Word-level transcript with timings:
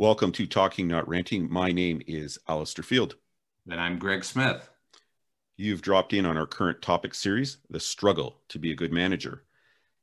Welcome 0.00 0.32
to 0.32 0.46
Talking 0.46 0.88
Not 0.88 1.06
Ranting. 1.06 1.52
My 1.52 1.72
name 1.72 2.00
is 2.06 2.38
Alistair 2.48 2.82
Field. 2.82 3.16
And 3.70 3.78
I'm 3.78 3.98
Greg 3.98 4.24
Smith. 4.24 4.70
You've 5.58 5.82
dropped 5.82 6.14
in 6.14 6.24
on 6.24 6.38
our 6.38 6.46
current 6.46 6.80
topic 6.80 7.14
series, 7.14 7.58
The 7.68 7.80
Struggle 7.80 8.40
to 8.48 8.58
Be 8.58 8.72
a 8.72 8.74
Good 8.74 8.94
Manager. 8.94 9.44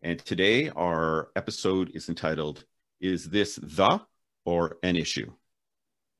And 0.04 0.20
today 0.20 0.70
our 0.70 1.30
episode 1.36 1.89
is 1.96 2.10
entitled, 2.10 2.66
Is 3.02 3.32
This 3.32 3.55
the 3.55 4.00
or 4.46 4.78
an 4.84 4.98
Issue? 4.98 5.32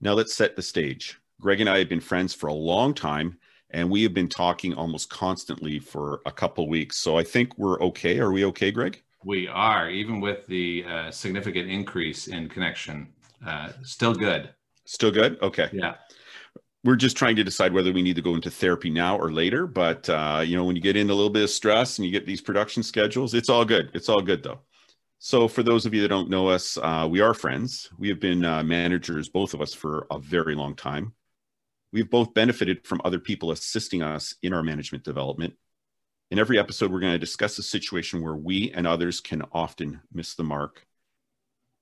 Now 0.02 0.14
let's 0.14 0.34
set 0.34 0.56
the 0.56 0.64
stage. 0.64 1.20
Greg 1.40 1.62
and 1.62 1.70
I 1.70 1.78
have 1.78 1.88
been 1.88 2.00
friends 2.00 2.34
for 2.34 2.48
a 2.48 2.54
long 2.54 2.96
time, 2.96 3.38
and 3.70 3.92
we 3.92 4.02
have 4.02 4.14
been 4.16 4.28
talking 4.28 4.74
almost 4.74 5.12
constantly 5.12 5.78
for 5.78 6.22
a 6.26 6.32
couple 6.32 6.68
weeks. 6.68 6.98
So 6.98 7.16
I 7.16 7.24
think 7.24 7.56
we're 7.60 7.80
okay. 7.82 8.18
Are 8.18 8.32
we 8.32 8.44
okay, 8.46 8.72
Greg? 8.72 9.04
We 9.24 9.48
are, 9.48 9.88
even 9.88 10.20
with 10.20 10.48
the 10.48 10.84
uh, 10.84 11.12
significant 11.12 11.70
increase 11.70 12.26
in 12.28 12.50
connection 12.50 13.10
uh, 13.46 13.70
still 13.84 14.14
good. 14.14 14.50
Still 14.86 15.12
good? 15.12 15.38
Okay. 15.42 15.70
Yeah. 15.74 15.96
We're 16.84 16.96
just 16.96 17.18
trying 17.18 17.36
to 17.36 17.44
decide 17.44 17.74
whether 17.74 17.92
we 17.92 18.02
need 18.02 18.16
to 18.16 18.22
go 18.22 18.36
into 18.36 18.50
therapy 18.50 18.90
now 18.90 19.18
or 19.18 19.32
later. 19.32 19.68
But, 19.68 20.10
uh, 20.10 20.44
you 20.46 20.56
know, 20.56 20.64
when 20.64 20.76
you 20.76 20.82
get 20.82 20.96
in 20.96 21.10
a 21.10 21.14
little 21.14 21.30
bit 21.30 21.44
of 21.44 21.50
stress 21.50 21.98
and 21.98 22.06
you 22.06 22.12
get 22.12 22.26
these 22.26 22.42
production 22.42 22.84
schedules, 22.84 23.34
it's 23.34 23.50
all 23.50 23.66
good. 23.66 23.92
It's 23.94 24.10
all 24.10 24.22
good, 24.22 24.44
though. 24.44 24.62
So, 25.20 25.48
for 25.48 25.64
those 25.64 25.86
of 25.86 25.94
you 25.94 26.02
that 26.04 26.08
don't 26.10 26.30
know 26.30 26.48
us, 26.48 26.78
uh, 26.78 27.08
we 27.10 27.22
are 27.22 27.34
friends. 27.34 27.90
We 27.98 28.08
have 28.10 28.20
been 28.20 28.46
uh, 28.46 28.64
managers, 28.64 29.28
both 29.28 29.54
of 29.54 29.62
us, 29.62 29.74
for 29.74 30.08
a 30.12 30.20
very 30.20 30.56
long 30.56 30.76
time. 30.76 31.14
We've 31.92 32.10
both 32.10 32.34
benefited 32.34 32.86
from 32.86 33.02
other 33.04 33.20
people 33.20 33.52
assisting 33.52 34.04
us 34.04 34.36
in 34.44 34.54
our 34.54 34.64
management 34.64 35.04
development. 35.04 35.56
In 36.30 36.40
every 36.40 36.60
episode, 36.60 36.92
we're 36.92 37.00
going 37.00 37.14
to 37.14 37.20
discuss 37.20 37.58
a 37.58 37.64
situation 37.64 38.22
where 38.22 38.36
we 38.36 38.72
and 38.72 38.86
others 38.86 39.20
can 39.20 39.44
often 39.52 40.02
miss 40.14 40.36
the 40.36 40.44
mark 40.44 40.87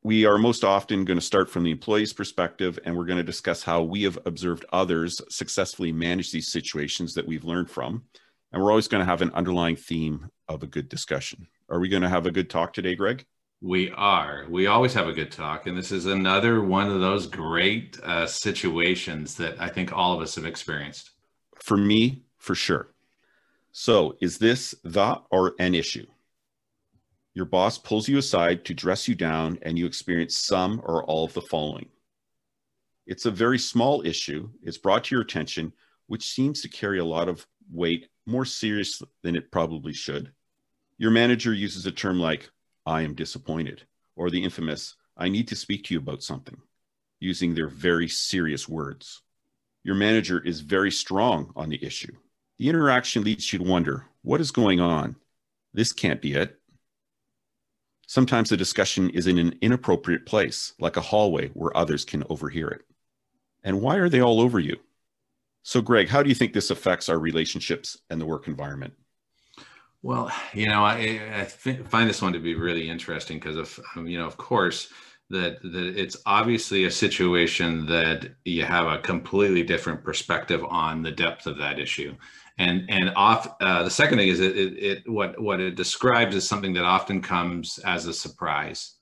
we 0.06 0.24
are 0.24 0.38
most 0.38 0.64
often 0.64 1.04
going 1.04 1.18
to 1.18 1.26
start 1.26 1.50
from 1.50 1.64
the 1.64 1.72
employee's 1.72 2.14
perspective 2.14 2.78
and 2.86 2.96
we're 2.96 3.06
going 3.06 3.18
to 3.18 3.24
discuss 3.24 3.64
how 3.64 3.82
we 3.82 4.04
have 4.04 4.20
observed 4.28 4.64
others 4.72 5.20
successfully 5.30 5.92
manage 5.92 6.32
these 6.32 6.52
situations 6.52 7.16
that 7.16 7.26
we've 7.26 7.44
learned 7.44 7.72
from. 7.72 8.04
And 8.52 8.62
we're 8.62 8.70
always 8.70 8.88
going 8.88 9.00
to 9.00 9.10
have 9.10 9.24
an 9.24 9.32
underlying 9.32 9.76
theme 9.76 10.30
of 10.48 10.62
a 10.62 10.68
good 10.68 10.90
discussion. 10.90 11.48
Are 11.72 11.80
we 11.80 11.90
going 11.90 12.04
to 12.04 12.10
have 12.10 12.28
a 12.28 12.32
good 12.32 12.52
talk 12.52 12.72
today 12.72 12.94
greg? 12.94 13.26
We 13.62 13.90
are. 13.94 14.46
We 14.48 14.68
always 14.68 14.94
have 14.94 15.08
a 15.08 15.12
good 15.12 15.32
talk 15.32 15.66
and 15.66 15.76
this 15.76 15.92
is 15.92 16.06
another 16.06 16.62
one 16.62 16.88
of 16.88 17.02
those 17.02 17.26
great 17.26 18.00
uh, 18.04 18.28
situations 18.28 19.34
that 19.38 19.60
i 19.60 19.68
think 19.68 19.92
all 19.92 20.14
of 20.14 20.22
us 20.22 20.36
have 20.36 20.46
experienced. 20.46 21.10
For 21.56 21.78
me 21.78 22.22
for 22.38 22.54
sure. 22.54 22.90
So 23.72 24.18
is 24.22 24.38
this 24.38 24.76
the 24.84 25.20
or 25.32 25.56
an 25.58 25.74
issue 25.74 26.06
your 27.36 27.46
boss 27.46 27.78
pulls 27.78 28.08
you 28.08 28.18
aside 28.18 28.64
to 28.66 28.74
dress 28.74 29.08
you 29.08 29.14
down 29.14 29.60
and 29.62 29.78
you 29.78 29.86
experience 29.86 30.38
some 30.38 30.82
or 30.84 31.04
all 31.04 31.26
of 31.26 31.34
the 31.34 31.42
following. 31.42 31.90
It's 33.06 33.26
a 33.26 33.32
very 33.32 33.60
small 33.60 34.04
issue. 34.06 34.50
It's 34.64 34.78
brought 34.78 35.04
to 35.06 35.16
your 35.16 35.22
attention, 35.22 35.74
which 36.08 36.32
seems 36.32 36.62
to 36.62 36.70
carry 36.70 36.98
a 36.98 37.06
lot 37.06 37.28
of 37.28 37.46
weight 37.72 38.08
more 38.26 38.46
serious 38.46 39.02
than 39.22 39.36
it 39.36 39.52
probably 39.52 39.94
should. 39.94 40.32
Your 40.98 41.12
manager 41.12 41.54
uses 41.54 41.86
a 41.86 41.92
term 41.92 42.20
like, 42.20 42.50
I 42.86 43.02
am 43.02 43.16
disappointed, 43.16 43.84
or 44.16 44.30
the 44.30 44.44
infamous, 44.44 44.96
I 45.18 45.28
need 45.28 45.50
to 45.50 45.56
speak 45.56 45.84
to 45.86 45.94
you 45.94 46.00
about 46.00 46.24
something, 46.24 46.58
using 47.20 47.54
their 47.54 47.68
very 47.68 48.08
serious 48.08 48.68
words. 48.70 49.22
Your 49.84 49.96
manager 49.96 50.40
is 50.40 50.62
very 50.62 50.92
strong 50.92 51.52
on 51.56 51.70
the 51.70 51.84
issue. 51.84 52.14
The 52.58 52.70
interaction 52.70 53.24
leads 53.24 53.52
you 53.52 53.60
to 53.60 53.66
wonder, 53.66 54.06
what 54.22 54.40
is 54.40 54.52
going 54.52 54.80
on? 54.80 55.18
This 55.74 55.92
can't 55.92 56.22
be 56.22 56.34
it. 56.34 56.60
Sometimes 58.08 58.50
the 58.50 58.58
discussion 58.58 59.10
is 59.10 59.28
in 59.28 59.38
an 59.38 59.58
inappropriate 59.62 60.26
place, 60.26 60.74
like 60.80 60.98
a 60.98 61.02
hallway 61.02 61.50
where 61.50 61.76
others 61.76 62.06
can 62.06 62.24
overhear 62.30 62.68
it. 62.70 62.82
And 63.64 63.82
why 63.82 63.96
are 63.96 64.10
they 64.10 64.22
all 64.22 64.40
over 64.40 64.60
you? 64.60 64.78
So, 65.64 65.82
Greg, 65.82 66.08
how 66.08 66.22
do 66.22 66.30
you 66.30 66.36
think 66.36 66.54
this 66.54 66.70
affects 66.70 67.10
our 67.10 67.18
relationships 67.18 67.98
and 68.10 68.22
the 68.22 68.26
work 68.26 68.48
environment? 68.48 68.94
Well, 70.04 70.32
you 70.54 70.68
know, 70.68 70.84
I, 70.84 71.20
I 71.34 71.46
find 71.46 72.08
this 72.08 72.22
one 72.22 72.34
to 72.34 72.40
be 72.40 72.54
really 72.54 72.88
interesting 72.88 73.40
because 73.40 73.58
of, 73.58 73.80
um, 73.96 74.08
you 74.08 74.20
know, 74.20 74.28
of 74.28 74.38
course, 74.38 74.90
that 75.32 75.60
that 75.64 76.00
it's 76.00 76.18
obviously 76.28 76.86
a 76.86 76.92
situation 76.92 77.88
that 77.88 78.30
you 78.46 78.64
have 78.64 78.86
a 78.86 79.00
completely 79.00 79.64
different 79.64 80.04
perspective 80.04 80.64
on 80.66 81.02
the 81.02 81.12
depth 81.12 81.48
of 81.48 81.58
that 81.58 81.80
issue 81.80 82.16
and 82.58 82.86
and 82.90 83.12
off 83.16 83.56
uh, 83.60 83.84
the 83.84 83.90
second 83.90 84.18
thing 84.18 84.30
is 84.30 84.40
it, 84.40 84.58
it, 84.58 84.84
it, 84.84 85.10
what 85.10 85.40
what 85.42 85.60
it 85.60 85.76
describes 85.76 86.36
is 86.36 86.48
something 86.48 86.74
that 86.74 86.86
often 86.86 87.22
comes 87.22 87.80
as 87.80 88.06
a 88.06 88.14
surprise. 88.14 88.94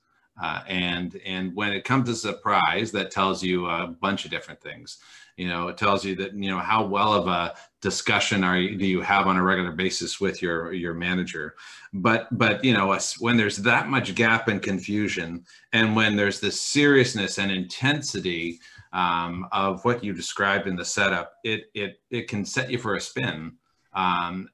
Uh, 0.42 0.62
and 0.66 1.20
and 1.24 1.54
when 1.54 1.72
it 1.72 1.84
comes 1.84 2.08
as 2.08 2.24
a 2.24 2.32
surprise 2.32 2.90
that 2.90 3.12
tells 3.12 3.42
you 3.42 3.66
a 3.66 3.86
bunch 3.86 4.24
of 4.24 4.30
different 4.32 4.60
things 4.60 4.98
you 5.36 5.48
know 5.48 5.68
it 5.68 5.76
tells 5.76 6.04
you 6.04 6.14
that 6.14 6.34
you 6.34 6.50
know 6.50 6.58
how 6.58 6.84
well 6.84 7.12
of 7.12 7.26
a 7.26 7.54
discussion 7.80 8.44
are 8.44 8.56
you, 8.56 8.76
do 8.76 8.86
you 8.86 9.00
have 9.00 9.26
on 9.26 9.36
a 9.36 9.42
regular 9.42 9.72
basis 9.72 10.20
with 10.20 10.40
your 10.40 10.72
your 10.72 10.94
manager 10.94 11.54
but 11.92 12.26
but 12.38 12.64
you 12.64 12.72
know 12.72 12.98
when 13.20 13.36
there's 13.36 13.58
that 13.58 13.88
much 13.88 14.14
gap 14.14 14.48
and 14.48 14.62
confusion 14.62 15.44
and 15.72 15.94
when 15.94 16.16
there's 16.16 16.40
this 16.40 16.60
seriousness 16.60 17.38
and 17.38 17.50
intensity 17.50 18.58
um, 18.94 19.48
of 19.50 19.84
what 19.84 20.02
you 20.02 20.14
described 20.14 20.68
in 20.68 20.76
the 20.76 20.84
setup, 20.84 21.34
it 21.42 21.64
it 21.74 22.00
it 22.10 22.28
can 22.28 22.44
set 22.44 22.70
you 22.70 22.78
for 22.78 22.94
a 22.94 23.00
spin. 23.00 23.52
Um, 23.92 24.48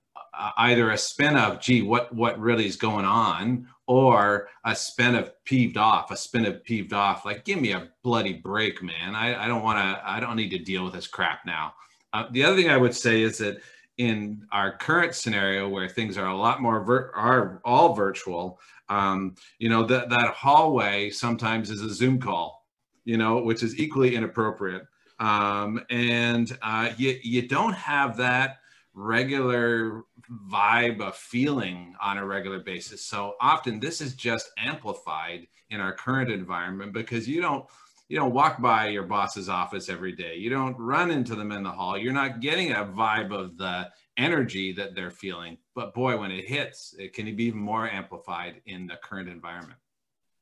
either 0.56 0.90
a 0.90 0.98
spin 0.98 1.36
of 1.36 1.60
gee 1.60 1.82
what 1.82 2.12
what 2.14 2.40
really 2.40 2.66
is 2.66 2.76
going 2.76 3.04
on 3.04 3.68
or 3.90 4.48
a 4.64 4.74
spin 4.74 5.14
of 5.14 5.32
peeved 5.44 5.76
off 5.76 6.10
a 6.10 6.16
spin 6.16 6.46
of 6.46 6.62
peeved 6.64 6.92
off 6.92 7.24
like 7.24 7.44
give 7.44 7.60
me 7.60 7.72
a 7.72 7.88
bloody 8.02 8.34
break 8.34 8.82
man 8.82 9.14
i, 9.14 9.44
I 9.44 9.48
don't 9.48 9.62
want 9.62 9.78
to 9.78 10.08
i 10.08 10.20
don't 10.20 10.36
need 10.36 10.50
to 10.50 10.58
deal 10.58 10.84
with 10.84 10.94
this 10.94 11.06
crap 11.06 11.44
now 11.44 11.74
uh, 12.12 12.26
the 12.30 12.44
other 12.44 12.56
thing 12.56 12.70
i 12.70 12.76
would 12.76 12.94
say 12.94 13.22
is 13.22 13.38
that 13.38 13.60
in 13.98 14.46
our 14.52 14.76
current 14.76 15.14
scenario 15.14 15.68
where 15.68 15.88
things 15.88 16.16
are 16.16 16.28
a 16.28 16.36
lot 16.36 16.62
more 16.62 16.82
vir- 16.84 17.12
are 17.14 17.60
all 17.64 17.94
virtual 17.94 18.60
um, 18.88 19.34
you 19.58 19.68
know 19.68 19.84
that 19.84 20.08
that 20.08 20.34
hallway 20.34 21.10
sometimes 21.10 21.70
is 21.70 21.82
a 21.82 21.92
zoom 21.92 22.18
call 22.18 22.60
you 23.04 23.16
know, 23.16 23.38
which 23.38 23.62
is 23.62 23.78
equally 23.78 24.14
inappropriate. 24.14 24.86
Um, 25.18 25.82
and 25.90 26.56
uh, 26.62 26.90
you, 26.96 27.18
you 27.22 27.48
don't 27.48 27.74
have 27.74 28.16
that 28.18 28.58
regular 28.94 30.04
vibe 30.30 31.00
a 31.00 31.12
feeling 31.12 31.94
on 32.00 32.18
a 32.18 32.24
regular 32.24 32.60
basis. 32.60 33.04
So 33.04 33.34
often 33.40 33.80
this 33.80 34.00
is 34.00 34.14
just 34.14 34.50
amplified 34.58 35.46
in 35.70 35.80
our 35.80 35.92
current 35.92 36.30
environment 36.30 36.92
because 36.92 37.28
you 37.28 37.40
don't 37.40 37.66
you 38.08 38.16
don't 38.16 38.34
walk 38.34 38.60
by 38.60 38.88
your 38.88 39.04
boss's 39.04 39.48
office 39.48 39.88
every 39.88 40.10
day. 40.10 40.34
You 40.34 40.50
don't 40.50 40.76
run 40.76 41.12
into 41.12 41.36
them 41.36 41.52
in 41.52 41.62
the 41.62 41.70
hall. 41.70 41.96
You're 41.96 42.12
not 42.12 42.40
getting 42.40 42.72
a 42.72 42.84
vibe 42.84 43.32
of 43.32 43.56
the 43.56 43.88
energy 44.16 44.72
that 44.72 44.96
they're 44.96 45.12
feeling. 45.12 45.58
But 45.76 45.94
boy, 45.94 46.18
when 46.18 46.32
it 46.32 46.44
hits, 46.44 46.92
it 46.98 47.12
can 47.12 47.24
be 47.36 47.44
even 47.44 47.60
more 47.60 47.88
amplified 47.88 48.62
in 48.66 48.88
the 48.88 48.96
current 48.96 49.28
environment. 49.28 49.78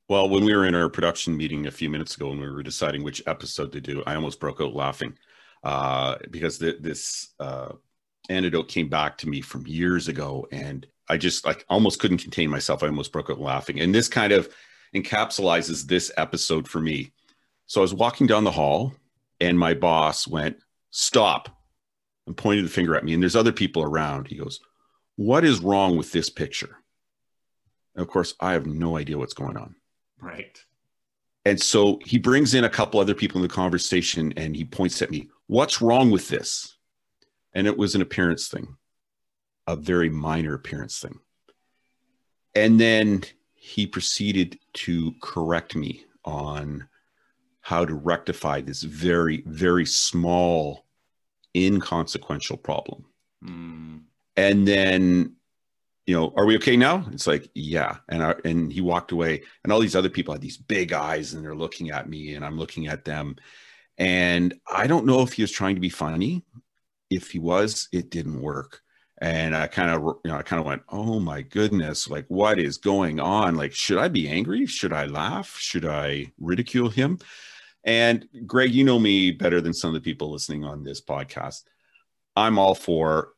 Well, 0.09 0.31
when 0.31 0.47
we 0.47 0.57
were 0.57 0.65
in 0.65 0.75
our 0.75 0.89
production 0.89 1.37
meeting 1.37 1.67
a 1.67 1.71
few 1.71 1.91
minutes 1.91 2.17
ago 2.17 2.31
and 2.31 2.41
we 2.41 2.51
were 2.51 2.63
deciding 2.63 3.05
which 3.05 3.23
episode 3.27 3.73
to 3.73 3.83
do, 3.83 4.03
I 4.07 4.15
almost 4.15 4.41
broke 4.41 4.63
out 4.63 4.73
laughing 4.73 5.19
uh, 5.63 6.17
because 6.31 6.59
th- 6.59 6.81
this 6.81 7.35
uh, 7.39 7.73
anecdote 8.29 8.69
came 8.69 8.89
back 8.89 9.19
to 9.19 9.29
me 9.29 9.41
from 9.41 9.67
years 9.67 10.09
ago, 10.09 10.47
and 10.53 10.87
I 11.09 11.17
just 11.17 11.47
like 11.47 11.65
almost 11.69 12.01
couldn't 12.01 12.19
contain 12.19 12.51
myself. 12.51 12.83
I 12.83 12.87
almost 12.87 13.13
broke 13.13 13.31
out 13.31 13.41
laughing, 13.41 13.81
and 13.81 13.95
this 13.95 14.09
kind 14.09 14.33
of 14.33 14.49
encapsulates 14.95 15.87
this 15.87 16.11
episode 16.17 16.69
for 16.69 16.81
me. 16.81 17.13
So 17.67 17.81
I 17.81 17.83
was 17.83 17.95
walking 17.95 18.27
down 18.27 18.45
the 18.45 18.51
hall, 18.51 18.95
and 19.41 19.59
my 19.59 19.75
boss 19.75 20.27
went, 20.27 20.59
"Stop!" 20.91 21.49
and 22.27 22.37
pointed 22.37 22.65
the 22.65 22.71
finger 22.71 22.97
at 22.97 23.05
me. 23.05 23.15
And 23.15 23.23
there's 23.23 23.37
other 23.37 23.53
people 23.53 23.83
around. 23.83 24.29
He 24.29 24.37
goes, 24.37 24.61
"What 25.17 25.45
is 25.45 25.61
wrong 25.61 25.97
with 25.97 26.13
this 26.13 26.31
picture?" 26.31 26.79
And 27.95 28.03
of 28.03 28.09
course, 28.09 28.35
I 28.41 28.53
have 28.53 28.67
no 28.67 28.97
idea 28.97 29.19
what's 29.19 29.35
going 29.35 29.57
on. 29.57 29.75
Right. 30.21 30.63
And 31.45 31.61
so 31.61 31.99
he 32.05 32.19
brings 32.19 32.55
in 32.55 32.65
a 32.65 32.71
couple 32.71 33.01
other 33.01 33.15
people 33.15 33.39
in 33.39 33.43
the 33.43 33.53
conversation 33.53 34.33
and 34.37 34.55
he 34.55 34.65
points 34.65 35.01
at 35.03 35.11
me, 35.11 35.29
What's 35.47 35.81
wrong 35.81 36.11
with 36.11 36.29
this? 36.29 36.77
And 37.59 37.67
it 37.67 37.77
was 37.77 37.97
an 37.97 38.03
appearance 38.03 38.47
thing, 38.47 38.77
a 39.67 39.75
very 39.75 40.09
minor 40.09 40.55
appearance 40.55 41.01
thing. 41.01 41.19
And 42.55 42.81
then 42.81 43.25
he 43.57 43.85
proceeded 43.85 44.61
to 44.75 45.13
correct 45.21 45.75
me 45.75 46.05
on 46.25 46.87
how 47.61 47.85
to 47.85 47.97
rectify 47.97 48.61
this 48.61 48.85
very, 48.85 49.43
very 49.45 49.87
small, 49.87 50.87
inconsequential 51.57 52.59
problem. 52.59 53.07
Mm. 53.45 54.03
And 54.37 54.69
then 54.69 55.35
you 56.07 56.15
know, 56.15 56.33
are 56.37 56.47
we 56.47 56.57
okay 56.59 56.77
now? 56.77 57.07
It's 57.11 57.27
like, 57.27 57.51
yeah. 57.55 57.97
And 58.09 58.23
I, 58.23 58.35
and 58.45 58.73
he 58.73 58.81
walked 58.81 59.11
away, 59.11 59.43
and 59.65 59.73
all 59.73 59.81
these 59.81 59.97
other 59.97 60.09
people 60.09 60.33
had 60.33 60.41
these 60.41 60.57
big 60.57 60.93
eyes, 60.93 61.35
and 61.35 61.45
they're 61.45 61.57
looking 61.57 61.91
at 61.91 62.09
me, 62.09 62.37
and 62.37 62.45
I'm 62.45 62.57
looking 62.57 62.87
at 62.87 63.05
them, 63.05 63.35
and 63.99 64.55
I 64.73 64.87
don't 64.87 65.07
know 65.07 65.23
if 65.23 65.33
he 65.33 65.43
was 65.43 65.51
trying 65.51 65.75
to 65.75 65.81
be 65.81 65.89
funny. 65.89 66.45
If 67.11 67.31
he 67.31 67.39
was, 67.39 67.89
it 67.93 68.11
didn't 68.11 68.41
work. 68.41 68.81
And 69.21 69.57
I 69.57 69.67
kind 69.67 69.91
of, 69.91 70.03
you 70.25 70.31
know, 70.31 70.37
I 70.37 70.43
kind 70.43 70.61
of 70.61 70.67
went, 70.67 70.83
oh 70.89 71.19
my 71.19 71.43
goodness, 71.43 72.09
like 72.09 72.27
what 72.29 72.61
is 72.61 72.77
going 72.77 73.19
on? 73.19 73.57
Like, 73.57 73.73
should 73.73 73.99
I 73.99 74.09
be 74.09 74.29
angry? 74.29 74.65
Should 74.67 74.93
I 74.93 75.07
laugh? 75.07 75.57
Should 75.59 75.85
I 75.85 76.33
ridicule 76.39 76.89
him? 76.89 77.19
And 77.85 78.29
Greg, 78.47 78.73
you 78.73 78.85
know 78.85 78.99
me 78.99 79.33
better 79.33 79.61
than 79.61 79.75
some 79.75 79.89
of 79.89 79.95
the 79.95 80.01
people 80.01 80.31
listening 80.31 80.65
on 80.65 80.85
this 80.85 81.01
podcast. 81.01 81.63
I'm 82.37 82.59
all 82.59 82.75
for, 82.75 83.33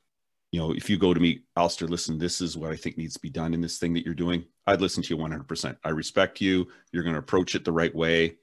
you 0.52 0.61
know, 0.61 0.73
if 0.73 0.90
you 0.90 0.99
go 0.99 1.14
to 1.14 1.20
me, 1.20 1.44
Alistair, 1.56 1.88
listen, 1.88 2.19
this 2.19 2.40
is 2.40 2.56
what 2.56 2.73
I 2.73 2.76
think 2.76 2.99
needs 2.99 3.14
to 3.14 3.20
be 3.20 3.31
done 3.31 3.55
in 3.55 3.61
this 3.61 3.78
thing 3.78 3.94
that 3.94 4.05
you're 4.05 4.14
doing. 4.14 4.44
I'd 4.66 4.81
listen 4.81 5.02
to 5.02 5.14
you 5.14 5.23
100%. 5.23 5.76
I 5.84 5.90
respect 5.90 6.40
you. 6.40 6.69
You're 6.93 7.05
going 7.05 7.14
to 7.14 7.20
approach 7.20 7.55
it 7.55 7.64
the 7.64 7.73
right 7.73 7.94
way. 7.94 8.37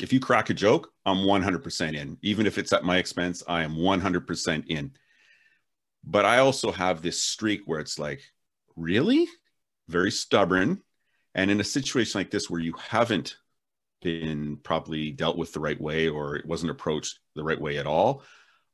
If 0.00 0.12
you 0.12 0.20
crack 0.20 0.50
a 0.50 0.54
joke, 0.54 0.90
I'm 1.04 1.18
100% 1.18 1.94
in. 1.94 2.18
Even 2.22 2.46
if 2.46 2.58
it's 2.58 2.72
at 2.72 2.84
my 2.84 2.96
expense, 2.96 3.42
I 3.46 3.62
am 3.62 3.76
100% 3.76 4.66
in. 4.68 4.92
But 6.04 6.24
I 6.24 6.38
also 6.38 6.72
have 6.72 7.02
this 7.02 7.22
streak 7.22 7.62
where 7.66 7.80
it's 7.80 7.98
like, 7.98 8.22
really? 8.76 9.28
Very 9.88 10.10
stubborn. 10.10 10.82
And 11.34 11.50
in 11.50 11.60
a 11.60 11.64
situation 11.64 12.18
like 12.18 12.30
this 12.30 12.50
where 12.50 12.60
you 12.60 12.74
haven't 12.74 13.36
been 14.02 14.58
probably 14.62 15.10
dealt 15.12 15.38
with 15.38 15.52
the 15.52 15.60
right 15.60 15.80
way 15.80 16.08
or 16.08 16.36
it 16.36 16.46
wasn't 16.46 16.70
approached 16.70 17.20
the 17.34 17.44
right 17.44 17.60
way 17.60 17.78
at 17.78 17.86
all, 17.86 18.22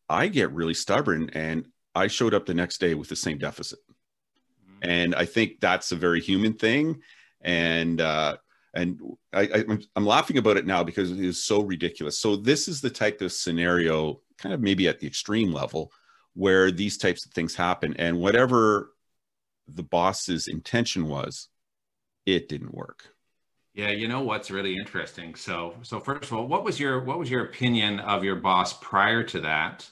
I 0.08 0.28
get 0.28 0.52
really 0.52 0.74
stubborn 0.74 1.30
and 1.34 1.66
I 1.94 2.06
showed 2.06 2.34
up 2.34 2.46
the 2.46 2.54
next 2.54 2.78
day 2.78 2.94
with 2.94 3.08
the 3.08 3.16
same 3.16 3.38
deficit. 3.38 3.80
Mm-hmm. 4.64 4.90
And 4.90 5.14
I 5.14 5.26
think 5.26 5.60
that's 5.60 5.92
a 5.92 5.96
very 5.96 6.20
human 6.20 6.54
thing. 6.54 7.02
And, 7.40 8.00
uh, 8.00 8.36
and 8.74 9.00
I, 9.32 9.64
am 9.96 10.04
laughing 10.04 10.38
about 10.38 10.56
it 10.56 10.66
now 10.66 10.84
because 10.84 11.10
it 11.10 11.20
is 11.20 11.44
so 11.44 11.62
ridiculous. 11.62 12.20
So 12.20 12.36
this 12.36 12.68
is 12.68 12.80
the 12.80 12.90
type 12.90 13.20
of 13.20 13.32
scenario, 13.32 14.20
kind 14.38 14.54
of 14.54 14.60
maybe 14.60 14.88
at 14.88 15.00
the 15.00 15.06
extreme 15.06 15.52
level, 15.52 15.92
where 16.34 16.70
these 16.70 16.98
types 16.98 17.26
of 17.26 17.32
things 17.32 17.54
happen, 17.54 17.94
and 17.98 18.18
whatever 18.18 18.92
the 19.66 19.82
boss's 19.82 20.48
intention 20.48 21.08
was, 21.08 21.48
it 22.26 22.48
didn't 22.48 22.74
work. 22.74 23.04
Yeah, 23.74 23.90
you 23.90 24.08
know 24.08 24.22
what's 24.22 24.50
really 24.50 24.76
interesting. 24.76 25.34
So, 25.34 25.74
so 25.82 26.00
first 26.00 26.24
of 26.24 26.32
all, 26.34 26.46
what 26.46 26.64
was 26.64 26.80
your 26.80 27.00
what 27.04 27.18
was 27.18 27.30
your 27.30 27.44
opinion 27.44 28.00
of 28.00 28.24
your 28.24 28.36
boss 28.36 28.72
prior 28.72 29.22
to 29.24 29.40
that? 29.40 29.88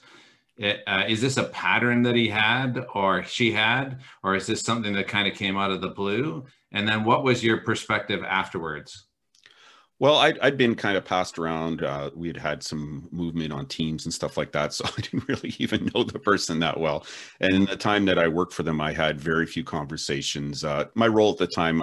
It, 0.57 0.83
uh, 0.87 1.05
is 1.07 1.21
this 1.21 1.37
a 1.37 1.45
pattern 1.45 2.03
that 2.03 2.17
he 2.17 2.29
had 2.29 2.85
or 2.95 3.23
she 3.23 3.53
had, 3.53 4.01
or 4.23 4.35
is 4.35 4.47
this 4.47 4.63
something 4.63 4.95
that 4.95 5.07
kind 5.07 5.29
of 5.29 5.35
came 5.35 5.57
out 5.57 5.71
of 5.71 5.81
the 5.81 5.91
blue? 5.91 6.47
And 6.73 6.89
then 6.89 7.05
what 7.05 7.25
was 7.25 7.45
your 7.45 7.59
perspective 7.59 8.23
afterwards? 8.25 9.07
Well, 9.99 10.17
I'd, 10.17 10.39
I'd 10.41 10.59
been 10.59 10.75
kind 10.75 10.97
of 10.97 11.07
passed 11.07 11.39
around. 11.39 11.83
Uh, 11.83 12.11
we 12.15 12.29
had 12.29 12.37
had 12.37 12.63
some 12.63 13.09
movement 13.11 13.53
on 13.53 13.67
teams 13.67 14.05
and 14.05 14.13
stuff 14.13 14.37
like 14.37 14.53
that. 14.53 14.73
So 14.75 14.85
I 14.85 15.01
didn't 15.01 15.29
really 15.29 15.55
even 15.59 15.91
know 15.95 16.05
the 16.05 16.19
person 16.19 16.61
that 16.61 16.79
well. 16.79 17.07
And 17.41 17.55
in 17.55 17.65
the 17.65 17.77
time 17.77 18.05
that 18.07 18.19
I 18.19 18.29
worked 18.29 18.53
for 18.53 18.63
them, 18.63 18.81
I 18.81 18.93
had 18.93 19.19
very 19.21 19.47
few 19.47 19.65
conversations. 19.65 20.65
Uh, 20.65 20.87
my 20.95 21.07
role 21.07 21.33
at 21.33 21.39
the 21.39 21.47
time 21.47 21.83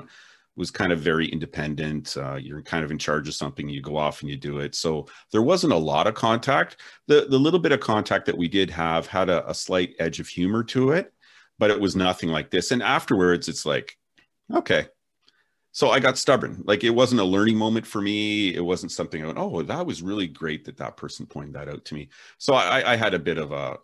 was 0.55 0.69
kind 0.69 0.91
of 0.91 0.99
very 0.99 1.27
independent. 1.27 2.15
Uh, 2.15 2.35
you're 2.35 2.61
kind 2.61 2.85
of 2.85 2.91
in 2.91 2.99
charge 2.99 3.27
of 3.27 3.33
something, 3.33 3.67
you 3.67 3.81
go 3.81 3.97
off 3.97 4.21
and 4.21 4.29
you 4.29 4.37
do 4.37 4.59
it. 4.59 4.75
So 4.75 5.07
there 5.31 5.41
wasn't 5.41 5.73
a 5.73 5.77
lot 5.77 6.05
of 6.05 6.13
contact. 6.13 6.77
The, 7.07 7.25
the 7.27 7.39
little 7.39 7.59
bit 7.59 7.71
of 7.71 7.79
contact 7.79 8.27
that 8.27 8.37
we 8.37 8.47
did 8.47 8.69
have 8.69 9.07
had 9.07 9.29
a, 9.29 9.49
a 9.49 9.55
slight 9.55 9.95
edge 9.97 10.19
of 10.19 10.27
humor 10.27 10.63
to 10.65 10.91
it, 10.91 11.11
but 11.57 11.71
it 11.71 11.79
was 11.79 11.95
nothing 11.95 12.29
like 12.29 12.51
this. 12.51 12.69
And 12.69 12.83
afterwards, 12.83 13.49
it's 13.49 13.65
like, 13.65 13.97
okay. 14.53 14.87
So 15.71 15.89
I 15.89 15.99
got 15.99 16.17
stubborn. 16.17 16.63
Like 16.65 16.83
it 16.83 16.91
wasn't 16.91 17.21
a 17.21 17.25
learning 17.25 17.57
moment 17.57 17.87
for 17.87 18.01
me. 18.01 18.53
It 18.53 18.63
wasn't 18.63 18.91
something 18.91 19.23
I 19.23 19.25
went, 19.25 19.39
oh, 19.39 19.63
that 19.63 19.85
was 19.85 20.03
really 20.03 20.27
great 20.27 20.65
that 20.65 20.77
that 20.77 20.97
person 20.97 21.25
pointed 21.25 21.55
that 21.55 21.67
out 21.67 21.83
to 21.85 21.95
me. 21.95 22.09
So 22.37 22.53
I, 22.53 22.93
I 22.93 22.95
had 22.95 23.13
a 23.13 23.19
bit 23.19 23.37
of 23.37 23.51
a, 23.51 23.77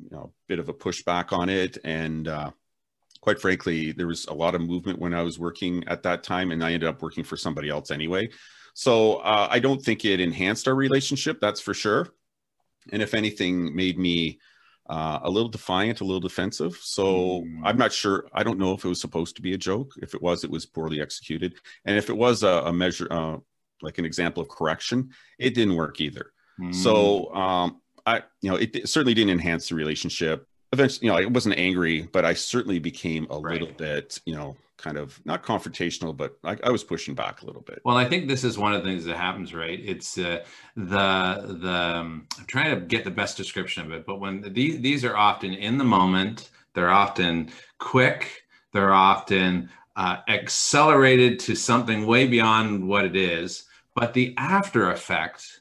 you 0.00 0.10
know, 0.10 0.32
bit 0.48 0.60
of 0.60 0.68
a 0.68 0.74
pushback 0.74 1.36
on 1.36 1.48
it. 1.48 1.78
And, 1.84 2.28
uh, 2.28 2.52
quite 3.20 3.40
frankly, 3.40 3.92
there 3.92 4.08
was 4.08 4.26
a 4.26 4.34
lot 4.34 4.54
of 4.54 4.60
movement 4.60 4.98
when 4.98 5.14
I 5.14 5.22
was 5.22 5.38
working 5.38 5.84
at 5.86 6.02
that 6.02 6.24
time, 6.24 6.50
and 6.50 6.62
I 6.62 6.72
ended 6.72 6.88
up 6.88 7.02
working 7.02 7.22
for 7.22 7.36
somebody 7.36 7.68
else 7.70 7.90
anyway. 7.90 8.28
So 8.74 9.16
uh, 9.16 9.46
I 9.50 9.60
don't 9.60 9.80
think 9.80 10.04
it 10.04 10.20
enhanced 10.20 10.66
our 10.66 10.74
relationship, 10.74 11.40
that's 11.40 11.60
for 11.60 11.72
sure. 11.72 12.08
And 12.90 13.00
if 13.00 13.14
anything, 13.14 13.76
made 13.76 13.96
me 13.96 14.40
uh, 14.92 15.20
a 15.22 15.30
little 15.30 15.48
defiant, 15.48 16.00
a 16.00 16.04
little 16.04 16.20
defensive. 16.20 16.74
So 16.82 17.04
mm. 17.42 17.60
I'm 17.64 17.78
not 17.78 17.92
sure. 17.92 18.26
I 18.32 18.42
don't 18.42 18.58
know 18.58 18.72
if 18.74 18.84
it 18.84 18.88
was 18.88 19.00
supposed 19.00 19.34
to 19.36 19.42
be 19.42 19.54
a 19.54 19.58
joke. 19.58 19.90
If 20.02 20.14
it 20.14 20.22
was, 20.22 20.44
it 20.44 20.50
was 20.50 20.66
poorly 20.66 21.00
executed. 21.00 21.54
And 21.86 21.96
if 21.96 22.10
it 22.10 22.16
was 22.16 22.42
a, 22.42 22.54
a 22.70 22.72
measure, 22.72 23.08
uh, 23.10 23.36
like 23.80 23.98
an 23.98 24.04
example 24.04 24.42
of 24.42 24.48
correction, 24.48 24.98
it 25.38 25.54
didn't 25.54 25.76
work 25.76 26.00
either. 26.00 26.26
Mm. 26.60 26.74
So 26.74 27.32
um, 27.34 27.80
I, 28.04 28.22
you 28.42 28.50
know, 28.50 28.56
it, 28.56 28.76
it 28.76 28.88
certainly 28.88 29.14
didn't 29.14 29.32
enhance 29.32 29.68
the 29.68 29.74
relationship 29.74 30.46
eventually, 30.72 31.06
you 31.06 31.12
know, 31.12 31.18
I 31.18 31.26
wasn't 31.26 31.58
angry, 31.58 32.08
but 32.12 32.24
I 32.24 32.34
certainly 32.34 32.78
became 32.78 33.26
a 33.30 33.38
right. 33.38 33.60
little 33.60 33.74
bit, 33.74 34.20
you 34.24 34.34
know, 34.34 34.56
kind 34.82 34.98
of 34.98 35.20
not 35.24 35.42
confrontational, 35.42 36.16
but 36.16 36.36
I, 36.44 36.56
I, 36.64 36.70
was 36.70 36.82
pushing 36.82 37.14
back 37.14 37.42
a 37.42 37.46
little 37.46 37.62
bit. 37.62 37.80
Well, 37.84 37.96
I 37.96 38.04
think 38.04 38.28
this 38.28 38.44
is 38.44 38.58
one 38.58 38.74
of 38.74 38.82
the 38.82 38.88
things 38.90 39.04
that 39.04 39.16
happens, 39.16 39.54
right? 39.54 39.80
It's 39.82 40.18
uh, 40.18 40.44
the 40.76 41.56
the 41.60 41.72
um, 41.72 42.26
I'm 42.38 42.46
trying 42.46 42.74
to 42.74 42.84
get 42.84 43.04
the 43.04 43.10
best 43.10 43.36
description 43.36 43.84
of 43.84 43.92
it, 43.92 44.04
but 44.04 44.20
when 44.20 44.52
these 44.52 44.80
these 44.80 45.04
are 45.04 45.16
often 45.16 45.54
in 45.54 45.78
the 45.78 45.84
moment, 45.84 46.50
they're 46.74 46.90
often 46.90 47.50
quick, 47.78 48.42
they're 48.72 48.92
often 48.92 49.70
uh, 49.96 50.18
accelerated 50.28 51.38
to 51.40 51.54
something 51.54 52.06
way 52.06 52.26
beyond 52.26 52.86
what 52.86 53.04
it 53.04 53.16
is, 53.16 53.64
but 53.94 54.12
the 54.14 54.34
after 54.36 54.90
effect 54.90 55.60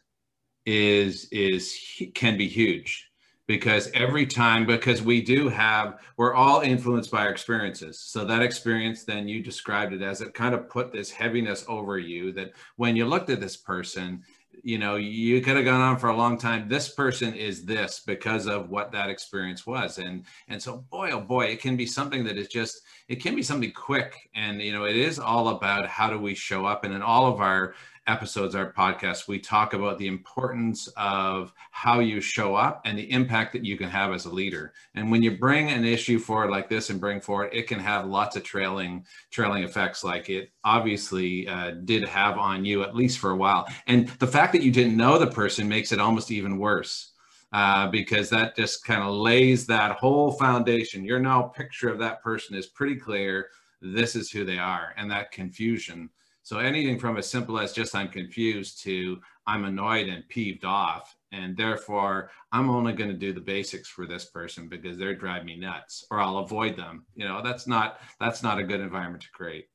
is 0.66 1.28
is 1.32 1.78
can 2.14 2.38
be 2.38 2.48
huge 2.48 3.11
because 3.48 3.90
every 3.94 4.26
time 4.26 4.66
because 4.66 5.02
we 5.02 5.22
do 5.22 5.50
have 5.50 6.00
we're 6.18 6.34
all 6.34 6.62
influenced 6.62 7.12
by 7.12 7.26
our 7.26 7.32
experiences. 7.32 8.00
So 8.00 8.24
that 8.26 8.42
experience 8.42 9.04
then 9.04 9.28
you 9.28 9.42
described 9.42 9.94
it 9.94 10.02
as 10.02 10.22
it 10.22 10.34
kind 10.34 10.56
of 10.56 10.70
put 10.70 10.92
this 10.92 11.12
heaviness 11.12 11.66
over 11.68 11.98
you 11.98 12.32
that 12.34 12.54
when 12.78 12.96
you 12.96 13.06
looked 13.06 13.30
at 13.30 13.42
this 13.42 13.58
person 13.58 14.24
you 14.64 14.78
know 14.78 14.96
you 14.96 15.42
could 15.42 15.56
have 15.56 15.66
gone 15.66 15.82
on 15.82 15.98
for 15.98 16.10
a 16.10 16.16
long 16.16 16.38
time. 16.38 16.68
This 16.68 16.90
person 16.90 17.34
is 17.34 17.66
this 17.66 18.02
because 18.06 18.48
of 18.48 18.70
what 18.70 18.92
that 18.92 19.10
experience 19.10 19.66
was. 19.66 19.98
And 19.98 20.26
and 20.48 20.62
so 20.62 20.86
boy 20.90 21.12
oh 21.12 21.22
boy 21.22 21.46
it 21.46 21.62
can 21.62 21.76
be 21.76 21.86
something 21.86 22.24
that 22.26 22.38
is 22.38 22.48
just 22.48 22.82
it 23.08 23.16
can 23.18 23.36
be 23.36 23.44
something 23.44 23.72
quick. 23.72 24.30
And 24.36 24.62
you 24.62 24.72
know 24.72 24.86
it 24.86 24.96
is 24.96 25.20
all 25.20 25.50
about 25.50 25.88
how 25.88 26.10
do 26.10 26.20
we 26.20 26.36
show 26.36 26.66
up. 26.66 26.84
And 26.84 26.94
in 26.94 27.02
all 27.02 27.32
of 27.32 27.42
our 27.42 27.76
episodes, 28.12 28.56
our 28.56 28.74
podcast, 28.74 29.30
we 29.30 29.40
talk 29.40 29.74
about 29.74 29.98
the 29.98 30.08
importance 30.08 30.90
of 30.98 31.54
how 31.72 32.02
you 32.02 32.20
show 32.20 32.56
up 32.56 32.82
and 32.84 32.98
the 32.98 33.10
impact 33.10 33.54
that 33.54 33.64
you 33.64 33.78
can 33.78 33.90
have 33.90 34.12
as 34.12 34.26
a 34.26 34.30
leader. 34.30 34.74
And 34.96 35.10
when 35.10 35.24
you 35.24 35.38
bring 35.38 35.70
an 35.72 35.86
issue 35.86 36.20
forward 36.20 36.52
like 36.52 36.68
this 36.68 36.90
and 36.90 37.00
bring 37.00 37.22
forward, 37.22 37.52
it 37.54 37.68
can 37.68 37.80
have 37.80 38.06
lots 38.06 38.36
of 38.36 38.44
trailing 38.44 39.06
trailing 39.30 39.64
effects, 39.64 40.04
like 40.04 40.30
it 40.30 40.52
obviously 40.66 41.48
uh, 41.48 41.72
did 41.86 42.04
have 42.04 42.38
on 42.38 42.66
you 42.66 42.84
at 42.84 42.96
least 42.96 43.18
for 43.20 43.32
a 43.32 43.38
while. 43.38 43.66
And 43.88 44.10
the 44.20 44.28
fact 44.28 44.52
that 44.54 44.62
you 44.62 44.72
didn't 44.72 44.98
know 44.98 45.18
the 45.18 45.28
person 45.28 45.70
makes 45.70 45.94
it 45.94 46.02
almost 46.02 46.32
even 46.32 46.58
worse. 46.58 47.08
Uh, 47.54 47.92
because 47.92 48.30
that 48.30 48.56
just 48.56 48.86
kind 48.86 49.04
of 49.04 49.14
lays 49.14 49.68
that 49.68 49.98
whole 49.98 50.32
foundation. 50.32 51.04
Your 51.04 51.20
now 51.20 51.42
picture 51.42 51.90
of 51.90 52.00
that 52.00 52.24
person 52.24 52.56
is 52.56 52.68
pretty 52.68 52.96
clear. 52.96 53.50
This 53.82 54.16
is 54.16 54.32
who 54.32 54.46
they 54.46 54.58
are, 54.58 54.94
and 54.96 55.12
that 55.12 55.34
confusion 55.34 56.10
so 56.44 56.60
anything 56.60 57.00
from 57.00 57.18
as 57.18 57.30
simple 57.30 57.60
as 57.60 57.74
just 57.74 57.96
I'm 57.96 58.10
confused 58.10 58.82
to 58.84 59.20
I'm 59.48 59.66
annoyed 59.66 60.08
and 60.08 60.28
peeved 60.30 60.66
off. 60.66 61.16
And 61.32 61.56
therefore, 61.56 62.30
I'm 62.52 62.70
only 62.70 62.94
going 62.94 63.10
to 63.10 63.18
do 63.18 63.34
the 63.34 63.42
basics 63.42 63.88
for 63.88 64.06
this 64.06 64.26
person 64.26 64.68
because 64.68 64.98
they're 64.98 65.16
driving 65.16 65.48
me 65.48 65.56
nuts 65.58 66.06
or 66.12 66.20
I'll 66.20 66.40
avoid 66.40 66.76
them. 66.76 67.06
You 67.16 67.28
know, 67.28 67.42
that's 67.42 67.68
not 67.68 68.00
that's 68.20 68.44
not 68.44 68.60
a 68.60 68.64
good 68.64 68.82
environment 68.82 69.24
to 69.24 69.32
create. 69.32 69.68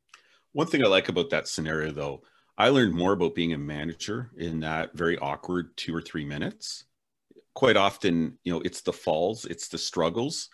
One 0.52 0.66
thing 0.66 0.84
I 0.84 0.88
like 0.88 1.08
about 1.08 1.30
that 1.30 1.48
scenario 1.48 1.92
though, 1.92 2.22
I 2.58 2.68
learned 2.68 2.94
more 2.94 3.12
about 3.12 3.34
being 3.34 3.52
a 3.52 3.58
manager 3.58 4.30
in 4.36 4.60
that 4.60 4.94
very 4.94 5.18
awkward 5.18 5.76
two 5.76 5.94
or 5.94 6.02
three 6.02 6.24
minutes. 6.24 6.84
Quite 7.54 7.76
often, 7.76 8.38
you 8.44 8.52
know, 8.52 8.60
it's 8.64 8.82
the 8.82 8.92
falls, 8.92 9.46
it's 9.46 9.68
the 9.68 9.78
struggles 9.78 10.50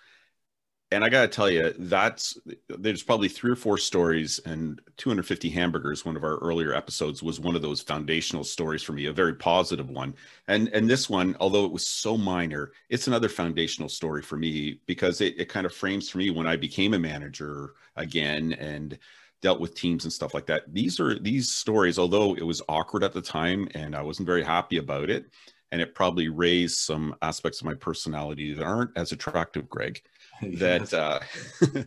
and 0.92 1.04
I 1.04 1.08
got 1.08 1.22
to 1.22 1.28
tell 1.28 1.50
you, 1.50 1.72
that's 1.78 2.38
there's 2.68 3.02
probably 3.02 3.28
three 3.28 3.50
or 3.50 3.56
four 3.56 3.78
stories, 3.78 4.38
and 4.44 4.80
250 4.98 5.48
hamburgers. 5.50 6.04
One 6.04 6.16
of 6.16 6.24
our 6.24 6.36
earlier 6.38 6.74
episodes 6.74 7.22
was 7.22 7.40
one 7.40 7.56
of 7.56 7.62
those 7.62 7.80
foundational 7.80 8.44
stories 8.44 8.82
for 8.82 8.92
me, 8.92 9.06
a 9.06 9.12
very 9.12 9.34
positive 9.34 9.90
one. 9.90 10.14
And 10.48 10.68
and 10.68 10.88
this 10.88 11.08
one, 11.08 11.36
although 11.40 11.64
it 11.64 11.72
was 11.72 11.86
so 11.86 12.16
minor, 12.16 12.72
it's 12.90 13.06
another 13.06 13.28
foundational 13.28 13.88
story 13.88 14.22
for 14.22 14.36
me 14.36 14.80
because 14.86 15.20
it, 15.20 15.38
it 15.38 15.48
kind 15.48 15.66
of 15.66 15.74
frames 15.74 16.08
for 16.08 16.18
me 16.18 16.30
when 16.30 16.46
I 16.46 16.56
became 16.56 16.94
a 16.94 16.98
manager 16.98 17.74
again 17.96 18.52
and 18.54 18.98
dealt 19.40 19.60
with 19.60 19.74
teams 19.74 20.04
and 20.04 20.12
stuff 20.12 20.34
like 20.34 20.46
that. 20.46 20.72
These 20.72 21.00
are 21.00 21.18
these 21.18 21.50
stories, 21.50 21.98
although 21.98 22.34
it 22.34 22.46
was 22.46 22.62
awkward 22.68 23.02
at 23.02 23.12
the 23.12 23.20
time 23.20 23.68
and 23.74 23.96
I 23.96 24.02
wasn't 24.02 24.26
very 24.26 24.44
happy 24.44 24.76
about 24.76 25.10
it, 25.10 25.26
and 25.72 25.80
it 25.80 25.94
probably 25.94 26.28
raised 26.28 26.76
some 26.76 27.16
aspects 27.22 27.60
of 27.60 27.66
my 27.66 27.74
personality 27.74 28.52
that 28.52 28.62
aren't 28.62 28.96
as 28.96 29.10
attractive, 29.10 29.68
Greg 29.68 30.02
that 30.42 30.92
uh, 30.92 31.18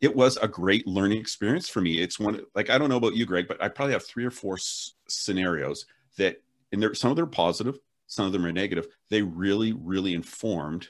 it 0.00 0.14
was 0.14 0.36
a 0.38 0.48
great 0.48 0.86
learning 0.86 1.18
experience 1.18 1.68
for 1.68 1.80
me. 1.80 2.00
It's 2.00 2.18
one 2.18 2.40
like 2.54 2.70
I 2.70 2.78
don't 2.78 2.88
know 2.88 2.96
about 2.96 3.16
you, 3.16 3.26
Greg, 3.26 3.48
but 3.48 3.62
I 3.62 3.68
probably 3.68 3.92
have 3.92 4.06
three 4.06 4.24
or 4.24 4.30
four 4.30 4.54
s- 4.54 4.94
scenarios 5.08 5.84
that, 6.16 6.40
and 6.72 6.80
there 6.80 6.94
some 6.94 7.10
of 7.10 7.16
them 7.16 7.26
are 7.26 7.28
positive, 7.28 7.78
some 8.06 8.24
of 8.24 8.32
them 8.32 8.46
are 8.46 8.52
negative. 8.52 8.86
They 9.10 9.22
really, 9.22 9.72
really 9.72 10.14
informed 10.14 10.88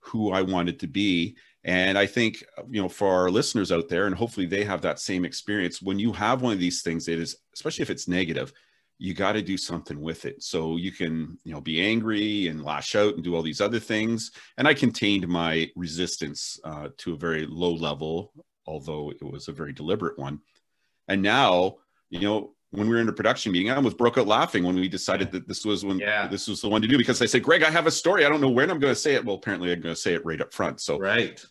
who 0.00 0.32
I 0.32 0.42
wanted 0.42 0.80
to 0.80 0.86
be. 0.86 1.36
And 1.64 1.96
I 1.96 2.04
think, 2.04 2.44
you 2.68 2.82
know, 2.82 2.90
for 2.90 3.08
our 3.08 3.30
listeners 3.30 3.72
out 3.72 3.88
there, 3.88 4.06
and 4.06 4.14
hopefully 4.14 4.44
they 4.44 4.64
have 4.64 4.82
that 4.82 5.00
same 5.00 5.24
experience. 5.24 5.80
When 5.80 5.98
you 5.98 6.12
have 6.12 6.42
one 6.42 6.52
of 6.52 6.58
these 6.58 6.82
things, 6.82 7.08
it 7.08 7.18
is, 7.18 7.36
especially 7.54 7.82
if 7.82 7.90
it's 7.90 8.06
negative, 8.06 8.52
you 8.98 9.14
got 9.14 9.32
to 9.32 9.42
do 9.42 9.56
something 9.56 10.00
with 10.00 10.24
it. 10.24 10.42
So 10.42 10.76
you 10.76 10.92
can, 10.92 11.38
you 11.44 11.52
know, 11.52 11.60
be 11.60 11.82
angry 11.82 12.48
and 12.48 12.64
lash 12.64 12.94
out 12.94 13.14
and 13.14 13.24
do 13.24 13.34
all 13.34 13.42
these 13.42 13.60
other 13.60 13.80
things. 13.80 14.30
And 14.56 14.68
I 14.68 14.74
contained 14.74 15.26
my 15.28 15.70
resistance 15.76 16.58
uh, 16.64 16.88
to 16.98 17.14
a 17.14 17.18
very 17.18 17.46
low 17.46 17.74
level, 17.74 18.32
although 18.66 19.10
it 19.10 19.22
was 19.22 19.48
a 19.48 19.52
very 19.52 19.72
deliberate 19.72 20.18
one. 20.18 20.40
And 21.08 21.22
now, 21.22 21.76
you 22.10 22.20
know, 22.20 22.54
when 22.70 22.88
we 22.88 22.94
were 22.94 23.00
in 23.00 23.08
a 23.08 23.12
production 23.12 23.52
meeting, 23.52 23.70
I 23.70 23.76
almost 23.76 23.98
broke 23.98 24.18
out 24.18 24.26
laughing 24.26 24.64
when 24.64 24.74
we 24.74 24.88
decided 24.88 25.30
that 25.32 25.46
this 25.46 25.64
was 25.64 25.84
when 25.84 25.98
yeah. 25.98 26.26
this 26.26 26.48
was 26.48 26.60
the 26.60 26.68
one 26.68 26.82
to 26.82 26.88
do 26.88 26.98
because 26.98 27.22
I 27.22 27.26
said, 27.26 27.42
Greg, 27.42 27.62
I 27.62 27.70
have 27.70 27.86
a 27.86 27.90
story. 27.90 28.24
I 28.24 28.28
don't 28.28 28.40
know 28.40 28.48
when 28.48 28.70
I'm 28.70 28.80
going 28.80 28.94
to 28.94 28.98
say 28.98 29.14
it. 29.14 29.24
Well, 29.24 29.36
apparently 29.36 29.72
I'm 29.72 29.80
going 29.80 29.94
to 29.94 30.00
say 30.00 30.14
it 30.14 30.24
right 30.24 30.40
up 30.40 30.52
front. 30.52 30.80
So 30.80 30.98
right 30.98 31.44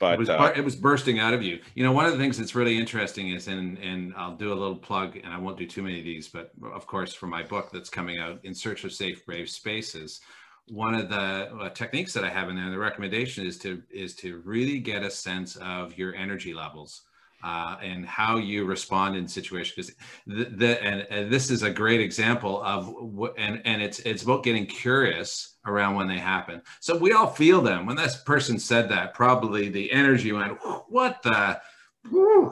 but 0.00 0.14
it 0.14 0.18
was, 0.18 0.28
uh, 0.28 0.52
it 0.56 0.64
was, 0.64 0.74
bursting 0.74 1.20
out 1.20 1.34
of 1.34 1.42
you. 1.42 1.60
You 1.74 1.84
know, 1.84 1.92
one 1.92 2.06
of 2.06 2.12
the 2.12 2.18
things 2.18 2.36
that's 2.36 2.54
really 2.56 2.76
interesting 2.76 3.30
is, 3.30 3.46
and 3.46 3.78
and 3.78 4.12
I'll 4.16 4.34
do 4.34 4.52
a 4.52 4.54
little 4.54 4.76
plug, 4.76 5.16
and 5.16 5.32
I 5.32 5.38
won't 5.38 5.58
do 5.58 5.66
too 5.66 5.82
many 5.82 5.98
of 6.00 6.04
these, 6.04 6.26
but 6.26 6.50
of 6.72 6.86
course, 6.86 7.14
for 7.14 7.26
my 7.26 7.42
book 7.44 7.70
that's 7.70 7.90
coming 7.90 8.18
out, 8.18 8.40
"In 8.42 8.54
Search 8.54 8.82
of 8.84 8.92
Safe, 8.92 9.24
Brave 9.24 9.48
Spaces," 9.48 10.20
one 10.68 10.94
of 10.94 11.08
the 11.08 11.16
uh, 11.16 11.68
techniques 11.70 12.12
that 12.14 12.24
I 12.24 12.30
have 12.30 12.48
in 12.48 12.56
there, 12.56 12.70
the 12.70 12.78
recommendation 12.78 13.46
is 13.46 13.58
to 13.58 13.82
is 13.90 14.16
to 14.16 14.38
really 14.38 14.78
get 14.78 15.02
a 15.02 15.10
sense 15.10 15.56
of 15.56 15.96
your 15.96 16.14
energy 16.14 16.54
levels 16.54 17.02
uh, 17.42 17.76
and 17.82 18.04
how 18.06 18.36
you 18.36 18.64
respond 18.64 19.16
in 19.16 19.26
situations. 19.26 19.74
Because 19.74 19.94
the, 20.26 20.44
the 20.56 20.82
and, 20.82 21.06
and, 21.10 21.32
this 21.32 21.50
is 21.50 21.62
a 21.62 21.70
great 21.70 22.00
example 22.00 22.62
of 22.62 22.94
and 23.36 23.62
and 23.64 23.82
it's 23.82 24.00
it's 24.00 24.22
about 24.22 24.44
getting 24.44 24.66
curious 24.66 25.56
around 25.66 25.94
when 25.94 26.08
they 26.08 26.18
happen. 26.18 26.62
So 26.80 26.96
we 26.96 27.12
all 27.12 27.28
feel 27.28 27.60
them. 27.60 27.86
When 27.86 27.96
this 27.96 28.16
person 28.18 28.58
said 28.58 28.88
that, 28.90 29.14
probably 29.14 29.68
the 29.68 29.90
energy 29.92 30.32
went, 30.32 30.58
"What 30.88 31.22
the." 31.22 31.60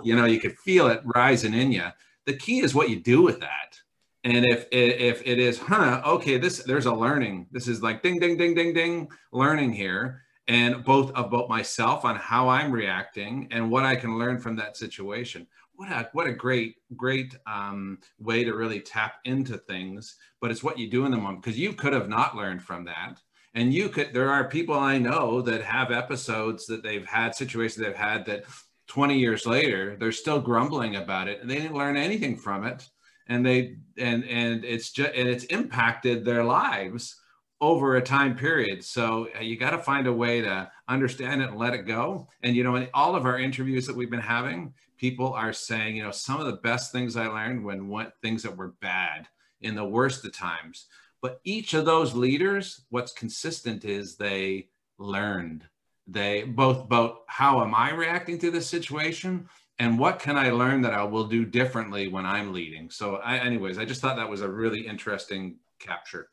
You 0.05 0.15
know, 0.15 0.27
you 0.27 0.39
could 0.41 0.59
feel 0.59 0.89
it 0.89 1.01
rising 1.05 1.55
in 1.55 1.73
you. 1.73 1.87
The 2.27 2.37
key 2.37 2.61
is 2.61 2.75
what 2.75 2.91
you 2.91 3.01
do 3.01 3.23
with 3.23 3.41
that. 3.41 3.81
And 4.25 4.45
if 4.45 4.67
if 4.71 5.23
it 5.25 5.39
is, 5.39 5.59
huh, 5.59 6.03
okay, 6.05 6.37
this 6.37 6.63
there's 6.65 6.85
a 6.85 6.93
learning. 6.93 7.47
This 7.51 7.67
is 7.67 7.83
like 7.83 8.03
ding, 8.03 8.19
ding, 8.19 8.37
ding, 8.37 8.55
ding, 8.55 8.75
ding, 8.75 9.09
learning 9.33 9.73
here 9.73 10.23
and 10.49 10.83
both 10.83 11.13
about 11.15 11.49
myself 11.49 12.07
on 12.07 12.17
how 12.17 12.49
I'm 12.49 12.73
reacting 12.73 13.49
and 13.51 13.71
what 13.71 13.85
I 13.85 13.95
can 13.95 14.19
learn 14.19 14.39
from 14.39 14.57
that 14.57 14.77
situation. 14.77 15.47
What 15.77 15.93
a 15.93 16.09
what 16.13 16.27
a 16.27 16.33
great 16.33 16.77
great 16.97 17.37
um, 17.47 17.99
way 18.19 18.43
to 18.43 18.55
really 18.55 18.81
tap 18.81 19.17
into 19.25 19.59
things, 19.59 20.17
but 20.41 20.51
it's 20.51 20.65
what 20.65 20.79
you 20.79 20.91
do 20.91 21.05
in 21.05 21.13
the 21.13 21.19
moment 21.19 21.43
because 21.43 21.59
you 21.59 21.73
could 21.75 21.93
have 21.93 22.09
not 22.09 22.35
learned 22.35 22.63
from 22.63 22.85
that, 22.87 23.21
and 23.55 23.73
you 23.73 23.89
could. 23.89 24.13
There 24.13 24.31
are 24.31 24.49
people 24.49 24.75
I 24.75 24.99
know 24.99 25.41
that 25.43 25.63
have 25.63 25.93
episodes 25.93 26.67
that 26.67 26.83
they've 26.83 27.07
had 27.07 27.35
situations 27.35 27.85
they've 27.85 27.95
had 27.95 28.27
that 28.27 28.45
20 28.89 29.19
years 29.19 29.45
later 29.45 29.97
they're 30.01 30.11
still 30.11 30.41
grumbling 30.41 30.97
about 30.97 31.29
it 31.29 31.43
and 31.43 31.51
they 31.51 31.57
didn't 31.57 31.77
learn 31.77 31.97
anything 31.97 32.37
from 32.37 32.65
it, 32.65 32.89
and 33.29 33.47
they 33.47 33.77
and 33.99 34.25
and 34.25 34.65
it's 34.65 34.91
just 34.91 35.15
and 35.15 35.29
it's 35.29 35.45
impacted 35.45 36.25
their 36.25 36.43
lives 36.43 37.21
over 37.61 37.97
a 37.97 38.03
time 38.03 38.37
period. 38.37 38.85
So 38.85 39.29
uh, 39.37 39.41
you 39.41 39.57
got 39.57 39.71
to 39.71 39.79
find 39.79 40.07
a 40.07 40.13
way 40.13 40.41
to 40.41 40.71
understand 40.87 41.43
it 41.43 41.51
and 41.51 41.59
let 41.59 41.75
it 41.75 41.87
go. 41.87 42.29
And, 42.43 42.55
you 42.55 42.63
know, 42.63 42.77
in 42.77 42.89
all 42.95 43.17
of 43.17 43.27
our 43.27 43.39
interviews 43.39 43.87
that 43.87 43.97
we've 43.97 44.11
been 44.11 44.21
having, 44.21 44.75
people 44.97 45.33
are 45.33 45.53
saying, 45.53 45.97
you 45.97 46.05
know, 46.05 46.11
some 46.11 46.41
of 46.41 46.47
the 46.47 46.61
best 46.63 46.93
things 46.93 47.17
I 47.17 47.27
learned 47.27 47.65
when 47.65 47.89
went 47.89 48.13
things 48.23 48.43
that 48.45 48.57
were 48.57 48.75
bad 48.81 49.27
in 49.61 49.75
the 49.75 49.85
worst 49.85 50.25
of 50.25 50.33
times. 50.33 50.87
But 51.21 51.41
each 51.43 51.75
of 51.75 51.85
those 51.85 52.15
leaders, 52.15 52.85
what's 52.91 53.13
consistent 53.13 53.85
is 53.85 54.17
they 54.17 54.69
learned. 54.99 55.65
They 56.07 56.45
both 56.45 56.85
about 56.85 57.23
how 57.27 57.63
am 57.63 57.75
I 57.75 57.91
reacting 57.91 58.39
to 58.39 58.53
this 58.53 58.69
situation 58.69 59.49
and 59.81 59.99
what 59.99 60.21
can 60.21 60.37
I 60.37 60.51
learn 60.51 60.81
that 60.83 60.95
I 60.95 61.03
will 61.03 61.27
do 61.27 61.45
differently 61.45 62.09
when 62.09 62.25
I'm 62.25 62.53
leading. 62.53 62.89
So, 62.89 63.17
I, 63.17 63.39
anyways, 63.39 63.79
I 63.79 63.85
just 63.85 64.01
thought 64.01 64.17
that 64.17 64.31
was 64.31 64.43
a 64.43 64.49
really 64.49 64.87
interesting 64.87 65.57
capture 65.79 66.29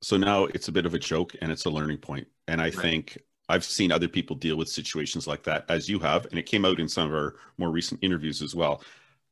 so 0.00 0.16
now 0.16 0.44
it's 0.44 0.68
a 0.68 0.72
bit 0.72 0.86
of 0.86 0.94
a 0.94 0.98
joke 0.98 1.34
and 1.40 1.50
it's 1.50 1.64
a 1.64 1.70
learning 1.70 1.98
point. 1.98 2.26
and 2.46 2.60
i 2.60 2.64
right. 2.64 2.74
think 2.74 3.18
i've 3.48 3.64
seen 3.64 3.90
other 3.90 4.08
people 4.08 4.36
deal 4.36 4.56
with 4.56 4.68
situations 4.68 5.26
like 5.26 5.42
that 5.42 5.64
as 5.68 5.88
you 5.88 5.98
have 5.98 6.26
and 6.26 6.38
it 6.38 6.46
came 6.46 6.64
out 6.64 6.80
in 6.80 6.88
some 6.88 7.08
of 7.08 7.14
our 7.14 7.36
more 7.58 7.70
recent 7.70 8.02
interviews 8.02 8.42
as 8.42 8.54
well. 8.54 8.82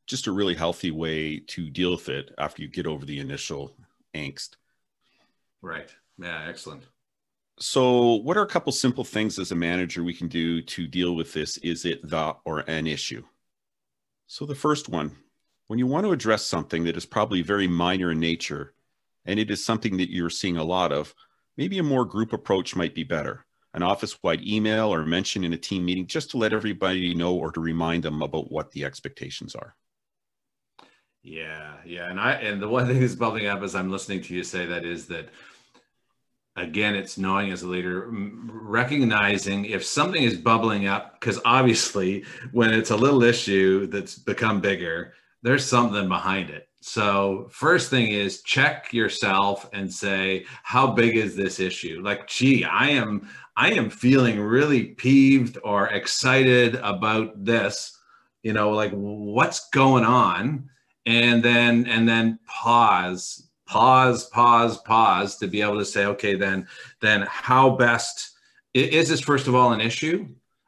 Just 0.05 0.27
a 0.27 0.31
really 0.31 0.55
healthy 0.55 0.91
way 0.91 1.39
to 1.39 1.69
deal 1.69 1.91
with 1.91 2.07
it 2.09 2.33
after 2.37 2.61
you 2.61 2.67
get 2.67 2.87
over 2.87 3.05
the 3.05 3.19
initial 3.19 3.75
angst. 4.13 4.51
Right. 5.61 5.93
Yeah 6.17 6.45
excellent. 6.47 6.83
So 7.59 8.15
what 8.15 8.37
are 8.37 8.43
a 8.43 8.47
couple 8.47 8.71
simple 8.71 9.03
things 9.03 9.39
as 9.39 9.51
a 9.51 9.55
manager 9.55 10.03
we 10.03 10.13
can 10.13 10.27
do 10.27 10.61
to 10.61 10.87
deal 10.87 11.15
with 11.15 11.33
this? 11.33 11.57
Is 11.57 11.85
it 11.85 12.07
the 12.07 12.35
or 12.45 12.59
an 12.59 12.85
issue? 12.85 13.23
So 14.27 14.45
the 14.45 14.55
first 14.55 14.89
one 14.89 15.15
when 15.67 15.79
you 15.79 15.87
want 15.87 16.05
to 16.05 16.13
address 16.13 16.45
something 16.45 16.85
that 16.85 16.95
is 16.95 17.05
probably 17.05 17.41
very 17.41 17.67
minor 17.67 18.11
in 18.11 18.19
nature 18.19 18.73
and 19.27 19.39
it 19.39 19.51
is 19.51 19.63
something 19.63 19.97
that 19.97 20.11
you're 20.11 20.29
seeing 20.29 20.57
a 20.57 20.63
lot 20.63 20.91
of, 20.91 21.13
maybe 21.57 21.77
a 21.77 21.83
more 21.83 22.05
group 22.05 22.33
approach 22.33 22.75
might 22.75 22.95
be 22.95 23.03
better. 23.03 23.45
An 23.73 23.83
office 23.83 24.17
wide 24.23 24.41
email 24.41 24.91
or 24.91 25.05
mention 25.05 25.43
in 25.43 25.53
a 25.53 25.57
team 25.57 25.85
meeting 25.85 26.07
just 26.07 26.31
to 26.31 26.37
let 26.37 26.53
everybody 26.53 27.13
know 27.13 27.35
or 27.35 27.51
to 27.51 27.59
remind 27.59 28.01
them 28.01 28.23
about 28.23 28.51
what 28.51 28.71
the 28.71 28.85
expectations 28.85 29.53
are. 29.53 29.75
Yeah, 31.21 31.73
yeah. 31.85 32.09
And 32.09 32.19
I 32.19 32.31
and 32.33 32.61
the 32.61 32.69
one 32.69 32.87
thing 32.87 33.01
that's 33.01 33.13
bubbling 33.13 33.47
up 33.47 33.61
as 33.61 33.75
I'm 33.75 33.91
listening 33.91 34.21
to 34.23 34.33
you 34.33 34.43
say 34.43 34.65
that 34.65 34.85
is 34.85 35.07
that 35.07 35.29
again, 36.55 36.95
it's 36.95 37.17
knowing 37.17 37.51
as 37.51 37.61
a 37.61 37.67
leader, 37.67 38.07
recognizing 38.09 39.65
if 39.65 39.85
something 39.85 40.23
is 40.23 40.37
bubbling 40.37 40.87
up, 40.87 41.19
because 41.19 41.39
obviously 41.45 42.23
when 42.51 42.73
it's 42.73 42.91
a 42.91 42.95
little 42.95 43.23
issue 43.23 43.87
that's 43.87 44.17
become 44.17 44.59
bigger, 44.59 45.13
there's 45.43 45.65
something 45.65 46.07
behind 46.07 46.49
it. 46.49 46.66
So, 46.79 47.47
first 47.51 47.89
thing 47.89 48.09
is 48.09 48.43
check 48.43 48.93
yourself 48.93 49.67
and 49.73 49.91
say, 49.91 50.45
how 50.63 50.87
big 50.91 51.17
is 51.17 51.35
this 51.35 51.59
issue? 51.59 52.01
Like, 52.03 52.27
gee, 52.27 52.63
I 52.63 52.89
am 52.89 53.27
I 53.55 53.71
am 53.71 53.89
feeling 53.89 54.39
really 54.39 54.89
peeved 54.89 55.57
or 55.63 55.87
excited 55.87 56.75
about 56.75 57.43
this. 57.43 57.97
You 58.43 58.53
know, 58.53 58.69
like 58.69 58.91
what's 58.91 59.69
going 59.69 60.03
on? 60.05 60.69
And 61.07 61.43
then 61.43 61.87
and 61.87 62.07
then 62.07 62.39
pause, 62.45 63.49
pause, 63.65 64.25
pause, 64.29 64.77
pause 64.81 65.37
to 65.37 65.47
be 65.47 65.61
able 65.61 65.79
to 65.79 65.85
say, 65.85 66.05
okay, 66.05 66.35
then 66.35 66.67
then 67.01 67.25
how 67.27 67.71
best 67.71 68.37
is 68.75 69.09
this 69.09 69.21
first 69.21 69.47
of 69.47 69.55
all 69.55 69.73
an 69.73 69.81
issue? 69.81 70.27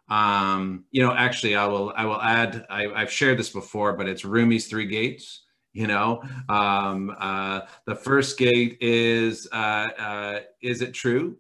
Um, 0.10 0.86
you 0.90 1.06
know, 1.06 1.14
actually, 1.14 1.56
I 1.56 1.68
will 1.68 1.94
I 1.96 2.06
will 2.06 2.20
add. 2.20 2.66
I, 2.68 2.88
I've 2.88 3.12
shared 3.12 3.38
this 3.38 3.52
before, 3.52 3.94
but 3.94 4.10
it's 4.10 4.26
Rumi's 4.26 4.66
three 4.66 4.88
gates 4.88 5.44
you 5.74 5.88
know? 5.88 6.22
Um, 6.48 7.16
uh, 7.20 7.62
the 7.86 7.96
first 7.96 8.38
gate 8.38 8.78
is 8.82 9.48
uh, 9.52 9.56
uh, 9.98 10.40
is 10.62 10.82
it 10.82 10.94
true? 10.94 11.38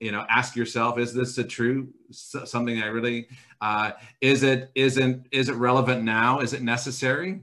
You 0.00 0.10
know 0.10 0.26
ask 0.28 0.56
yourself 0.56 0.98
is 0.98 1.14
this 1.14 1.38
a 1.38 1.44
true 1.44 1.88
something 2.10 2.82
i 2.82 2.86
really 2.86 3.28
uh, 3.60 3.92
is 4.20 4.42
it 4.42 4.72
isn't 4.74 5.26
is 5.30 5.48
it 5.48 5.54
relevant 5.54 6.02
now? 6.02 6.40
Is 6.40 6.52
it 6.52 6.62
necessary? 6.62 7.40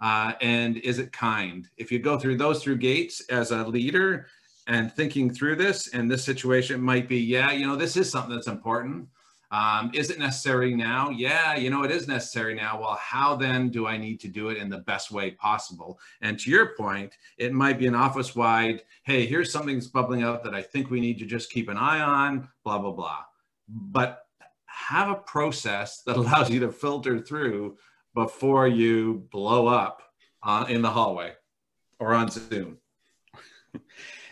Uh, 0.00 0.32
and 0.40 0.78
is 0.78 1.00
it 1.00 1.12
kind? 1.12 1.68
If 1.76 1.90
you 1.92 1.98
go 1.98 2.18
through 2.18 2.38
those 2.38 2.62
through 2.62 2.78
gates 2.78 3.20
as 3.28 3.50
a 3.50 3.64
leader 3.66 4.26
and 4.68 4.92
thinking 4.92 5.32
through 5.32 5.56
this 5.56 5.88
and 5.88 6.10
this 6.10 6.24
situation 6.24 6.80
might 6.80 7.08
be 7.08 7.18
yeah 7.18 7.50
you 7.50 7.66
know 7.66 7.74
this 7.74 7.96
is 7.96 8.10
something 8.10 8.34
that's 8.34 8.46
important 8.46 9.08
um, 9.50 9.90
is 9.94 10.10
it 10.10 10.18
necessary 10.18 10.74
now? 10.74 11.10
Yeah, 11.10 11.56
you 11.56 11.70
know, 11.70 11.82
it 11.82 11.90
is 11.90 12.06
necessary 12.06 12.54
now. 12.54 12.78
Well, 12.80 12.98
how 13.00 13.34
then 13.34 13.70
do 13.70 13.86
I 13.86 13.96
need 13.96 14.20
to 14.20 14.28
do 14.28 14.50
it 14.50 14.58
in 14.58 14.68
the 14.68 14.78
best 14.78 15.10
way 15.10 15.30
possible? 15.30 15.98
And 16.20 16.38
to 16.40 16.50
your 16.50 16.74
point, 16.76 17.16
it 17.38 17.52
might 17.52 17.78
be 17.78 17.86
an 17.86 17.94
office 17.94 18.36
wide, 18.36 18.82
hey, 19.04 19.24
here's 19.26 19.50
something 19.50 19.74
that's 19.74 19.86
bubbling 19.86 20.22
up 20.22 20.44
that 20.44 20.54
I 20.54 20.62
think 20.62 20.90
we 20.90 21.00
need 21.00 21.18
to 21.20 21.24
just 21.24 21.50
keep 21.50 21.68
an 21.68 21.78
eye 21.78 22.00
on, 22.00 22.48
blah, 22.62 22.78
blah, 22.78 22.92
blah. 22.92 23.24
But 23.68 24.26
have 24.66 25.08
a 25.08 25.14
process 25.14 26.02
that 26.02 26.16
allows 26.18 26.50
you 26.50 26.60
to 26.60 26.70
filter 26.70 27.18
through 27.18 27.78
before 28.14 28.68
you 28.68 29.26
blow 29.30 29.66
up 29.66 30.02
uh, 30.42 30.66
in 30.68 30.82
the 30.82 30.90
hallway 30.90 31.32
or 31.98 32.14
on 32.14 32.30
Zoom. 32.30 32.78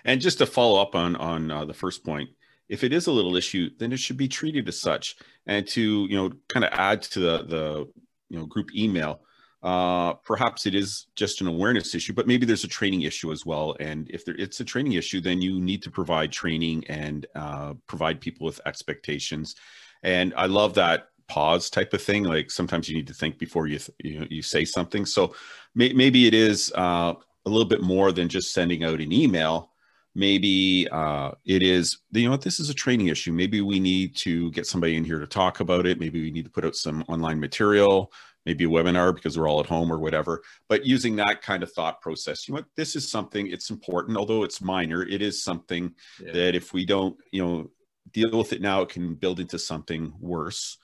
And 0.07 0.21
just 0.21 0.39
to 0.39 0.47
follow 0.47 0.81
up 0.81 0.95
on 0.95 1.17
on 1.17 1.51
uh, 1.51 1.65
the 1.65 1.75
first 1.75 2.05
point, 2.05 2.31
if 2.69 2.85
it 2.85 2.93
is 2.93 3.07
a 3.07 3.13
little 3.13 3.37
issue, 3.37 3.71
then 3.79 3.93
it 3.93 3.99
should 3.99 4.17
be 4.17 4.29
treated 4.29 4.69
as 4.69 4.81
such. 4.81 5.17
And 5.47 5.67
to 5.69 6.07
you 6.09 6.17
know, 6.17 6.33
kind 6.49 6.65
of 6.65 6.73
add 6.73 7.03
to 7.03 7.21
the 7.21 7.45
the 7.45 7.89
you 8.29 8.39
know 8.39 8.47
group 8.47 8.75
email, 8.75 9.21
uh, 9.63 10.15
perhaps 10.15 10.67
it 10.67 10.75
is 10.75 11.07
just 11.17 11.41
an 11.41 11.47
awareness 11.47 11.95
issue, 11.95 12.13
but 12.13 12.27
maybe 12.27 12.47
there's 12.47 12.65
a 12.65 12.69
training 12.69 13.03
issue 13.03 13.33
as 13.33 13.47
well. 13.47 13.77
And 13.81 14.09
if 14.11 14.25
there, 14.25 14.37
it's 14.37 14.61
a 14.61 14.65
training 14.65 14.93
issue, 14.93 15.21
then 15.21 15.41
you 15.41 15.61
need 15.61 15.83
to 15.83 15.91
provide 15.91 16.33
training 16.33 16.85
and 16.89 17.27
uh, 17.35 17.75
provide 17.87 18.21
people 18.21 18.47
with 18.47 18.61
expectations. 18.67 19.57
And 20.03 20.35
I 20.37 20.47
love 20.47 20.75
that 20.75 21.09
pause 21.29 21.71
type 21.71 21.93
of 21.95 22.03
thing. 22.03 22.25
Like 22.25 22.51
sometimes 22.51 22.89
you 22.89 22.97
need 22.97 23.09
to 23.09 23.15
think 23.15 23.39
before 23.39 23.67
you 23.67 23.81
you, 23.99 24.21
know, 24.21 24.27
you 24.31 24.43
say 24.43 24.65
something. 24.65 25.07
So 25.07 25.35
may, 25.75 25.93
maybe 25.93 26.27
it 26.27 26.35
is 26.35 26.73
uh, 26.77 27.15
a 27.45 27.51
little 27.51 27.65
bit 27.69 27.83
more 27.83 28.13
than 28.13 28.29
just 28.29 28.53
sending 28.53 28.85
out 28.85 29.01
an 29.01 29.13
email 29.13 29.71
maybe 30.17 30.89
uh, 30.91 31.31
it 31.45 31.63
is 31.63 31.99
you 32.11 32.29
know 32.29 32.37
this 32.37 32.59
is 32.59 32.71
a 32.71 32.75
training 32.75 33.09
issue. 33.09 33.33
Maybe 33.33 33.61
we 33.61 33.79
need 33.79 34.17
to 34.17 34.51
get 34.53 34.67
somebody 34.67 34.97
in 34.97 35.05
here 35.05 35.21
to 35.21 35.27
talk 35.27 35.61
about 35.61 35.87
it. 35.87 36.01
Maybe 36.01 36.23
we 36.23 36.31
need 36.31 36.47
to 36.47 36.51
put 36.51 36.65
out 36.65 36.75
some 36.75 37.05
online 37.07 37.39
material 37.39 38.11
maybe 38.47 38.65
a 38.65 38.69
webinar 38.69 39.13
because 39.13 39.37
we're 39.37 39.49
all 39.49 39.59
at 39.59 39.67
home 39.67 39.93
or 39.93 39.99
whatever 39.99 40.41
but 40.69 40.87
using 40.87 41.17
that 41.17 41.43
kind 41.43 41.63
of 41.63 41.73
thought 41.73 42.01
process. 42.01 42.47
You 42.49 42.55
know 42.55 42.61
what 42.61 42.69
this 42.77 42.97
is 42.97 43.11
something 43.11 43.49
it's 43.49 43.71
important 43.71 44.17
although 44.17 44.45
it's 44.45 44.63
minor 44.63 45.03
it 45.03 45.21
is 45.21 45.43
something 45.43 45.93
yeah. 46.25 46.33
that 46.33 46.55
if 46.55 46.73
we 46.73 46.87
don't 46.87 47.17
you 47.33 47.45
know 47.45 47.71
deal 48.13 48.39
with 48.39 48.53
it 48.53 48.63
now 48.63 48.83
it 48.83 48.89
can 48.89 49.15
build 49.17 49.41
into 49.41 49.59
something 49.59 50.15
worse. 50.19 50.79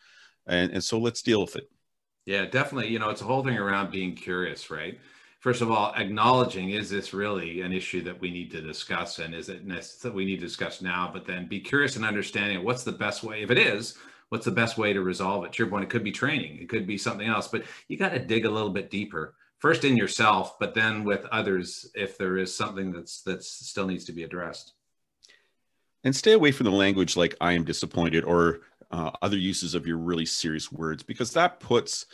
And 0.46 0.72
and 0.72 0.84
so 0.84 0.98
let's 0.98 1.22
deal 1.22 1.40
with 1.40 1.56
it. 1.56 1.70
Yeah 2.26 2.44
definitely 2.44 2.88
you 2.88 2.98
know 2.98 3.08
it's 3.08 3.22
a 3.22 3.24
whole 3.24 3.44
thing 3.44 3.56
around 3.56 3.92
being 3.92 4.14
curious 4.14 4.68
right 4.68 4.98
first 5.42 5.60
of 5.60 5.72
all 5.72 5.92
acknowledging 5.96 6.70
is 6.70 6.88
this 6.88 7.12
really 7.12 7.62
an 7.62 7.72
issue 7.72 8.00
that 8.00 8.18
we 8.20 8.30
need 8.30 8.50
to 8.52 8.62
discuss 8.62 9.18
and 9.18 9.34
is 9.34 9.48
it 9.48 9.66
that 10.00 10.14
we 10.14 10.24
need 10.24 10.36
to 10.36 10.46
discuss 10.46 10.80
now? 10.80 11.10
But 11.12 11.26
then 11.26 11.48
be 11.48 11.60
curious 11.60 11.96
and 11.96 12.04
understanding 12.04 12.64
what's 12.64 12.84
the 12.84 12.92
best 12.92 13.22
way 13.22 13.42
if 13.42 13.50
it 13.50 13.58
is 13.58 13.98
what's 14.30 14.46
the 14.46 14.50
best 14.50 14.78
way 14.78 14.94
to 14.94 15.02
resolve 15.02 15.44
it? 15.44 15.52
To 15.52 15.62
your 15.62 15.68
point 15.68 15.84
it 15.84 15.90
could 15.90 16.04
be 16.04 16.12
training 16.12 16.58
it 16.62 16.68
could 16.68 16.86
be 16.86 16.96
something 16.96 17.26
else 17.26 17.48
but 17.48 17.64
you 17.88 17.98
got 17.98 18.10
to 18.10 18.20
dig 18.20 18.46
a 18.46 18.50
little 18.50 18.70
bit 18.70 18.88
deeper 18.88 19.34
first 19.58 19.84
in 19.84 19.96
yourself 19.96 20.58
but 20.60 20.74
then 20.74 21.02
with 21.02 21.26
others 21.26 21.90
if 21.94 22.16
there 22.16 22.38
is 22.38 22.56
something 22.56 22.92
that's 22.92 23.22
that's 23.22 23.48
still 23.48 23.86
needs 23.86 24.04
to 24.06 24.12
be 24.12 24.22
addressed. 24.22 24.72
And 26.04 26.14
stay 26.14 26.32
away 26.32 26.52
from 26.52 26.64
the 26.64 26.70
language 26.70 27.16
like 27.16 27.34
i 27.40 27.52
am 27.52 27.64
disappointed 27.64 28.22
or 28.22 28.60
uh, 28.92 29.10
other 29.22 29.38
uses 29.38 29.74
of 29.74 29.86
your 29.86 29.96
really 29.96 30.26
serious 30.26 30.70
words 30.70 31.02
because 31.02 31.32
that 31.32 31.58
puts 31.58 32.06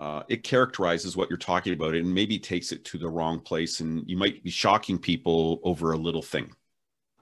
uh, 0.00 0.22
it 0.28 0.42
characterizes 0.42 1.16
what 1.16 1.28
you're 1.28 1.38
talking 1.38 1.72
about 1.72 1.94
and 1.94 2.12
maybe 2.12 2.38
takes 2.38 2.72
it 2.72 2.84
to 2.86 2.98
the 2.98 3.08
wrong 3.08 3.38
place 3.38 3.78
and 3.80 4.02
you 4.08 4.16
might 4.16 4.42
be 4.42 4.50
shocking 4.50 4.98
people 4.98 5.60
over 5.62 5.92
a 5.92 5.96
little 5.96 6.22
thing 6.22 6.50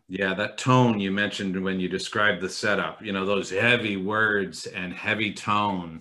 yeah, 0.09 0.33
that 0.35 0.57
tone 0.57 0.99
you 0.99 1.11
mentioned 1.11 1.63
when 1.63 1.79
you 1.79 1.89
described 1.89 2.41
the 2.41 2.49
setup, 2.49 3.05
you 3.05 3.13
know, 3.13 3.27
those 3.27 3.51
heavy 3.51 3.97
words 3.97 4.67
and 4.67 4.93
heavy 4.93 5.35
tone. 5.35 6.01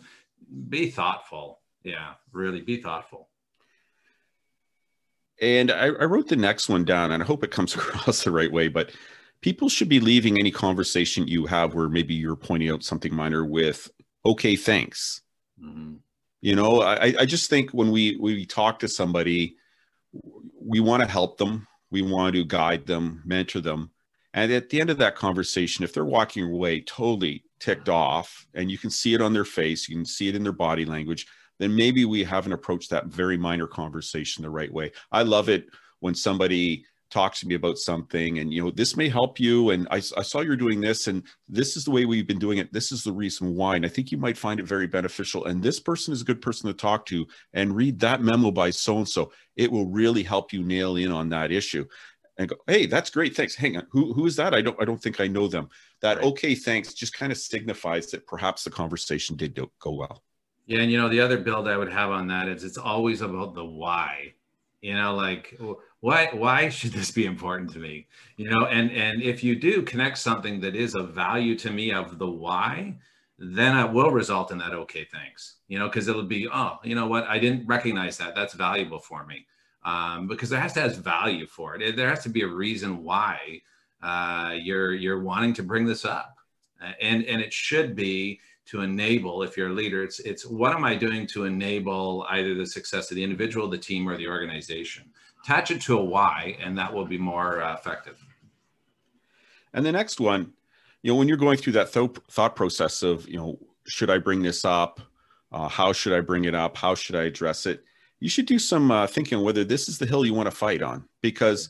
Be 0.69 0.89
thoughtful. 0.89 1.59
Yeah, 1.83 2.13
really 2.31 2.61
be 2.61 2.77
thoughtful. 2.77 3.27
And 5.41 5.71
I, 5.71 5.87
I, 5.87 6.05
wrote 6.05 6.29
the 6.29 6.37
next 6.37 6.69
one 6.69 6.85
down, 6.85 7.11
and 7.11 7.21
I 7.21 7.25
hope 7.25 7.43
it 7.43 7.51
comes 7.51 7.75
across 7.75 8.23
the 8.23 8.31
right 8.31 8.51
way. 8.51 8.69
But 8.69 8.91
people 9.41 9.67
should 9.67 9.89
be 9.89 9.99
leaving 9.99 10.39
any 10.39 10.51
conversation 10.51 11.27
you 11.27 11.45
have 11.45 11.75
where 11.75 11.89
maybe 11.89 12.13
you're 12.13 12.37
pointing 12.37 12.69
out 12.69 12.83
something 12.83 13.13
minor 13.13 13.43
with, 13.43 13.91
okay, 14.25 14.55
thanks. 14.55 15.21
Mm-hmm. 15.61 15.95
You 16.47 16.55
know, 16.55 16.81
I, 16.81 17.13
I 17.19 17.25
just 17.25 17.49
think 17.49 17.71
when 17.71 17.91
we 17.91 18.15
we 18.15 18.45
talk 18.45 18.79
to 18.79 18.87
somebody, 18.87 19.57
we 20.57 20.79
want 20.79 21.03
to 21.03 21.09
help 21.09 21.37
them, 21.37 21.67
we 21.91 22.01
want 22.01 22.35
to 22.35 22.45
guide 22.45 22.85
them, 22.85 23.21
mentor 23.25 23.59
them, 23.59 23.91
and 24.33 24.49
at 24.53 24.69
the 24.69 24.79
end 24.79 24.89
of 24.89 24.97
that 24.99 25.17
conversation, 25.17 25.83
if 25.83 25.93
they're 25.93 26.05
walking 26.05 26.45
away 26.45 26.79
totally 26.79 27.43
ticked 27.59 27.89
off 27.89 28.47
and 28.53 28.71
you 28.71 28.77
can 28.77 28.89
see 28.89 29.13
it 29.13 29.21
on 29.21 29.33
their 29.33 29.43
face, 29.43 29.89
you 29.89 29.97
can 29.97 30.05
see 30.05 30.29
it 30.29 30.37
in 30.37 30.43
their 30.43 30.53
body 30.53 30.85
language, 30.85 31.27
then 31.59 31.75
maybe 31.75 32.05
we 32.05 32.23
haven't 32.23 32.53
approached 32.53 32.91
that 32.91 33.07
very 33.07 33.35
minor 33.35 33.67
conversation 33.67 34.41
the 34.41 34.49
right 34.49 34.71
way. 34.71 34.93
I 35.11 35.23
love 35.23 35.49
it 35.49 35.67
when 35.99 36.15
somebody 36.15 36.85
talks 37.09 37.39
to 37.39 37.47
me 37.47 37.55
about 37.55 37.77
something 37.77 38.39
and 38.39 38.51
you 38.51 38.63
know 38.63 38.71
this 38.71 38.95
may 38.95 39.07
help 39.07 39.39
you 39.39 39.69
and 39.69 39.87
I, 39.91 39.97
I, 39.97 40.21
saw 40.21 40.41
you're 40.41 40.55
doing 40.55 40.81
this 40.81 41.07
and 41.07 41.23
this 41.47 41.77
is 41.77 41.85
the 41.85 41.91
way 41.91 42.05
we've 42.05 42.27
been 42.27 42.39
doing 42.39 42.57
it 42.57 42.73
this 42.73 42.91
is 42.91 43.03
the 43.03 43.13
reason 43.13 43.55
why 43.55 43.75
and 43.75 43.85
i 43.85 43.89
think 43.89 44.11
you 44.11 44.17
might 44.17 44.37
find 44.37 44.59
it 44.59 44.65
very 44.65 44.87
beneficial 44.87 45.45
and 45.45 45.63
this 45.63 45.79
person 45.79 46.13
is 46.13 46.21
a 46.21 46.25
good 46.25 46.41
person 46.41 46.67
to 46.67 46.73
talk 46.73 47.05
to 47.05 47.25
and 47.53 47.75
read 47.75 47.99
that 47.99 48.21
memo 48.21 48.51
by 48.51 48.69
so 48.69 48.97
and 48.97 49.07
so 49.07 49.31
it 49.55 49.71
will 49.71 49.87
really 49.87 50.23
help 50.23 50.51
you 50.51 50.63
nail 50.63 50.97
in 50.97 51.11
on 51.11 51.29
that 51.29 51.51
issue 51.51 51.85
and 52.37 52.49
go, 52.49 52.55
hey, 52.67 52.85
that's 52.85 53.09
great, 53.09 53.35
thanks. 53.35 53.55
Hang 53.55 53.77
on, 53.77 53.87
who 53.89 54.13
who 54.13 54.25
is 54.25 54.35
that? 54.35 54.53
I 54.53 54.61
don't 54.61 54.79
I 54.79 54.85
don't 54.85 55.01
think 55.01 55.19
I 55.19 55.27
know 55.27 55.47
them. 55.47 55.69
That 56.01 56.17
right. 56.17 56.25
okay, 56.27 56.55
thanks, 56.55 56.93
just 56.93 57.13
kind 57.13 57.31
of 57.31 57.37
signifies 57.37 58.11
that 58.11 58.27
perhaps 58.27 58.63
the 58.63 58.69
conversation 58.69 59.35
did 59.35 59.59
go 59.79 59.91
well. 59.91 60.23
Yeah, 60.65 60.79
and 60.79 60.91
you 60.91 60.97
know 60.97 61.09
the 61.09 61.21
other 61.21 61.37
build 61.37 61.67
I 61.67 61.77
would 61.77 61.91
have 61.91 62.11
on 62.11 62.27
that 62.27 62.47
is 62.47 62.63
it's 62.63 62.77
always 62.77 63.21
about 63.21 63.55
the 63.55 63.65
why. 63.65 64.33
You 64.81 64.95
know, 64.95 65.15
like 65.15 65.59
why 66.01 66.29
why 66.33 66.69
should 66.69 66.93
this 66.93 67.11
be 67.11 67.25
important 67.25 67.71
to 67.73 67.79
me? 67.79 68.07
You 68.37 68.49
know, 68.49 68.65
and 68.65 68.91
and 68.91 69.21
if 69.21 69.43
you 69.43 69.55
do 69.55 69.81
connect 69.81 70.17
something 70.17 70.59
that 70.61 70.75
is 70.75 70.95
of 70.95 71.13
value 71.13 71.57
to 71.59 71.71
me 71.71 71.91
of 71.91 72.19
the 72.19 72.29
why, 72.29 72.97
then 73.39 73.77
it 73.77 73.91
will 73.91 74.11
result 74.11 74.51
in 74.51 74.59
that 74.59 74.73
okay, 74.73 75.07
thanks. 75.11 75.57
You 75.67 75.79
know, 75.79 75.87
because 75.87 76.07
it'll 76.07 76.23
be 76.23 76.47
oh, 76.47 76.77
you 76.83 76.95
know 76.95 77.07
what, 77.07 77.25
I 77.25 77.39
didn't 77.39 77.67
recognize 77.67 78.17
that. 78.17 78.35
That's 78.35 78.53
valuable 78.53 78.99
for 78.99 79.25
me 79.25 79.45
um, 79.87 80.27
because 80.27 80.49
there 80.49 80.59
has 80.59 80.73
to 80.73 80.81
have 80.81 80.97
value 80.97 81.47
for 81.47 81.75
it. 81.75 81.95
There 81.95 82.09
has 82.09 82.23
to 82.23 82.29
be 82.29 82.41
a 82.41 82.47
reason 82.47 83.03
why 83.03 83.61
uh, 84.03 84.53
you're 84.59 84.93
you're 84.93 85.21
wanting 85.21 85.53
to 85.55 85.63
bring 85.63 85.85
this 85.85 86.05
up, 86.05 86.35
and 87.01 87.23
and 87.23 87.41
it 87.41 87.53
should 87.53 87.95
be 87.95 88.39
to 88.67 88.81
enable. 88.81 89.43
If 89.43 89.57
you're 89.57 89.69
a 89.69 89.73
leader, 89.73 90.03
it's 90.03 90.19
it's 90.19 90.45
what 90.45 90.73
am 90.73 90.83
I 90.83 90.95
doing 90.95 91.27
to 91.27 91.45
enable 91.45 92.25
either 92.29 92.53
the 92.53 92.65
success 92.65 93.11
of 93.11 93.15
the 93.15 93.23
individual, 93.23 93.69
the 93.69 93.77
team, 93.77 94.07
or 94.07 94.17
the 94.17 94.27
organization. 94.27 95.05
Attach 95.43 95.71
it 95.71 95.81
to 95.81 95.97
a 95.97 96.03
why, 96.03 96.57
and 96.59 96.77
that 96.77 96.93
will 96.93 97.05
be 97.05 97.17
more 97.17 97.61
uh, 97.61 97.73
effective. 97.73 98.23
And 99.73 99.85
the 99.85 99.91
next 99.91 100.19
one, 100.19 100.53
you 101.03 101.11
know, 101.11 101.15
when 101.15 101.27
you're 101.27 101.37
going 101.37 101.57
through 101.57 101.73
that 101.73 101.93
th- 101.93 102.17
thought 102.31 102.55
process 102.55 103.03
of, 103.03 103.27
you 103.29 103.37
know, 103.37 103.59
should 103.85 104.09
I 104.09 104.17
bring 104.17 104.41
this 104.41 104.65
up? 104.65 104.99
Uh, 105.51 105.67
how 105.67 105.93
should 105.93 106.13
I 106.13 106.21
bring 106.21 106.45
it 106.45 106.55
up? 106.55 106.75
How 106.75 106.95
should 106.95 107.15
I 107.15 107.23
address 107.23 107.65
it? 107.65 107.83
you 108.19 108.29
should 108.29 108.45
do 108.45 108.59
some 108.59 108.91
uh, 108.91 109.07
thinking 109.07 109.37
on 109.37 109.43
whether 109.43 109.63
this 109.63 109.87
is 109.87 109.97
the 109.97 110.05
hill 110.05 110.25
you 110.25 110.33
want 110.33 110.47
to 110.47 110.55
fight 110.55 110.81
on 110.81 111.05
because 111.21 111.69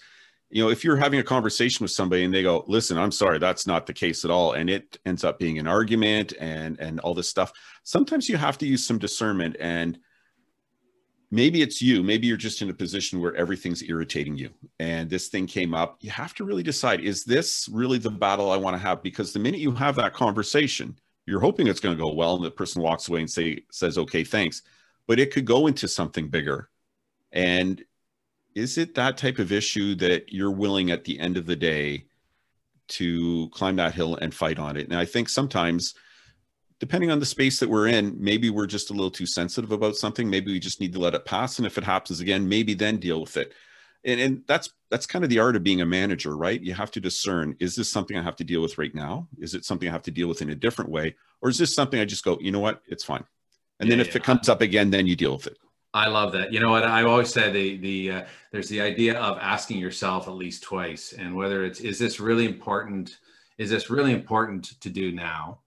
you 0.50 0.64
know 0.64 0.70
if 0.70 0.84
you're 0.84 0.98
having 0.98 1.20
a 1.20 1.24
conversation 1.24 1.84
with 1.84 1.92
somebody 1.92 2.24
and 2.24 2.34
they 2.34 2.44
go 2.44 2.64
listen 2.68 2.98
i'm 2.98 3.12
sorry 3.12 3.40
that's 3.40 3.68
not 3.68 3.86
the 3.86 3.94
case 3.94 4.26
at 4.26 4.32
all 4.32 4.54
and 4.54 4.70
it 4.70 4.98
ends 5.06 5.24
up 5.24 5.40
being 5.40 5.60
an 5.60 5.68
argument 5.68 6.34
and 6.40 6.80
and 6.80 7.00
all 7.02 7.14
this 7.14 7.30
stuff 7.30 7.52
sometimes 7.84 8.30
you 8.30 8.38
have 8.38 8.58
to 8.58 8.66
use 8.66 8.86
some 8.86 8.98
discernment 8.98 9.56
and 9.60 10.00
maybe 11.30 11.62
it's 11.62 11.82
you 11.82 12.02
maybe 12.02 12.28
you're 12.28 12.38
just 12.38 12.62
in 12.62 12.70
a 12.70 12.74
position 12.74 13.22
where 13.22 13.36
everything's 13.36 13.84
irritating 13.84 14.38
you 14.38 14.50
and 14.80 15.10
this 15.10 15.28
thing 15.28 15.46
came 15.46 15.74
up 15.74 15.98
you 16.02 16.10
have 16.10 16.34
to 16.34 16.46
really 16.46 16.64
decide 16.64 17.02
is 17.02 17.24
this 17.24 17.68
really 17.72 17.98
the 17.98 18.10
battle 18.10 18.52
i 18.52 18.58
want 18.58 18.74
to 18.74 18.82
have 18.82 19.04
because 19.04 19.34
the 19.34 19.40
minute 19.40 19.60
you 19.60 19.72
have 19.72 19.96
that 19.96 20.14
conversation 20.14 20.98
you're 21.26 21.42
hoping 21.42 21.68
it's 21.68 21.82
going 21.82 21.96
to 21.96 22.02
go 22.02 22.14
well 22.14 22.36
and 22.36 22.46
the 22.46 22.52
person 22.52 22.82
walks 22.82 23.10
away 23.10 23.20
and 23.20 23.30
say 23.30 23.62
says 23.70 23.98
okay 23.98 24.24
thanks 24.24 24.62
but 25.08 25.20
it 25.20 25.34
could 25.34 25.46
go 25.46 25.68
into 25.68 25.88
something 25.88 26.28
bigger. 26.28 26.70
And 27.32 27.84
is 28.58 28.80
it 28.80 28.96
that 28.96 29.18
type 29.18 29.38
of 29.38 29.52
issue 29.52 29.94
that 29.94 30.34
you're 30.34 30.52
willing 30.52 30.90
at 30.90 31.04
the 31.04 31.20
end 31.20 31.38
of 31.38 31.46
the 31.46 31.56
day 31.56 32.06
to 32.88 33.50
climb 33.50 33.76
that 33.76 33.94
hill 33.94 34.16
and 34.16 34.34
fight 34.34 34.58
on 34.58 34.76
it? 34.76 34.88
And 34.88 34.98
I 34.98 35.06
think 35.06 35.30
sometimes, 35.30 35.94
depending 36.80 37.12
on 37.12 37.20
the 37.20 37.26
space 37.26 37.60
that 37.60 37.70
we're 37.70 37.86
in, 37.86 38.16
maybe 38.20 38.50
we're 38.50 38.66
just 38.66 38.90
a 38.90 38.94
little 38.94 39.12
too 39.12 39.28
sensitive 39.28 39.72
about 39.72 39.96
something. 39.96 40.28
Maybe 40.28 40.52
we 40.52 40.60
just 40.60 40.82
need 40.82 40.94
to 40.94 41.00
let 41.00 41.14
it 41.14 41.24
pass. 41.24 41.60
And 41.60 41.68
if 41.68 41.78
it 41.78 41.84
happens 41.84 42.20
again, 42.20 42.50
maybe 42.50 42.74
then 42.74 42.98
deal 42.98 43.22
with 43.22 43.38
it. 43.38 43.54
And, 44.04 44.20
and 44.20 44.42
that's 44.48 44.74
that's 44.90 45.06
kind 45.06 45.24
of 45.24 45.30
the 45.30 45.40
art 45.40 45.56
of 45.56 45.64
being 45.64 45.82
a 45.82 45.86
manager, 45.86 46.36
right? 46.36 46.60
You 46.60 46.74
have 46.74 46.92
to 46.92 47.00
discern: 47.00 47.56
is 47.60 47.76
this 47.76 47.92
something 47.92 48.18
I 48.18 48.24
have 48.24 48.38
to 48.38 48.44
deal 48.44 48.64
with 48.64 48.80
right 48.80 48.96
now? 48.96 49.28
Is 49.38 49.54
it 49.54 49.66
something 49.66 49.88
I 49.88 49.92
have 49.92 50.04
to 50.04 50.12
deal 50.12 50.28
with 50.28 50.42
in 50.42 50.50
a 50.50 50.56
different 50.56 50.90
way, 50.90 51.16
or 51.42 51.50
is 51.50 51.60
this 51.60 51.76
something 51.76 52.00
I 52.00 52.06
just 52.06 52.24
go, 52.24 52.40
you 52.42 52.52
know 52.52 52.60
what, 52.60 52.82
it's 52.88 53.04
fine 53.04 53.26
and 53.80 53.90
yeah, 53.90 53.96
then 53.96 54.00
if 54.00 54.08
yeah. 54.14 54.18
it 54.18 54.24
comes 54.24 54.50
up 54.50 54.62
again, 54.62 54.90
then 54.90 55.08
you 55.08 55.16
deal 55.16 55.34
with 55.34 55.48
it. 55.48 55.58
I 55.98 56.08
love 56.08 56.32
that. 56.34 56.54
You 56.54 56.60
know 56.60 56.70
what? 56.70 56.84
I 56.84 57.04
always 57.04 57.34
say 57.34 57.52
the 57.52 57.78
the 57.78 58.12
uh, 58.12 58.26
there's 58.52 58.70
the 58.70 58.82
idea 58.82 59.20
of 59.20 59.40
asking 59.40 59.80
yourself 59.80 60.28
at 60.28 60.36
least 60.36 60.62
twice, 60.62 61.14
and 61.14 61.36
whether 61.36 61.66
it's 61.66 61.80
is 61.80 61.98
this 61.98 62.20
really 62.20 62.46
important? 62.46 63.18
Is 63.58 63.72
this 63.72 63.90
really 63.90 64.14
important 64.14 64.80
to 64.80 64.90
do 64.90 65.12
now? 65.12 65.60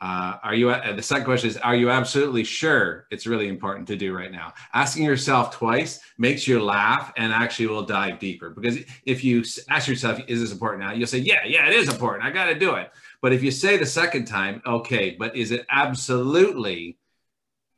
Uh, 0.00 0.38
are 0.42 0.54
you? 0.54 0.70
Uh, 0.70 0.94
the 0.94 1.02
second 1.02 1.26
question 1.26 1.50
is: 1.50 1.58
Are 1.58 1.76
you 1.76 1.90
absolutely 1.90 2.44
sure 2.44 3.06
it's 3.10 3.26
really 3.26 3.48
important 3.48 3.86
to 3.88 3.96
do 3.96 4.16
right 4.16 4.32
now? 4.32 4.54
Asking 4.72 5.04
yourself 5.04 5.54
twice 5.54 6.00
makes 6.16 6.48
you 6.48 6.62
laugh 6.62 7.12
and 7.18 7.30
actually 7.30 7.66
will 7.66 7.84
dive 7.84 8.18
deeper. 8.18 8.50
Because 8.50 8.78
if 9.04 9.22
you 9.22 9.44
ask 9.68 9.86
yourself, 9.86 10.18
"Is 10.28 10.40
this 10.40 10.52
important 10.52 10.82
now?" 10.82 10.92
You'll 10.92 11.06
say, 11.06 11.18
"Yeah, 11.18 11.44
yeah, 11.44 11.68
it 11.68 11.74
is 11.74 11.90
important. 11.90 12.24
I 12.24 12.30
got 12.30 12.46
to 12.46 12.58
do 12.58 12.74
it." 12.76 12.90
But 13.20 13.34
if 13.34 13.42
you 13.42 13.50
say 13.50 13.76
the 13.76 13.86
second 13.86 14.24
time, 14.24 14.62
"Okay, 14.64 15.14
but 15.18 15.36
is 15.36 15.50
it 15.50 15.66
absolutely?" 15.68 16.96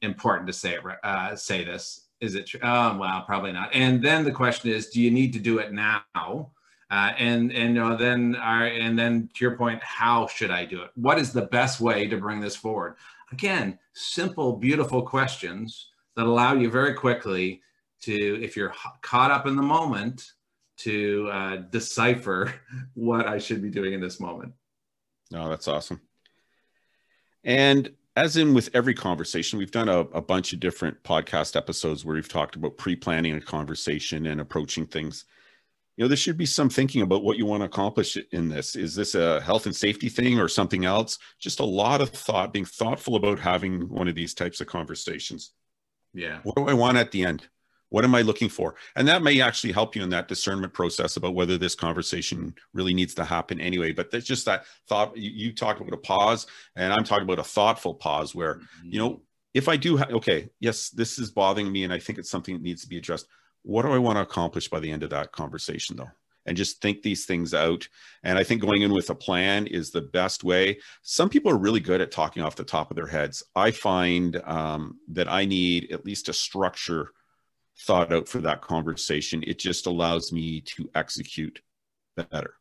Important 0.07 0.47
to 0.47 0.53
say 0.53 0.79
uh, 1.05 1.37
say 1.37 1.64
this. 1.64 2.07
Is 2.21 2.35
it 2.35 2.47
true? 2.47 2.61
Oh, 2.62 2.97
well, 2.97 3.23
probably 3.27 3.53
not. 3.53 3.75
And 3.75 4.03
then 4.03 4.25
the 4.25 4.33
question 4.33 4.71
is, 4.71 4.88
do 4.88 5.03
you 5.03 5.11
need 5.11 5.35
to 5.35 5.38
do 5.38 5.59
it 5.59 5.73
now? 5.73 6.53
Uh, 6.90 7.12
and 7.19 7.53
and 7.53 7.75
you 7.75 7.83
know, 7.83 7.97
then 7.97 8.37
our, 8.37 8.66
and 8.66 8.99
then 8.99 9.29
to 9.35 9.45
your 9.45 9.57
point, 9.57 9.83
how 9.83 10.27
should 10.29 10.51
I 10.51 10.64
do 10.64 10.83
it? 10.83 10.90
What 10.95 11.19
is 11.19 11.33
the 11.33 11.42
best 11.42 11.81
way 11.81 12.07
to 12.07 12.16
bring 12.16 12.40
this 12.40 12.57
forward? 12.57 12.97
Again, 13.33 13.79
simple, 13.92 14.57
beautiful 14.57 15.03
questions 15.03 15.90
that 16.14 16.27
allow 16.27 16.55
you 16.55 16.71
very 16.71 16.95
quickly 16.95 17.61
to, 18.03 18.42
if 18.42 18.57
you're 18.57 18.73
caught 19.03 19.31
up 19.31 19.47
in 19.47 19.57
the 19.57 19.62
moment, 19.62 20.33
to 20.79 21.29
uh, 21.33 21.57
decipher 21.57 22.55
what 22.95 23.27
I 23.27 23.38
should 23.38 23.62
be 23.62 23.71
doing 23.71 23.92
in 23.92 24.01
this 24.01 24.21
moment. 24.21 24.53
Oh, 25.35 25.49
that's 25.49 25.69
awesome. 25.69 26.01
And 27.42 27.90
as 28.16 28.38
in 28.38 28.55
with 28.55 28.70
every 28.72 28.94
conversation, 28.94 29.59
we've 29.59 29.70
done 29.70 29.90
a, 29.90 30.00
a, 30.00 30.22
bunch 30.22 30.55
of 30.55 30.61
different 30.61 31.02
podcast 31.02 31.55
episodes 31.55 32.05
where 32.05 32.16
we've 32.16 32.29
talked 32.29 32.57
about 32.57 32.79
pre-planning 32.79 33.35
a 33.35 33.40
conversation 33.40 34.26
and 34.26 34.40
approaching 34.40 34.87
things. 34.87 35.26
You 35.96 36.05
know, 36.05 36.09
there 36.09 36.16
should 36.16 36.38
be 36.38 36.46
some 36.46 36.70
thinking 36.70 37.02
about 37.02 37.22
what 37.22 37.37
you 37.37 37.44
want 37.44 37.61
to 37.61 37.66
accomplish 37.66 38.16
in 38.33 38.48
this. 38.48 38.74
Is 38.74 38.94
this 38.94 39.14
a 39.14 39.40
health 39.42 39.66
and 39.66 39.76
safety 39.76 40.09
thing 40.09 40.40
or 40.40 40.48
something 40.48 40.87
else? 40.87 41.18
Just 41.38 41.61
a 41.61 41.64
lot 41.64 42.00
of 42.00 42.09
thought, 42.09 42.52
being 42.52 42.64
thoughtful 42.64 43.16
about 43.16 43.38
having 43.38 43.88
one 43.88 44.09
of 44.09 44.14
these 44.14 44.35
types 44.35 44.61
of 44.61 44.66
conversations. 44.66 45.52
Yeah. 46.14 46.40
What 46.42 46.57
do 46.57 46.66
I 46.66 46.74
want 46.74 46.96
at 46.96 47.12
the 47.12 47.24
end? 47.24 47.48
What 47.88 48.05
am 48.05 48.14
I 48.14 48.22
looking 48.22 48.49
for? 48.49 48.75
And 48.96 49.07
that 49.09 49.22
may 49.22 49.40
actually 49.40 49.72
help 49.72 49.94
you 49.94 50.03
in 50.03 50.11
that 50.11 50.29
discernment 50.29 50.72
process 50.72 51.16
about 51.16 51.35
whether 51.35 51.57
this 51.57 51.75
conversation 51.75 52.55
really 52.72 52.94
needs 52.94 53.14
to 53.14 53.25
happen 53.25 53.61
anyway. 53.61 53.92
But 53.92 54.11
there's 54.11 54.25
just 54.25 54.44
that 54.46 54.64
thought. 54.88 55.16
You, 55.16 55.31
you 55.31 55.53
talked 55.53 55.81
about 55.81 55.94
a 55.94 55.99
pause, 55.99 56.46
and 56.75 56.92
I'm 56.92 57.05
talking 57.05 57.25
about 57.25 57.38
a 57.38 57.44
thoughtful 57.44 57.94
pause 57.94 58.35
where, 58.35 58.57
mm-hmm. 58.57 58.88
you 58.90 58.99
know, 58.99 59.22
if 59.55 59.68
I 59.68 59.77
do, 59.77 59.96
ha- 59.96 60.09
okay, 60.11 60.51
yes, 60.61 60.90
this 60.90 61.18
is 61.18 61.31
bothering 61.31 61.70
me, 61.70 61.85
and 61.85 61.92
I 61.92 61.99
think 61.99 62.18
it's 62.18 62.31
something 62.31 62.55
that 62.55 62.62
needs 62.62 62.83
to 62.83 62.88
be 62.88 62.99
addressed. 62.99 63.27
What 63.62 63.83
do 63.83 63.92
I 63.92 63.99
want 63.99 64.16
to 64.16 64.22
accomplish 64.22 64.68
by 64.68 64.81
the 64.81 64.90
end 64.90 65.03
of 65.03 65.11
that 65.11 65.33
conversation, 65.33 65.96
though? 65.96 66.11
and 66.46 66.57
just 66.57 66.81
think 66.81 67.03
these 67.03 67.27
things 67.27 67.53
out. 67.53 67.88
And 68.22 68.38
I 68.38 68.44
think 68.44 68.62
going 68.62 68.83
in 68.83 68.94
with 68.94 69.11
a 69.11 69.14
plan 69.14 69.66
is 69.66 69.90
the 69.90 70.01
best 70.01 70.44
way. 70.44 70.79
Some 71.03 71.29
people 71.29 71.51
are 71.51 71.59
really 71.59 71.81
good 71.81 72.01
at 72.01 72.12
talking 72.12 72.42
off 72.42 72.57
the 72.57 72.64
top 72.64 72.90
of 72.90 72.96
their 72.96 73.07
heads. 73.07 73.42
I 73.55 73.72
find 73.72 74.40
um, 74.44 75.01
that 75.09 75.29
I 75.29 75.44
need 75.44 75.92
at 75.92 76.07
least 76.07 76.29
a 76.29 76.33
structure 76.33 77.11
thought 77.80 78.12
out 78.12 78.28
for 78.28 78.38
that 78.40 78.62
conversation. 78.62 79.42
It 79.46 79.58
just 79.58 79.86
allows 79.86 80.32
me 80.32 80.60
to 80.62 80.88
execute 80.94 81.60
better. 82.16 82.54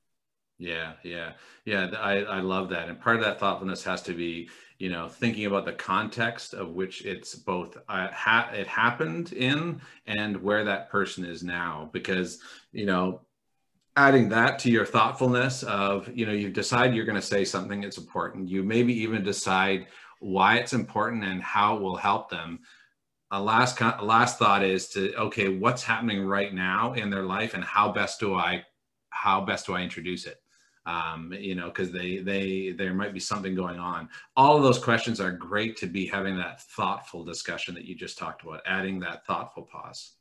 Yeah, 0.58 0.94
yeah, 1.04 1.34
yeah. 1.66 1.92
I, 1.98 2.20
I 2.24 2.40
love 2.40 2.70
that. 2.70 2.88
And 2.88 3.00
part 3.00 3.18
of 3.18 3.24
that 3.24 3.40
thoughtfulness 3.40 3.84
has 3.84 4.02
to 4.04 4.14
be, 4.14 4.50
you 4.80 4.90
know, 4.90 5.10
thinking 5.10 5.46
about 5.46 5.66
the 5.66 5.74
context 5.74 6.54
of 6.54 6.70
which 6.70 7.06
it's 7.06 7.36
both 7.36 7.78
uh, 7.90 8.08
ha- 8.12 8.52
it 8.54 8.68
happened 8.68 9.34
in 9.34 9.82
and 10.08 10.42
where 10.42 10.64
that 10.64 10.90
person 10.90 11.26
is 11.26 11.44
now. 11.44 11.90
Because, 11.92 12.40
you 12.72 12.86
know, 12.86 13.22
adding 13.98 14.30
that 14.30 14.60
to 14.60 14.72
your 14.72 14.86
thoughtfulness 14.86 15.64
of 15.64 16.10
you 16.14 16.26
know 16.26 16.34
you 16.34 16.50
decide 16.50 16.94
you're 16.94 17.06
going 17.06 17.16
to 17.16 17.22
say 17.22 17.46
something 17.46 17.82
that's 17.82 17.98
important 17.98 18.50
you 18.50 18.62
maybe 18.62 18.94
even 18.94 19.24
decide 19.24 19.88
why 20.20 20.58
it's 20.58 20.74
important 20.74 21.24
and 21.24 21.42
how 21.42 21.78
it 21.78 21.82
will 21.82 21.96
help 21.96 22.30
them 22.30 22.60
a 23.32 23.42
last 23.42 23.80
last 23.82 24.38
thought 24.38 24.64
is 24.64 24.88
to 24.90 25.16
okay 25.16 25.50
what's 25.50 25.84
happening 25.84 26.26
right 26.26 26.54
now 26.54 26.94
in 26.94 27.10
their 27.10 27.24
life 27.24 27.54
and 27.54 27.64
how 27.64 27.92
best 27.92 28.20
do 28.20 28.36
i 28.36 28.64
how 29.10 29.42
best 29.42 29.66
do 29.66 29.74
i 29.74 29.82
introduce 29.82 30.26
it 30.26 30.42
um, 30.88 31.34
you 31.34 31.56
know 31.56 31.66
because 31.66 31.92
they 31.92 32.18
they 32.18 32.76
there 32.78 32.94
might 32.94 33.14
be 33.14 33.20
something 33.20 33.56
going 33.56 33.80
on 33.80 34.08
all 34.38 34.56
of 34.56 34.62
those 34.64 34.78
questions 34.78 35.20
are 35.20 35.32
great 35.32 35.76
to 35.78 35.88
be 35.88 36.06
having 36.06 36.38
that 36.38 36.62
thoughtful 36.62 37.24
discussion 37.24 37.74
that 37.74 37.86
you 37.86 37.96
just 37.96 38.18
talked 38.18 38.44
about 38.44 38.62
adding 38.66 39.00
that 39.00 39.26
thoughtful 39.26 39.64
pause 39.64 40.14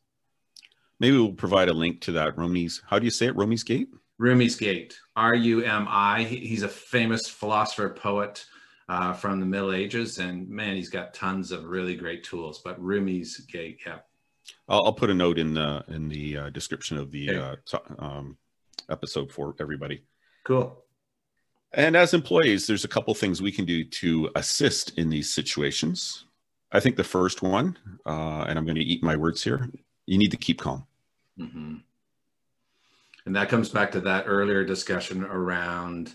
Maybe 1.00 1.16
we'll 1.16 1.32
provide 1.32 1.68
a 1.68 1.72
link 1.72 2.00
to 2.02 2.12
that. 2.12 2.36
Rumi's, 2.36 2.82
how 2.88 2.98
do 2.98 3.04
you 3.04 3.10
say 3.10 3.26
it? 3.26 3.36
Rumi's 3.36 3.64
Gate? 3.64 3.88
Rumi's 4.20 4.56
Gate, 4.56 4.98
R 5.16 5.34
U 5.34 5.62
M 5.62 5.86
I. 5.88 6.22
He's 6.22 6.62
a 6.62 6.68
famous 6.68 7.28
philosopher, 7.28 7.90
poet 7.90 8.46
uh, 8.88 9.12
from 9.12 9.40
the 9.40 9.46
Middle 9.46 9.72
Ages. 9.72 10.18
And 10.18 10.48
man, 10.48 10.76
he's 10.76 10.90
got 10.90 11.14
tons 11.14 11.50
of 11.52 11.64
really 11.64 11.96
great 11.96 12.24
tools. 12.24 12.60
But 12.64 12.80
Rumi's 12.80 13.38
Gate, 13.46 13.80
yeah. 13.86 13.98
I'll, 14.68 14.86
I'll 14.86 14.92
put 14.92 15.10
a 15.10 15.14
note 15.14 15.38
in 15.38 15.54
the 15.54 15.84
in 15.88 16.08
the 16.08 16.36
uh, 16.36 16.50
description 16.50 16.98
of 16.98 17.10
the 17.10 17.30
okay. 17.30 17.38
uh, 17.38 17.56
t- 17.66 17.94
um, 17.98 18.36
episode 18.90 19.32
for 19.32 19.54
everybody. 19.60 20.02
Cool. 20.44 20.84
And 21.72 21.96
as 21.96 22.14
employees, 22.14 22.66
there's 22.66 22.84
a 22.84 22.88
couple 22.88 23.12
things 23.14 23.42
we 23.42 23.50
can 23.50 23.64
do 23.64 23.84
to 23.84 24.30
assist 24.36 24.96
in 24.96 25.10
these 25.10 25.32
situations. 25.32 26.26
I 26.70 26.80
think 26.80 26.96
the 26.96 27.04
first 27.04 27.42
one, 27.42 27.76
uh, 28.06 28.44
and 28.48 28.58
I'm 28.58 28.64
going 28.64 28.76
to 28.76 28.82
eat 28.82 29.02
my 29.02 29.16
words 29.16 29.42
here, 29.42 29.68
you 30.06 30.18
need 30.18 30.30
to 30.30 30.36
keep 30.36 30.60
calm. 30.60 30.86
Mm-hmm. 31.38 31.76
And 33.26 33.36
that 33.36 33.48
comes 33.48 33.70
back 33.70 33.90
to 33.92 34.00
that 34.02 34.24
earlier 34.26 34.64
discussion 34.64 35.24
around 35.24 36.14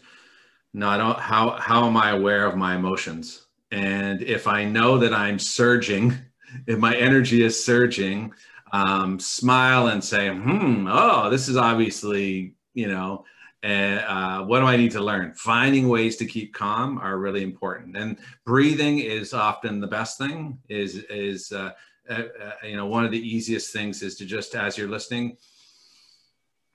not 0.73 1.19
how 1.19 1.51
how 1.51 1.85
am 1.85 1.97
I 1.97 2.11
aware 2.11 2.45
of 2.45 2.55
my 2.55 2.75
emotions? 2.75 3.47
And 3.71 4.21
if 4.21 4.47
I 4.47 4.65
know 4.65 4.97
that 4.97 5.13
I'm 5.13 5.39
surging, 5.39 6.13
if 6.67 6.79
my 6.79 6.95
energy 6.95 7.43
is 7.43 7.63
surging, 7.63 8.33
um, 8.71 9.19
smile 9.19 9.87
and 9.87 10.03
say, 10.03 10.29
"Hmm, 10.29 10.87
oh, 10.89 11.29
this 11.29 11.47
is 11.47 11.57
obviously 11.57 12.55
you 12.73 12.87
know." 12.87 13.25
Uh, 13.61 14.41
what 14.45 14.61
do 14.61 14.65
I 14.65 14.77
need 14.77 14.91
to 14.91 15.01
learn? 15.01 15.33
Finding 15.33 15.89
ways 15.89 16.15
to 16.15 16.25
keep 16.25 16.53
calm 16.53 16.97
are 16.97 17.17
really 17.17 17.43
important, 17.43 17.97
and 17.97 18.17
breathing 18.45 18.99
is 18.99 19.33
often 19.33 19.81
the 19.81 19.87
best 19.87 20.17
thing. 20.17 20.57
Is 20.69 20.95
is 21.09 21.51
uh, 21.51 21.71
uh, 22.09 22.23
uh, 22.41 22.67
you 22.67 22.75
know, 22.75 22.87
one 22.87 23.05
of 23.05 23.11
the 23.11 23.19
easiest 23.19 23.71
things 23.71 24.01
is 24.01 24.15
to 24.15 24.25
just, 24.25 24.55
as 24.55 24.77
you're 24.77 24.89
listening, 24.89 25.37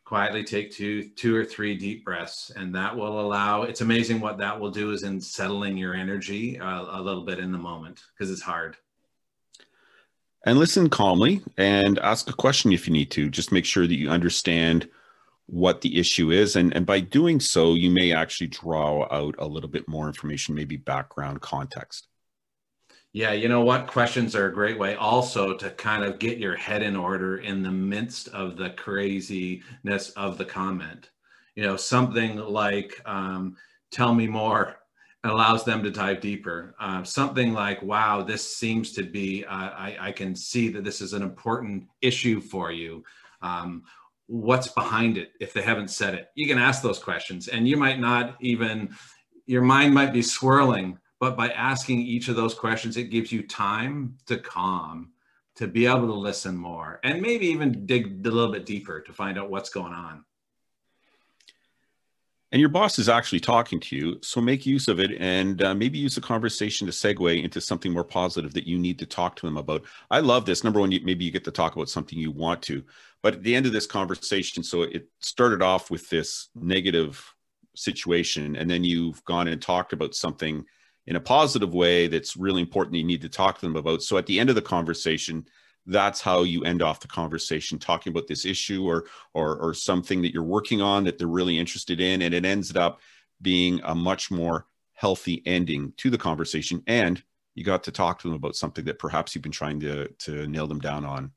quietly 0.04 0.44
take 0.44 0.70
two, 0.70 1.08
two 1.10 1.34
or 1.34 1.44
three 1.44 1.76
deep 1.76 2.04
breaths, 2.04 2.52
and 2.54 2.74
that 2.74 2.94
will 2.94 3.20
allow. 3.20 3.62
It's 3.62 3.80
amazing 3.80 4.20
what 4.20 4.38
that 4.38 4.58
will 4.58 4.70
do 4.70 4.90
is 4.90 5.02
in 5.02 5.20
settling 5.20 5.76
your 5.76 5.94
energy 5.94 6.58
uh, 6.58 6.98
a 6.98 7.00
little 7.00 7.24
bit 7.24 7.38
in 7.38 7.52
the 7.52 7.58
moment 7.58 8.02
because 8.12 8.30
it's 8.30 8.42
hard. 8.42 8.76
And 10.46 10.58
listen 10.58 10.90
calmly 10.90 11.42
and 11.56 11.98
ask 12.00 12.28
a 12.28 12.34
question 12.34 12.72
if 12.72 12.86
you 12.86 12.92
need 12.92 13.10
to. 13.12 13.30
Just 13.30 13.50
make 13.50 13.64
sure 13.64 13.86
that 13.86 13.94
you 13.94 14.10
understand 14.10 14.88
what 15.46 15.80
the 15.80 15.98
issue 15.98 16.30
is. 16.30 16.56
And, 16.56 16.74
and 16.76 16.84
by 16.84 17.00
doing 17.00 17.40
so, 17.40 17.74
you 17.74 17.90
may 17.90 18.12
actually 18.12 18.48
draw 18.48 19.06
out 19.10 19.34
a 19.38 19.46
little 19.46 19.70
bit 19.70 19.88
more 19.88 20.06
information, 20.06 20.54
maybe 20.54 20.76
background 20.76 21.40
context. 21.40 22.08
Yeah, 23.14 23.30
you 23.30 23.48
know 23.48 23.60
what? 23.60 23.86
Questions 23.86 24.34
are 24.34 24.48
a 24.48 24.52
great 24.52 24.76
way 24.76 24.96
also 24.96 25.56
to 25.56 25.70
kind 25.70 26.02
of 26.02 26.18
get 26.18 26.38
your 26.38 26.56
head 26.56 26.82
in 26.82 26.96
order 26.96 27.38
in 27.38 27.62
the 27.62 27.70
midst 27.70 28.26
of 28.30 28.56
the 28.56 28.70
craziness 28.70 30.10
of 30.16 30.36
the 30.36 30.44
comment. 30.44 31.10
You 31.54 31.62
know, 31.62 31.76
something 31.76 32.36
like, 32.36 33.00
um, 33.06 33.56
tell 33.92 34.12
me 34.12 34.26
more 34.26 34.78
allows 35.22 35.64
them 35.64 35.82
to 35.84 35.92
dive 35.92 36.20
deeper. 36.20 36.74
Uh, 36.80 37.04
something 37.04 37.52
like, 37.52 37.80
wow, 37.82 38.20
this 38.20 38.56
seems 38.56 38.92
to 38.94 39.04
be, 39.04 39.44
uh, 39.44 39.70
I, 39.70 39.96
I, 40.00 40.12
can 40.12 40.34
see 40.34 40.68
that 40.70 40.84
this 40.84 41.00
is 41.00 41.14
an 41.14 41.22
important 41.22 41.86
issue 42.02 42.40
for 42.42 42.72
you. 42.72 43.02
Um, 43.40 43.84
what's 44.26 44.68
behind 44.68 45.16
it 45.16 45.30
if 45.40 45.54
they 45.54 45.62
haven't 45.62 45.88
said 45.88 46.14
it? 46.14 46.28
You 46.34 46.46
can 46.46 46.58
ask 46.58 46.82
those 46.82 46.98
questions 46.98 47.48
and 47.48 47.66
you 47.66 47.76
might 47.76 48.00
not 48.00 48.36
even, 48.40 48.94
your 49.46 49.62
mind 49.62 49.94
might 49.94 50.12
be 50.12 50.20
swirling 50.20 50.98
but 51.20 51.36
by 51.36 51.48
asking 51.50 52.00
each 52.00 52.28
of 52.28 52.36
those 52.36 52.54
questions, 52.54 52.96
it 52.96 53.04
gives 53.04 53.32
you 53.32 53.42
time 53.42 54.16
to 54.26 54.36
calm, 54.36 55.10
to 55.56 55.66
be 55.66 55.86
able 55.86 56.06
to 56.06 56.14
listen 56.14 56.56
more, 56.56 57.00
and 57.04 57.22
maybe 57.22 57.46
even 57.46 57.86
dig 57.86 58.26
a 58.26 58.30
little 58.30 58.52
bit 58.52 58.66
deeper 58.66 59.00
to 59.00 59.12
find 59.12 59.38
out 59.38 59.50
what's 59.50 59.70
going 59.70 59.92
on. 59.92 60.24
And 62.54 62.60
your 62.60 62.68
boss 62.68 63.00
is 63.00 63.08
actually 63.08 63.40
talking 63.40 63.80
to 63.80 63.96
you, 63.96 64.18
so 64.22 64.40
make 64.40 64.64
use 64.64 64.86
of 64.86 65.00
it 65.00 65.10
and 65.18 65.60
uh, 65.60 65.74
maybe 65.74 65.98
use 65.98 66.14
the 66.14 66.20
conversation 66.20 66.86
to 66.86 66.92
segue 66.92 67.42
into 67.42 67.60
something 67.60 67.92
more 67.92 68.04
positive 68.04 68.54
that 68.54 68.66
you 68.66 68.78
need 68.78 68.96
to 69.00 69.06
talk 69.06 69.34
to 69.36 69.46
them 69.46 69.56
about. 69.56 69.82
I 70.08 70.20
love 70.20 70.46
this. 70.46 70.62
Number 70.62 70.78
one, 70.78 70.92
you, 70.92 71.00
maybe 71.02 71.24
you 71.24 71.32
get 71.32 71.42
to 71.44 71.50
talk 71.50 71.74
about 71.74 71.88
something 71.88 72.16
you 72.16 72.30
want 72.30 72.62
to, 72.62 72.84
but 73.22 73.34
at 73.34 73.42
the 73.42 73.56
end 73.56 73.66
of 73.66 73.72
this 73.72 73.86
conversation, 73.86 74.62
so 74.62 74.82
it 74.82 75.08
started 75.18 75.62
off 75.62 75.90
with 75.90 76.08
this 76.10 76.48
negative 76.54 77.34
situation, 77.74 78.54
and 78.54 78.70
then 78.70 78.84
you've 78.84 79.24
gone 79.24 79.48
and 79.48 79.60
talked 79.60 79.92
about 79.92 80.14
something 80.14 80.64
in 81.06 81.16
a 81.16 81.20
positive 81.20 81.74
way 81.74 82.06
that's 82.06 82.36
really 82.36 82.62
important 82.62 82.96
you 82.96 83.04
need 83.04 83.22
to 83.22 83.28
talk 83.28 83.58
to 83.58 83.66
them 83.66 83.76
about. 83.76 84.02
So 84.02 84.16
at 84.16 84.26
the 84.26 84.38
end 84.38 84.48
of 84.48 84.56
the 84.56 84.62
conversation 84.62 85.46
that's 85.86 86.20
how 86.20 86.42
you 86.42 86.64
end 86.64 86.82
off 86.82 87.00
the 87.00 87.08
conversation 87.08 87.78
talking 87.78 88.10
about 88.10 88.26
this 88.26 88.44
issue 88.44 88.86
or 88.86 89.04
or 89.34 89.56
or 89.56 89.74
something 89.74 90.22
that 90.22 90.32
you're 90.32 90.42
working 90.42 90.80
on 90.80 91.04
that 91.04 91.18
they're 91.18 91.26
really 91.26 91.58
interested 91.58 92.00
in. 92.00 92.22
And 92.22 92.34
it 92.34 92.44
ends 92.44 92.74
up 92.74 93.00
being 93.42 93.80
a 93.84 93.94
much 93.94 94.30
more 94.30 94.66
healthy 94.94 95.42
ending 95.44 95.92
to 95.98 96.08
the 96.08 96.18
conversation. 96.18 96.82
And 96.86 97.22
you 97.54 97.64
got 97.64 97.84
to 97.84 97.92
talk 97.92 98.20
to 98.20 98.28
them 98.28 98.36
about 98.36 98.56
something 98.56 98.84
that 98.86 98.98
perhaps 98.98 99.34
you've 99.34 99.42
been 99.42 99.52
trying 99.52 99.80
to 99.80 100.08
to 100.08 100.46
nail 100.46 100.66
them 100.66 100.80
down 100.80 101.04
on. 101.04 101.32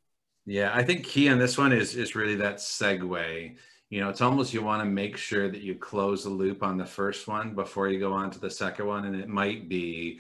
Yeah 0.46 0.72
i 0.74 0.82
think 0.82 1.04
key 1.04 1.28
on 1.28 1.40
this 1.40 1.58
one 1.58 1.74
is 1.74 1.96
is 1.96 2.16
really 2.16 2.36
that 2.36 2.58
segue 2.58 3.58
you 3.90 4.02
know 4.02 4.10
it's 4.10 4.22
almost 4.22 4.54
you 4.54 4.62
want 4.62 4.82
to 4.82 4.90
make 4.90 5.18
sure 5.18 5.50
that 5.50 5.62
you 5.62 5.76
close 5.76 6.24
the 6.24 6.30
loop 6.30 6.64
on 6.64 6.78
the 6.78 6.86
first 6.86 7.28
one 7.28 7.56
before 7.56 7.88
you 7.88 8.00
go 8.00 8.14
on 8.14 8.30
to 8.30 8.40
the 8.40 8.50
second 8.50 8.86
one 8.86 9.06
and 9.06 9.16
it 9.16 9.30
might 9.30 9.70
be 9.70 10.20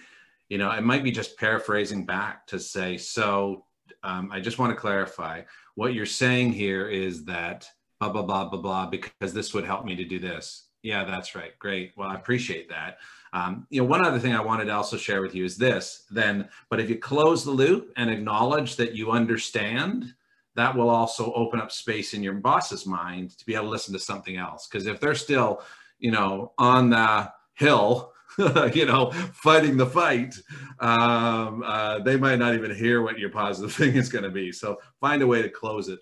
you 0.49 0.57
know 0.57 0.71
it 0.71 0.83
might 0.83 1.03
be 1.03 1.11
just 1.11 1.37
paraphrasing 1.37 2.05
back 2.05 2.47
to 2.47 2.59
say 2.59 2.97
so 2.97 3.65
um, 4.03 4.29
i 4.31 4.39
just 4.39 4.59
want 4.59 4.71
to 4.71 4.79
clarify 4.79 5.41
what 5.77 5.93
you're 5.93 6.07
saying 6.07 6.51
here 6.51 6.87
is 6.89 7.23
that 7.25 7.69
blah 7.99 8.09
blah 8.09 8.23
blah 8.23 8.49
blah 8.49 8.59
blah 8.59 8.85
because 8.87 9.33
this 9.33 9.53
would 9.53 9.63
help 9.63 9.85
me 9.85 9.95
to 9.95 10.03
do 10.03 10.19
this. 10.19 10.69
Yeah 10.81 11.03
that's 11.03 11.35
right. 11.35 11.57
Great. 11.59 11.93
Well 11.95 12.09
i 12.09 12.15
appreciate 12.15 12.69
that. 12.69 12.97
Um, 13.33 13.67
you 13.69 13.81
know 13.81 13.87
one 13.87 14.05
other 14.05 14.19
thing 14.19 14.33
i 14.33 14.41
wanted 14.41 14.65
to 14.65 14.73
also 14.73 14.97
share 14.97 15.21
with 15.21 15.35
you 15.35 15.45
is 15.45 15.57
this 15.57 16.05
then 16.09 16.47
but 16.69 16.79
if 16.79 16.89
you 16.89 16.97
close 16.97 17.43
the 17.43 17.51
loop 17.51 17.91
and 17.97 18.09
acknowledge 18.09 18.77
that 18.77 18.95
you 18.95 19.11
understand 19.11 20.13
that 20.57 20.75
will 20.75 20.89
also 20.89 21.31
open 21.33 21.61
up 21.61 21.71
space 21.71 22.13
in 22.15 22.23
your 22.23 22.33
boss's 22.33 22.85
mind 22.85 23.37
to 23.37 23.45
be 23.45 23.53
able 23.53 23.65
to 23.65 23.69
listen 23.69 23.93
to 23.93 23.99
something 23.99 24.37
else. 24.37 24.67
Because 24.67 24.87
if 24.87 24.99
they're 24.99 25.15
still, 25.15 25.61
you 25.99 26.11
know, 26.11 26.51
on 26.57 26.89
the 26.89 27.31
hill, 27.53 28.11
you 28.73 28.85
know, 28.85 29.11
fighting 29.33 29.77
the 29.77 29.85
fight, 29.85 30.35
um, 30.79 31.63
uh, 31.63 31.99
they 31.99 32.17
might 32.17 32.39
not 32.39 32.55
even 32.55 32.75
hear 32.75 33.03
what 33.03 33.19
your 33.19 33.29
positive 33.29 33.71
thing 33.79 33.95
is 33.95 34.09
going 34.09 34.23
to 34.23 34.31
be. 34.31 34.51
So 34.51 34.81
find 34.99 35.21
a 35.21 35.27
way 35.27 35.43
to 35.43 35.49
close 35.49 35.89
it. 35.89 35.99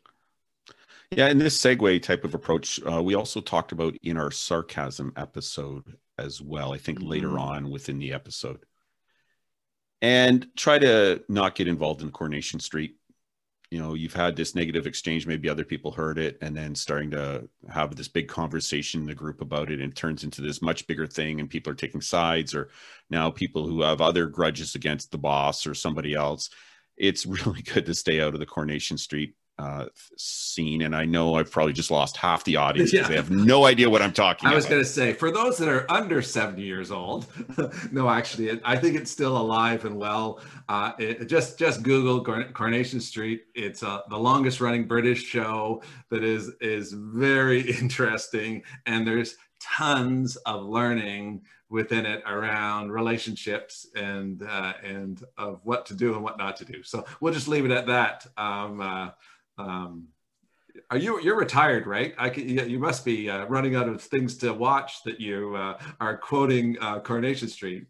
Yeah, 1.11 1.27
in 1.27 1.37
this 1.37 1.57
segue 1.57 2.01
type 2.01 2.23
of 2.23 2.33
approach, 2.33 2.79
uh, 2.89 3.03
we 3.03 3.13
also 3.13 3.41
talked 3.41 3.73
about 3.73 3.95
in 4.03 4.17
our 4.17 4.31
sarcasm 4.31 5.13
episode 5.17 5.97
as 6.17 6.41
well. 6.41 6.73
I 6.73 6.77
think 6.77 6.99
mm-hmm. 6.99 7.09
later 7.09 7.37
on 7.37 7.69
within 7.69 7.99
the 7.99 8.13
episode. 8.13 8.65
and 10.01 10.47
try 10.55 10.79
to 10.79 11.23
not 11.27 11.55
get 11.55 11.67
involved 11.67 12.01
in 12.01 12.11
coronation 12.11 12.59
street 12.59 12.95
you 13.75 13.81
know 13.81 13.93
you've 13.93 14.13
had 14.13 14.37
this 14.37 14.55
negative 14.55 14.87
exchange 14.87 15.27
maybe 15.27 15.49
other 15.49 15.65
people 15.65 15.91
heard 15.91 16.17
it 16.17 16.37
and 16.39 16.55
then 16.55 16.73
starting 16.73 17.11
to 17.11 17.45
have 17.69 17.93
this 17.93 18.07
big 18.07 18.29
conversation 18.29 19.01
in 19.01 19.05
the 19.05 19.13
group 19.13 19.41
about 19.41 19.69
it 19.69 19.81
and 19.81 19.91
it 19.91 19.97
turns 19.97 20.23
into 20.23 20.41
this 20.41 20.61
much 20.61 20.87
bigger 20.87 21.05
thing 21.05 21.41
and 21.41 21.49
people 21.49 21.73
are 21.73 21.75
taking 21.75 21.99
sides 21.99 22.55
or 22.55 22.69
now 23.09 23.29
people 23.29 23.67
who 23.67 23.81
have 23.81 23.99
other 23.99 24.27
grudges 24.27 24.75
against 24.75 25.11
the 25.11 25.17
boss 25.17 25.67
or 25.67 25.73
somebody 25.73 26.13
else. 26.13 26.49
It's 26.95 27.25
really 27.45 27.63
good 27.63 27.85
to 27.87 27.93
stay 27.93 28.21
out 28.21 28.33
of 28.33 28.39
the 28.39 28.45
coronation 28.45 28.97
street 28.97 29.35
uh, 29.57 29.85
scene, 30.17 30.81
and 30.81 30.95
I 30.95 31.05
know 31.05 31.35
I've 31.35 31.49
probably 31.49 31.73
just 31.73 31.89
lost 31.89 32.17
half 32.17 32.43
the 32.43 32.55
audience 32.57 32.91
because 32.91 33.05
yeah. 33.05 33.09
they 33.09 33.15
have 33.15 33.31
no 33.31 33.65
idea 33.65 33.89
what 33.89 34.01
I'm 34.01 34.11
talking. 34.11 34.49
I 34.49 34.55
was 34.55 34.65
going 34.65 34.81
to 34.81 34.87
say, 34.87 35.13
for 35.13 35.31
those 35.31 35.57
that 35.57 35.69
are 35.69 35.89
under 35.89 36.21
70 36.21 36.61
years 36.61 36.91
old, 36.91 37.27
no, 37.91 38.09
actually, 38.09 38.59
I 38.63 38.75
think 38.75 38.95
it's 38.97 39.11
still 39.11 39.37
alive 39.37 39.85
and 39.85 39.97
well. 39.97 40.41
Uh, 40.67 40.91
it, 40.99 41.27
just 41.27 41.57
just 41.57 41.83
Google 41.83 42.23
Coronation 42.23 42.99
Street. 42.99 43.45
It's 43.55 43.83
uh, 43.83 44.01
the 44.09 44.17
longest 44.17 44.59
running 44.59 44.87
British 44.87 45.23
show 45.23 45.81
that 46.09 46.23
is 46.23 46.51
is 46.59 46.93
very 46.93 47.61
interesting, 47.79 48.63
and 48.85 49.07
there's 49.07 49.35
tons 49.61 50.35
of 50.37 50.63
learning 50.63 51.41
within 51.69 52.05
it 52.05 52.21
around 52.27 52.91
relationships 52.91 53.87
and 53.95 54.43
uh, 54.43 54.73
and 54.83 55.23
of 55.37 55.61
what 55.63 55.85
to 55.85 55.93
do 55.93 56.13
and 56.13 56.23
what 56.23 56.37
not 56.37 56.55
to 56.57 56.65
do. 56.65 56.83
So 56.83 57.05
we'll 57.19 57.33
just 57.33 57.47
leave 57.47 57.65
it 57.65 57.71
at 57.71 57.87
that. 57.87 58.27
Um, 58.37 58.81
uh, 58.81 59.09
um, 59.57 60.07
are 60.89 60.97
you 60.97 61.21
you're 61.21 61.37
retired, 61.37 61.87
right? 61.87 62.13
I 62.17 62.29
can, 62.29 62.47
you 62.47 62.79
must 62.79 63.05
be 63.05 63.29
uh, 63.29 63.45
running 63.45 63.75
out 63.75 63.87
of 63.87 64.01
things 64.01 64.37
to 64.37 64.53
watch 64.53 65.03
that 65.03 65.19
you 65.19 65.55
uh, 65.55 65.79
are 65.99 66.17
quoting 66.17 66.77
uh, 66.79 66.99
Coronation 66.99 67.47
Street. 67.47 67.85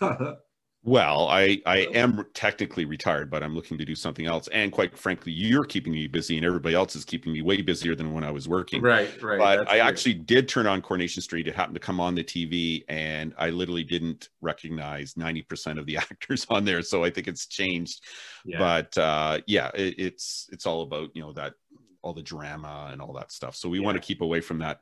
well, 0.84 1.28
I 1.28 1.60
I 1.66 1.78
am 1.94 2.24
technically 2.34 2.84
retired, 2.84 3.30
but 3.30 3.42
I'm 3.42 3.54
looking 3.54 3.78
to 3.78 3.84
do 3.84 3.94
something 3.94 4.26
else. 4.26 4.48
And 4.48 4.70
quite 4.70 4.96
frankly, 4.96 5.32
you're 5.32 5.64
keeping 5.64 5.92
me 5.92 6.06
busy, 6.06 6.36
and 6.36 6.46
everybody 6.46 6.74
else 6.74 6.94
is 6.94 7.04
keeping 7.04 7.32
me 7.32 7.42
way 7.42 7.62
busier 7.62 7.94
than 7.94 8.12
when 8.12 8.22
I 8.22 8.30
was 8.30 8.48
working. 8.48 8.82
Right, 8.82 9.10
right. 9.22 9.38
But 9.38 9.70
I 9.70 9.78
actually 9.78 10.14
did 10.14 10.48
turn 10.48 10.66
on 10.66 10.82
Coronation 10.82 11.22
Street. 11.22 11.48
It 11.48 11.54
happened 11.54 11.74
to 11.76 11.80
come 11.80 12.00
on 12.00 12.14
the 12.14 12.24
TV, 12.24 12.84
and 12.88 13.34
I 13.38 13.50
literally 13.50 13.84
didn't 13.84 14.28
recognize 14.40 15.14
90% 15.14 15.78
of 15.78 15.86
the 15.86 15.96
actors 16.10 16.46
on 16.48 16.64
there. 16.64 16.82
So 16.82 17.02
I 17.02 17.10
think 17.10 17.28
it's 17.28 17.46
changed 17.46 18.00
yeah. 18.44 18.58
but 18.58 18.98
uh, 18.98 19.40
yeah, 19.46 19.70
it, 19.74 19.94
it's 19.98 20.48
it's 20.52 20.66
all 20.66 20.82
about 20.82 21.10
you 21.14 21.22
know 21.22 21.32
that 21.32 21.54
all 22.02 22.12
the 22.12 22.22
drama 22.22 22.90
and 22.92 23.00
all 23.00 23.14
that 23.14 23.32
stuff. 23.32 23.56
So 23.56 23.68
we 23.68 23.78
yeah. 23.78 23.84
want 23.84 23.96
to 23.96 24.06
keep 24.06 24.20
away 24.20 24.40
from 24.40 24.58
that. 24.58 24.80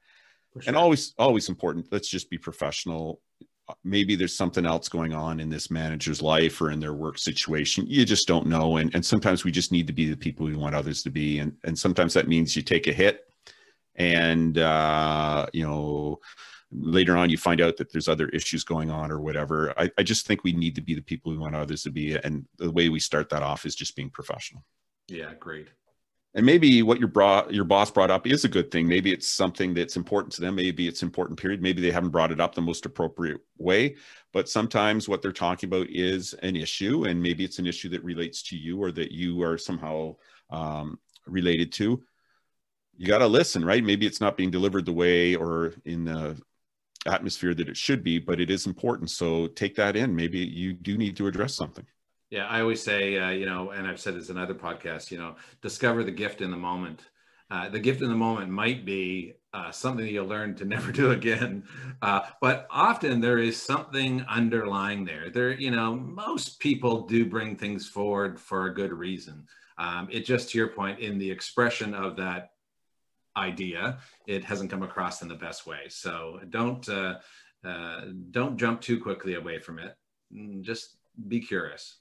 Sure. 0.54 0.62
And 0.66 0.76
always 0.76 1.14
always 1.18 1.48
important. 1.48 1.88
Let's 1.90 2.08
just 2.08 2.28
be 2.28 2.38
professional. 2.38 3.20
Maybe 3.84 4.16
there's 4.16 4.36
something 4.36 4.66
else 4.66 4.88
going 4.88 5.12
on 5.12 5.40
in 5.40 5.48
this 5.50 5.70
manager's 5.70 6.22
life 6.22 6.60
or 6.60 6.70
in 6.70 6.80
their 6.80 6.94
work 6.94 7.18
situation. 7.18 7.86
You 7.86 8.04
just 8.04 8.28
don't 8.28 8.46
know. 8.46 8.76
And 8.76 8.94
and 8.94 9.04
sometimes 9.04 9.44
we 9.44 9.52
just 9.52 9.72
need 9.72 9.86
to 9.86 9.92
be 9.92 10.08
the 10.08 10.16
people 10.16 10.46
we 10.46 10.56
want 10.56 10.74
others 10.74 11.02
to 11.02 11.10
be. 11.10 11.38
And 11.38 11.56
and 11.64 11.78
sometimes 11.78 12.14
that 12.14 12.28
means 12.28 12.56
you 12.56 12.62
take 12.62 12.86
a 12.86 12.92
hit 12.92 13.28
and 13.96 14.58
uh, 14.58 15.46
you 15.52 15.66
know 15.66 16.20
later 16.70 17.16
on 17.16 17.28
you 17.28 17.36
find 17.36 17.60
out 17.60 17.76
that 17.76 17.92
there's 17.92 18.08
other 18.08 18.28
issues 18.28 18.64
going 18.64 18.90
on 18.90 19.10
or 19.10 19.20
whatever 19.20 19.78
I, 19.78 19.90
I, 19.98 20.02
just 20.02 20.26
think 20.26 20.42
we 20.42 20.54
need 20.54 20.74
to 20.76 20.80
be 20.80 20.94
the 20.94 21.02
people 21.02 21.30
we 21.30 21.36
want 21.36 21.54
others 21.54 21.82
to 21.82 21.90
be 21.90 22.16
and 22.16 22.46
the 22.56 22.70
way 22.70 22.88
we 22.88 22.98
start 22.98 23.28
that 23.28 23.42
off 23.42 23.66
is 23.66 23.74
just 23.74 23.94
being 23.94 24.08
professional 24.08 24.64
yeah 25.08 25.34
great 25.38 25.68
and 26.34 26.46
maybe 26.46 26.82
what 26.82 26.98
your 26.98 27.08
brought 27.08 27.52
your 27.52 27.64
boss 27.64 27.90
brought 27.90 28.10
up 28.10 28.26
is 28.26 28.44
a 28.44 28.48
good 28.48 28.70
thing 28.70 28.86
maybe 28.86 29.12
it's 29.12 29.28
something 29.28 29.74
that's 29.74 29.96
important 29.96 30.32
to 30.32 30.40
them 30.40 30.54
maybe 30.54 30.88
it's 30.88 31.02
important 31.02 31.38
period 31.38 31.62
maybe 31.62 31.82
they 31.82 31.90
haven't 31.90 32.10
brought 32.10 32.32
it 32.32 32.40
up 32.40 32.54
the 32.54 32.60
most 32.60 32.86
appropriate 32.86 33.40
way 33.58 33.94
but 34.32 34.48
sometimes 34.48 35.08
what 35.08 35.20
they're 35.22 35.32
talking 35.32 35.68
about 35.68 35.88
is 35.90 36.34
an 36.42 36.56
issue 36.56 37.04
and 37.04 37.22
maybe 37.22 37.44
it's 37.44 37.58
an 37.58 37.66
issue 37.66 37.88
that 37.88 38.04
relates 38.04 38.42
to 38.42 38.56
you 38.56 38.82
or 38.82 38.90
that 38.90 39.12
you 39.12 39.42
are 39.42 39.58
somehow 39.58 40.14
um, 40.50 40.98
related 41.26 41.72
to 41.72 42.02
you 42.96 43.06
got 43.06 43.18
to 43.18 43.26
listen 43.26 43.64
right 43.64 43.84
maybe 43.84 44.06
it's 44.06 44.20
not 44.20 44.36
being 44.36 44.50
delivered 44.50 44.86
the 44.86 44.92
way 44.92 45.34
or 45.34 45.74
in 45.84 46.04
the 46.04 46.40
atmosphere 47.06 47.54
that 47.54 47.68
it 47.68 47.76
should 47.76 48.02
be, 48.02 48.18
but 48.18 48.40
it 48.40 48.50
is 48.50 48.66
important. 48.66 49.10
So 49.10 49.48
take 49.48 49.74
that 49.76 49.96
in. 49.96 50.14
Maybe 50.14 50.38
you 50.38 50.72
do 50.72 50.96
need 50.96 51.16
to 51.16 51.26
address 51.26 51.54
something. 51.54 51.86
Yeah, 52.32 52.46
I 52.46 52.62
always 52.62 52.82
say, 52.82 53.18
uh, 53.18 53.28
you 53.28 53.44
know, 53.44 53.72
and 53.72 53.86
I've 53.86 54.00
said 54.00 54.14
this 54.14 54.30
in 54.30 54.38
other 54.38 54.54
podcasts, 54.54 55.10
you 55.10 55.18
know, 55.18 55.36
discover 55.60 56.02
the 56.02 56.10
gift 56.10 56.40
in 56.40 56.50
the 56.50 56.56
moment. 56.56 57.02
Uh, 57.50 57.68
the 57.68 57.78
gift 57.78 58.00
in 58.00 58.08
the 58.08 58.16
moment 58.16 58.48
might 58.48 58.86
be 58.86 59.34
uh, 59.52 59.70
something 59.70 60.06
you'll 60.06 60.24
learn 60.24 60.54
to 60.54 60.64
never 60.76 60.92
do 60.92 61.10
again, 61.10 61.62
uh, 62.00 62.20
but 62.40 62.66
often 62.70 63.20
there 63.20 63.36
is 63.36 63.60
something 63.60 64.24
underlying 64.30 65.04
there. 65.04 65.28
There, 65.28 65.52
you 65.52 65.70
know, 65.70 65.94
most 65.94 66.58
people 66.58 67.06
do 67.06 67.26
bring 67.26 67.54
things 67.54 67.86
forward 67.86 68.40
for 68.40 68.64
a 68.64 68.74
good 68.74 68.94
reason. 68.94 69.46
Um, 69.76 70.08
it 70.10 70.24
just 70.24 70.48
to 70.50 70.58
your 70.58 70.68
point 70.68 71.00
in 71.00 71.18
the 71.18 71.30
expression 71.30 71.92
of 71.92 72.16
that 72.16 72.52
idea, 73.36 73.98
it 74.26 74.42
hasn't 74.42 74.70
come 74.70 74.82
across 74.82 75.20
in 75.20 75.28
the 75.28 75.34
best 75.34 75.66
way. 75.66 75.90
So 75.90 76.40
don't 76.48 76.88
uh, 76.88 77.18
uh, 77.62 78.04
don't 78.30 78.56
jump 78.56 78.80
too 78.80 79.02
quickly 79.02 79.34
away 79.34 79.58
from 79.58 79.78
it. 79.78 79.94
Mm, 80.34 80.62
just 80.62 80.96
be 81.28 81.38
curious. 81.38 81.98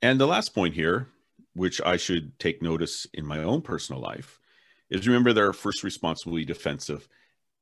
And 0.00 0.20
the 0.20 0.26
last 0.26 0.54
point 0.54 0.74
here, 0.74 1.08
which 1.54 1.80
I 1.84 1.96
should 1.96 2.38
take 2.38 2.62
notice 2.62 3.06
in 3.14 3.26
my 3.26 3.42
own 3.42 3.62
personal 3.62 4.00
life, 4.00 4.38
is 4.90 5.06
remember 5.06 5.32
their 5.32 5.52
first 5.52 5.82
response 5.82 6.24
will 6.24 6.36
be 6.36 6.44
defensive. 6.44 7.08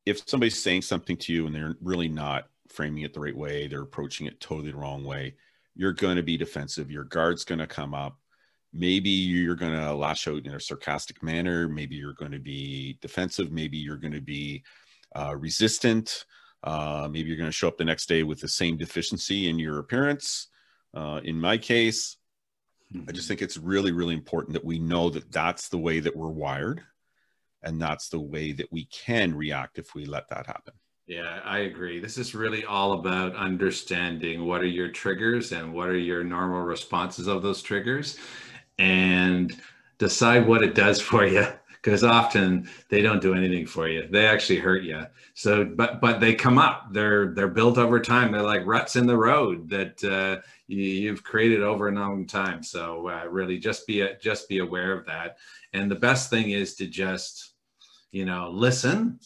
If 0.05 0.29
somebody's 0.29 0.63
saying 0.63 0.83
something 0.83 1.17
to 1.19 1.33
you 1.33 1.47
and 1.47 1.55
they're 1.55 1.77
really 1.81 2.09
not 2.09 2.49
framing 2.69 3.03
it 3.03 3.15
the 3.15 3.21
right 3.21 3.37
way, 3.37 3.67
they're 3.67 3.83
approaching 3.83 4.27
it 4.27 4.41
totally 4.41 4.71
the 4.71 4.77
wrong 4.77 5.03
way, 5.03 5.35
you're 5.75 5.93
going 5.93 6.17
to 6.17 6.23
be 6.23 6.37
defensive. 6.37 6.91
Your 6.91 7.05
guard's 7.05 7.45
going 7.45 7.59
to 7.59 7.67
come 7.67 7.95
up. 7.95 8.19
Maybe 8.73 9.11
you're 9.11 9.55
going 9.55 9.73
to 9.73 9.95
lash 9.95 10.29
out 10.29 10.45
in 10.45 10.55
a 10.55 10.61
sarcastic 10.61 11.23
manner. 11.23 11.69
Maybe 11.69 11.97
you're 11.97 12.13
going 12.13 12.33
to 12.33 12.39
be 12.39 12.99
defensive. 13.01 13.51
Maybe 13.51 13.79
you're 13.79 13.97
going 13.97 14.13
to 14.13 14.21
be 14.21 14.63
uh, 15.15 15.35
resistant. 15.37 16.27
Uh, 16.63 17.09
maybe 17.11 17.29
you're 17.29 17.39
going 17.39 17.49
to 17.49 17.53
show 17.53 17.69
up 17.69 17.79
the 17.79 17.85
next 17.85 18.07
day 18.07 18.23
with 18.23 18.41
the 18.41 18.49
same 18.49 18.77
deficiency 18.77 19.49
in 19.49 19.59
your 19.59 19.79
appearance. 19.79 20.49
Uh, 20.95 21.21
in 21.25 21.41
my 21.41 21.57
case 21.57 22.17
mm-hmm. 22.95 23.09
i 23.09 23.13
just 23.13 23.25
mm-hmm. 23.25 23.29
think 23.29 23.43
it's 23.43 23.57
really 23.57 23.93
really 23.93 24.15
important 24.15 24.55
that 24.55 24.65
we 24.65 24.79
know 24.79 25.11
that 25.11 25.31
that's 25.33 25.69
the 25.69 25.79
way 25.79 26.01
that 26.01 26.17
we're 26.17 26.29
wired 26.29 26.83
and 27.63 27.81
that's 27.81 28.09
the 28.09 28.21
way 28.21 28.53
that 28.53 28.71
we 28.71 28.85
can 28.87 29.35
react 29.35 29.79
if 29.79 29.95
we 29.95 30.05
let 30.05 30.29
that 30.29 30.47
happen 30.47 30.75
yeah, 31.07 31.39
I 31.45 31.59
agree. 31.61 32.01
This 32.01 32.19
is 32.19 32.35
really 32.35 32.65
all 32.65 32.95
about 32.95 33.37
understanding 33.37 34.45
what 34.45 34.61
are 34.61 34.67
your 34.67 34.89
triggers 34.89 35.53
and 35.53 35.73
what 35.73 35.89
are 35.89 35.97
your 35.97 36.25
normal 36.25 36.63
responses 36.63 37.29
of 37.29 37.43
those 37.43 37.63
triggers 37.63 38.19
and 38.77 39.57
decide 39.99 40.47
what 40.47 40.63
it 40.65 40.75
does 40.75 41.01
for 41.11 41.25
you 41.25 41.47
because 41.71 42.03
often 42.03 42.69
they 42.89 43.01
don't 43.01 43.23
do 43.23 43.35
anything 43.35 43.65
for 43.65 43.89
you 43.89 44.09
they 44.11 44.27
actually 44.27 44.59
hurt 44.59 44.83
you 44.83 45.07
so 45.35 45.65
but 45.65 46.01
but 46.01 46.19
they 46.19 46.35
come 46.35 46.59
up 46.59 46.93
they're 46.93 47.33
they're 47.33 47.47
built 47.47 47.79
over 47.79 48.01
time 48.01 48.33
they're 48.33 48.43
like 48.43 48.67
ruts 48.67 48.97
in 48.97 49.07
the 49.07 49.17
road 49.17 49.71
that 49.71 50.03
uh, 50.03 50.43
you, 50.69 51.09
have 51.11 51.23
created 51.23 51.63
over 51.63 51.89
a 51.89 51.93
long 51.93 52.27
time 52.27 52.63
so 52.63 53.09
uh, 53.09 53.25
really 53.29 53.59
just 53.59 53.87
be 53.87 54.01
a, 54.01 54.17
just 54.19 54.49
be 54.49 54.59
aware 54.59 54.93
of 54.93 55.07
that 55.07 55.37
and 55.73 55.91
the 55.91 55.95
best 55.95 56.31
thing 56.31 56.51
is 56.51 56.75
to 56.75 56.87
just 56.87 57.55
you 58.11 58.25
know 58.25 58.51
listen 58.53 59.19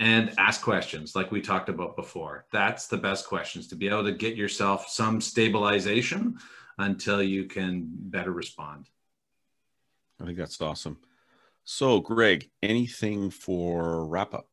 and 0.00 0.32
ask 0.38 0.62
questions 0.62 1.16
like 1.16 1.32
we 1.32 1.40
talked 1.40 1.68
about 1.68 1.96
before 1.96 2.46
that's 2.52 2.86
the 2.86 2.96
best 2.96 3.26
questions 3.26 3.66
to 3.66 3.76
be 3.76 3.88
able 3.88 4.04
to 4.04 4.12
get 4.12 4.36
yourself 4.36 4.88
some 4.88 5.20
stabilization 5.20 6.38
until 6.78 7.22
you 7.22 7.44
can 7.44 7.88
better 7.90 8.30
respond. 8.30 8.88
I 10.20 10.24
think 10.24 10.38
that's 10.38 10.60
awesome. 10.60 10.98
So, 11.64 12.00
Greg, 12.00 12.50
anything 12.62 13.30
for 13.30 14.06
wrap 14.06 14.32
up? 14.32 14.48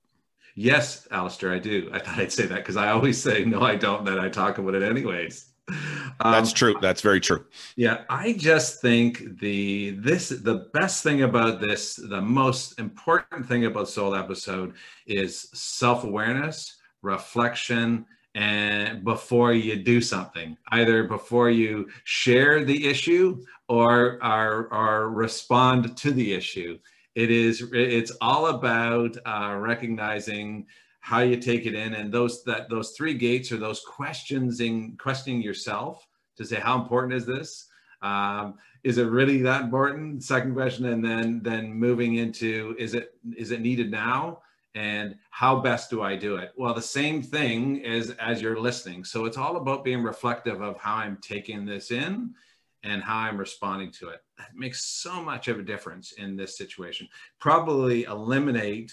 Yes, 0.55 1.07
Alistair, 1.11 1.53
I 1.53 1.59
do. 1.59 1.89
I 1.93 1.99
thought 1.99 2.17
I'd 2.17 2.31
say 2.31 2.45
that 2.45 2.57
because 2.57 2.77
I 2.77 2.89
always 2.89 3.21
say, 3.21 3.45
no, 3.45 3.61
I 3.61 3.75
don't, 3.75 4.05
that 4.05 4.19
I 4.19 4.29
talk 4.29 4.57
about 4.57 4.75
it 4.75 4.83
anyways. 4.83 5.51
Um, 5.67 6.31
That's 6.31 6.53
true. 6.53 6.75
That's 6.81 7.01
very 7.01 7.19
true. 7.19 7.45
Yeah, 7.75 8.03
I 8.09 8.33
just 8.33 8.81
think 8.81 9.39
the 9.39 9.91
this 9.91 10.29
the 10.29 10.69
best 10.73 11.03
thing 11.03 11.23
about 11.23 11.59
this, 11.59 11.95
the 11.95 12.21
most 12.21 12.79
important 12.79 13.47
thing 13.47 13.65
about 13.65 13.89
Soul 13.89 14.15
episode 14.15 14.73
is 15.07 15.49
self-awareness, 15.53 16.77
reflection, 17.01 18.05
and 18.35 19.03
before 19.03 19.53
you 19.53 19.77
do 19.77 20.01
something 20.01 20.57
either 20.69 21.05
before 21.05 21.49
you 21.49 21.87
share 22.03 22.63
the 22.63 22.87
issue 22.87 23.41
or 23.69 24.23
or, 24.23 24.67
or 24.73 25.09
respond 25.09 25.95
to 25.97 26.11
the 26.11 26.33
issue 26.33 26.77
it 27.15 27.31
is 27.31 27.63
it's 27.73 28.11
all 28.19 28.47
about 28.47 29.17
uh, 29.25 29.55
recognizing 29.57 30.67
how 31.05 31.19
you 31.19 31.37
take 31.37 31.67
it 31.67 31.75
in 31.75 31.93
and 31.93 32.11
those 32.11 32.43
that 32.45 32.67
those 32.67 32.93
three 32.97 33.13
gates 33.13 33.51
are 33.51 33.57
those 33.57 33.81
questions 33.81 34.59
in 34.59 34.97
questioning 34.97 35.39
yourself 35.39 36.07
to 36.35 36.43
say 36.43 36.55
how 36.55 36.81
important 36.81 37.13
is 37.13 37.27
this? 37.27 37.67
Um, 38.01 38.55
is 38.83 38.97
it 38.97 39.03
really 39.03 39.43
that 39.43 39.61
important? 39.61 40.23
Second 40.23 40.55
question 40.55 40.85
and 40.85 41.05
then 41.05 41.43
then 41.43 41.71
moving 41.71 42.15
into 42.15 42.75
is 42.79 42.95
it 42.95 43.13
is 43.37 43.51
it 43.51 43.61
needed 43.61 43.91
now? 43.91 44.39
And 44.73 45.15
how 45.29 45.59
best 45.59 45.91
do 45.91 46.01
i 46.01 46.15
do 46.15 46.37
it? 46.37 46.53
Well 46.57 46.73
the 46.73 46.81
same 46.81 47.21
thing 47.21 47.85
as 47.85 48.09
as 48.19 48.41
you're 48.41 48.59
listening. 48.59 49.03
So 49.03 49.25
it's 49.25 49.37
all 49.37 49.57
about 49.57 49.83
being 49.83 50.01
reflective 50.01 50.63
of 50.63 50.75
how 50.79 50.95
i'm 50.95 51.17
taking 51.21 51.67
this 51.67 51.91
in 51.91 52.33
and 52.81 53.03
how 53.03 53.19
i'm 53.19 53.37
responding 53.37 53.91
to 53.99 54.09
it. 54.09 54.21
That 54.39 54.55
makes 54.55 54.83
so 54.85 55.21
much 55.21 55.49
of 55.49 55.59
a 55.59 55.63
difference 55.63 56.13
in 56.13 56.35
this 56.35 56.57
situation. 56.57 57.07
Probably 57.39 58.05
eliminate 58.05 58.91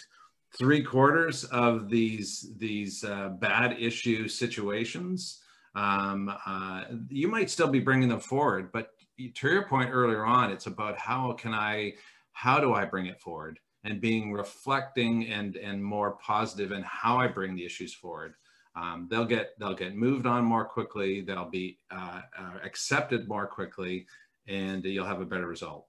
three 0.59 0.83
quarters 0.83 1.45
of 1.45 1.89
these 1.89 2.53
these 2.59 3.05
uh, 3.05 3.31
bad 3.41 3.77
issue 3.79 4.29
situations 4.29 5.41
um, 5.75 6.33
uh, 6.47 6.85
you 7.09 7.29
might 7.29 7.51
still 7.51 7.69
be 7.69 7.81
bringing 7.81 8.09
them 8.09 8.21
forward 8.21 8.71
but 8.73 8.91
to 9.35 9.49
your 9.49 9.67
point 9.69 9.91
earlier 9.93 10.25
on 10.25 10.51
it's 10.51 10.67
about 10.67 10.99
how 10.99 11.33
can 11.33 11.55
i 11.55 11.93
how 12.33 12.59
do 12.59 12.75
i 12.75 12.85
bring 12.85 13.07
it 13.07 13.21
forward 13.21 13.59
and 13.85 14.01
being 14.01 14.33
reflecting 14.33 15.27
and 15.29 15.57
and 15.57 15.83
more 15.83 16.13
positive 16.13 16.73
in 16.73 16.83
how 16.83 17.17
I 17.19 17.29
bring 17.29 17.55
the 17.55 17.65
issues 17.65 17.93
forward. 17.95 18.35
Um, 18.75 19.09
they'll 19.11 19.27
get 19.27 19.51
they'll 19.59 19.75
get 19.75 19.95
moved 19.95 20.27
on 20.27 20.45
more 20.45 20.65
quickly. 20.65 21.21
They'll 21.21 21.51
be 21.51 21.79
uh, 21.91 22.23
uh, 22.39 22.59
accepted 22.65 23.29
more 23.29 23.47
quickly, 23.47 24.07
and 24.47 24.85
you'll 24.85 25.07
have 25.07 25.21
a 25.21 25.27
better 25.27 25.47
result. 25.47 25.87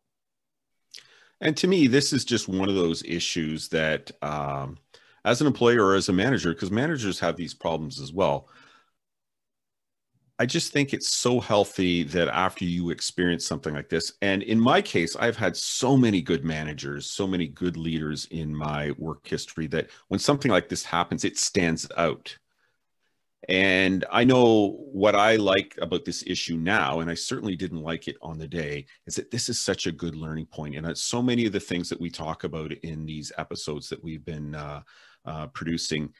And 1.41 1.57
to 1.57 1.67
me, 1.67 1.87
this 1.87 2.13
is 2.13 2.25
just 2.25 2.47
one 2.47 2.69
of 2.69 2.75
those 2.75 3.03
issues 3.03 3.67
that, 3.69 4.11
um, 4.23 4.77
as 5.25 5.41
an 5.41 5.47
employer 5.47 5.85
or 5.85 5.95
as 5.95 6.09
a 6.09 6.13
manager, 6.13 6.53
because 6.53 6.71
managers 6.71 7.19
have 7.19 7.35
these 7.35 7.53
problems 7.53 7.99
as 7.99 8.11
well. 8.13 8.49
I 10.39 10.45
just 10.45 10.73
think 10.73 10.93
it's 10.93 11.09
so 11.09 11.39
healthy 11.39 12.03
that 12.03 12.27
after 12.27 12.65
you 12.65 12.89
experience 12.89 13.45
something 13.45 13.73
like 13.73 13.87
this, 13.87 14.13
and 14.21 14.41
in 14.43 14.59
my 14.59 14.81
case, 14.81 15.15
I've 15.15 15.37
had 15.37 15.55
so 15.55 15.95
many 15.95 16.21
good 16.21 16.43
managers, 16.43 17.09
so 17.09 17.27
many 17.27 17.47
good 17.47 17.77
leaders 17.77 18.25
in 18.31 18.53
my 18.53 18.91
work 18.97 19.27
history 19.27 19.67
that 19.67 19.89
when 20.07 20.19
something 20.19 20.51
like 20.51 20.69
this 20.69 20.83
happens, 20.83 21.23
it 21.23 21.37
stands 21.37 21.87
out. 21.97 22.35
And 23.49 24.05
I 24.11 24.23
know 24.23 24.77
what 24.91 25.15
I 25.15 25.35
like 25.35 25.77
about 25.81 26.05
this 26.05 26.23
issue 26.25 26.55
now, 26.55 27.01
and 27.01 27.09
I 27.09 27.13
certainly 27.13 27.55
didn't 27.55 27.81
like 27.81 28.07
it 28.07 28.15
on 28.21 28.37
the 28.37 28.47
day, 28.47 28.85
is 29.05 29.15
that 29.15 29.31
this 29.31 29.49
is 29.49 29.59
such 29.59 29.85
a 29.85 29.91
good 29.91 30.15
learning 30.15 30.45
point. 30.45 30.75
And 30.75 30.97
so 30.97 31.21
many 31.21 31.45
of 31.45 31.51
the 31.51 31.59
things 31.59 31.89
that 31.89 31.99
we 31.99 32.09
talk 32.09 32.45
about 32.45 32.71
in 32.71 33.05
these 33.05 33.31
episodes 33.37 33.89
that 33.89 34.03
we've 34.03 34.23
been 34.23 34.55
uh, 34.55 34.81
uh, 35.25 35.47
producing 35.47 36.13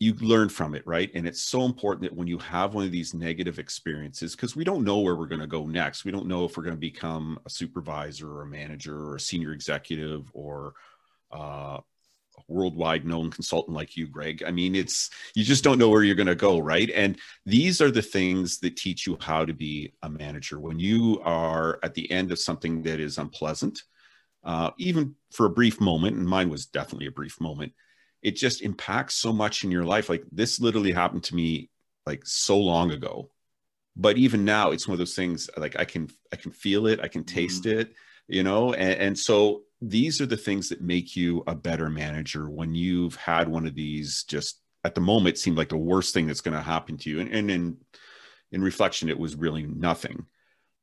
you 0.00 0.14
learn 0.14 0.48
from 0.48 0.74
it, 0.74 0.86
right? 0.86 1.10
And 1.14 1.26
it's 1.26 1.42
so 1.42 1.64
important 1.64 2.02
that 2.02 2.16
when 2.16 2.28
you 2.28 2.38
have 2.38 2.74
one 2.74 2.84
of 2.84 2.92
these 2.92 3.14
negative 3.14 3.58
experiences, 3.58 4.36
because 4.36 4.54
we 4.54 4.62
don't 4.62 4.84
know 4.84 5.00
where 5.00 5.16
we're 5.16 5.26
going 5.26 5.40
to 5.40 5.46
go 5.46 5.66
next. 5.66 6.04
We 6.04 6.12
don't 6.12 6.28
know 6.28 6.44
if 6.44 6.56
we're 6.56 6.62
going 6.62 6.76
to 6.76 6.80
become 6.80 7.38
a 7.44 7.50
supervisor 7.50 8.30
or 8.30 8.42
a 8.42 8.46
manager 8.46 8.96
or 8.96 9.16
a 9.16 9.20
senior 9.20 9.52
executive 9.52 10.30
or 10.32 10.74
uh, 11.32 11.78
worldwide 12.46 13.04
known 13.04 13.30
consultant 13.30 13.76
like 13.76 13.96
you, 13.96 14.06
Greg. 14.06 14.42
I 14.46 14.50
mean, 14.50 14.74
it's 14.74 15.10
you 15.34 15.44
just 15.44 15.64
don't 15.64 15.78
know 15.78 15.88
where 15.88 16.02
you're 16.02 16.14
going 16.14 16.26
to 16.26 16.34
go, 16.34 16.58
right? 16.58 16.90
And 16.94 17.18
these 17.44 17.80
are 17.80 17.90
the 17.90 18.02
things 18.02 18.58
that 18.60 18.76
teach 18.76 19.06
you 19.06 19.18
how 19.20 19.44
to 19.44 19.52
be 19.52 19.92
a 20.02 20.08
manager. 20.08 20.60
When 20.60 20.78
you 20.78 21.20
are 21.24 21.78
at 21.82 21.94
the 21.94 22.10
end 22.10 22.32
of 22.32 22.38
something 22.38 22.82
that 22.82 23.00
is 23.00 23.18
unpleasant, 23.18 23.82
uh, 24.44 24.70
even 24.78 25.14
for 25.32 25.46
a 25.46 25.50
brief 25.50 25.80
moment, 25.80 26.16
and 26.16 26.28
mine 26.28 26.48
was 26.48 26.66
definitely 26.66 27.06
a 27.06 27.12
brief 27.12 27.40
moment 27.40 27.72
it 28.22 28.36
just 28.36 28.62
impacts 28.62 29.14
so 29.14 29.32
much 29.32 29.64
in 29.64 29.70
your 29.70 29.84
life. 29.84 30.08
Like 30.08 30.24
this 30.32 30.60
literally 30.60 30.92
happened 30.92 31.24
to 31.24 31.34
me 31.34 31.70
like 32.06 32.22
so 32.24 32.58
long 32.58 32.90
ago. 32.90 33.30
But 33.96 34.16
even 34.16 34.44
now, 34.44 34.70
it's 34.70 34.86
one 34.86 34.94
of 34.94 34.98
those 34.98 35.16
things 35.16 35.50
like 35.56 35.78
I 35.78 35.84
can 35.84 36.08
I 36.32 36.36
can 36.36 36.52
feel 36.52 36.86
it, 36.86 37.00
I 37.00 37.08
can 37.08 37.24
taste 37.24 37.64
mm-hmm. 37.64 37.80
it, 37.80 37.94
you 38.28 38.42
know, 38.42 38.72
and, 38.72 39.00
and 39.00 39.18
so 39.18 39.62
these 39.80 40.20
are 40.20 40.26
the 40.26 40.36
things 40.36 40.68
that 40.68 40.80
make 40.80 41.16
you 41.16 41.44
a 41.46 41.54
better 41.54 41.88
manager 41.88 42.50
when 42.50 42.74
you've 42.74 43.14
had 43.16 43.48
one 43.48 43.66
of 43.66 43.74
these 43.74 44.24
just 44.24 44.60
at 44.84 44.94
the 44.94 45.00
moment 45.00 45.38
seemed 45.38 45.56
like 45.56 45.68
the 45.68 45.76
worst 45.76 46.14
thing 46.14 46.26
that's 46.26 46.40
going 46.40 46.56
to 46.56 46.62
happen 46.62 46.96
to 46.96 47.10
you. 47.10 47.20
And, 47.20 47.32
and 47.32 47.50
in 47.50 47.76
in 48.50 48.62
reflection 48.62 49.08
it 49.08 49.18
was 49.18 49.36
really 49.36 49.64
nothing. 49.64 50.26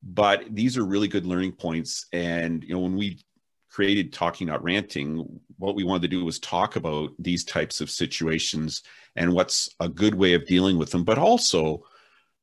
But 0.02 0.44
these 0.50 0.78
are 0.78 0.84
really 0.84 1.08
good 1.08 1.26
learning 1.26 1.52
points. 1.52 2.06
And 2.12 2.62
you 2.62 2.74
know 2.74 2.80
when 2.80 2.96
we 2.96 3.24
created 3.70 4.12
talking 4.12 4.46
not 4.46 4.62
ranting 4.62 5.40
what 5.58 5.74
we 5.74 5.84
wanted 5.84 6.02
to 6.02 6.08
do 6.08 6.24
was 6.24 6.38
talk 6.38 6.76
about 6.76 7.10
these 7.18 7.44
types 7.44 7.82
of 7.82 7.90
situations 7.90 8.82
and 9.16 9.32
what's 9.32 9.68
a 9.80 9.88
good 9.88 10.14
way 10.14 10.32
of 10.32 10.46
dealing 10.46 10.78
with 10.78 10.90
them 10.90 11.04
but 11.04 11.18
also 11.18 11.82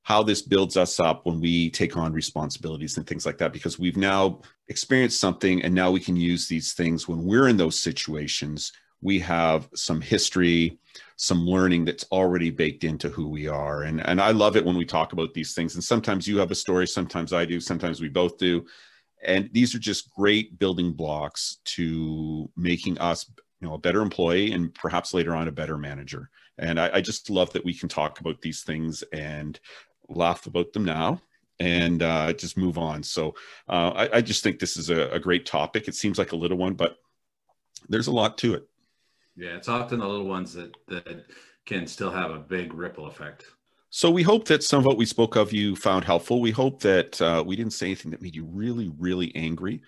how 0.03 0.21
this 0.21 0.41
builds 0.41 0.77
us 0.77 0.99
up 0.99 1.25
when 1.25 1.39
we 1.39 1.69
take 1.69 1.95
on 1.95 2.11
responsibilities 2.13 2.97
and 2.97 3.07
things 3.07 3.25
like 3.25 3.37
that 3.37 3.53
because 3.53 3.79
we've 3.79 3.97
now 3.97 4.41
experienced 4.67 5.19
something 5.19 5.63
and 5.63 5.73
now 5.73 5.89
we 5.89 5.99
can 5.99 6.15
use 6.15 6.47
these 6.47 6.73
things 6.73 7.07
when 7.07 7.23
we're 7.23 7.47
in 7.47 7.57
those 7.57 7.79
situations. 7.79 8.73
We 9.01 9.19
have 9.19 9.69
some 9.73 10.01
history 10.01 10.77
some 11.15 11.45
learning 11.45 11.85
that's 11.85 12.05
already 12.11 12.49
baked 12.49 12.83
into 12.83 13.07
who 13.09 13.29
we 13.29 13.47
are. 13.47 13.83
And 13.83 14.05
and 14.05 14.19
I 14.19 14.31
love 14.31 14.57
it 14.57 14.65
when 14.65 14.75
we 14.75 14.85
talk 14.85 15.13
about 15.13 15.33
these 15.33 15.53
things. 15.53 15.75
And 15.75 15.83
sometimes 15.83 16.27
you 16.27 16.37
have 16.37 16.51
a 16.51 16.55
story 16.55 16.87
sometimes 16.87 17.31
I 17.33 17.45
do 17.45 17.59
sometimes 17.59 18.01
we 18.01 18.09
both 18.09 18.37
do. 18.37 18.65
And 19.23 19.49
these 19.53 19.73
are 19.73 19.79
just 19.79 20.11
great 20.11 20.59
building 20.59 20.91
blocks 20.91 21.59
to 21.65 22.49
making 22.57 22.97
us 22.97 23.25
you 23.61 23.67
know 23.67 23.75
a 23.75 23.79
better 23.79 24.01
employee 24.01 24.51
and 24.51 24.73
perhaps 24.73 25.13
later 25.13 25.33
on 25.33 25.47
a 25.47 25.51
better 25.51 25.77
manager. 25.77 26.29
And 26.57 26.79
I, 26.79 26.95
I, 26.95 27.01
just 27.01 27.31
love 27.31 27.51
that 27.53 27.65
we 27.65 27.73
can 27.73 27.89
talk 27.89 28.19
about 28.19 28.39
these 28.41 28.61
things 28.61 29.01
and 29.11 29.59
laugh 30.13 30.45
about 30.45 30.73
them 30.73 30.85
now 30.85 31.19
and 31.59 32.01
uh, 32.01 32.33
just 32.33 32.57
move 32.57 32.77
on 32.77 33.03
so 33.03 33.35
uh, 33.69 33.89
I, 33.89 34.17
I, 34.17 34.21
just 34.21 34.43
think 34.43 34.59
this 34.59 34.75
is 34.75 34.89
a, 34.89 35.09
a 35.09 35.19
great 35.19 35.45
topic 35.45 35.87
it 35.87 35.95
seems 35.95 36.17
like 36.17 36.31
a 36.31 36.35
little 36.35 36.57
one 36.57 36.73
but 36.73 36.97
there's 37.89 38.07
a 38.07 38.11
lot 38.11 38.37
to 38.39 38.55
it 38.55 38.67
yeah 39.35 39.55
it's 39.55 39.69
often 39.69 39.99
the 39.99 40.07
little 40.07 40.27
ones 40.27 40.53
that 40.53 40.75
that 40.87 41.25
can 41.65 41.85
still 41.87 42.11
have 42.11 42.31
a 42.31 42.39
big 42.39 42.73
ripple 42.73 43.05
effect 43.05 43.45
so 43.95 44.09
we 44.09 44.23
hope 44.23 44.45
that 44.45 44.63
some 44.63 44.79
of 44.79 44.85
what 44.85 44.97
we 44.97 45.05
spoke 45.05 45.35
of 45.35 45.53
you 45.53 45.75
found 45.75 46.03
helpful. 46.03 46.41
We 46.41 46.49
hope 46.49 46.79
that 46.79 47.21
uh, 47.21 47.43
we 47.45 47.55
didn't 47.55 47.73
say 47.73 47.85
anything 47.85 48.09
that 48.09 48.23
made 48.23 48.35
you 48.35 48.43
really, 48.43 48.91
really 48.97 49.31
angry. 49.35 49.83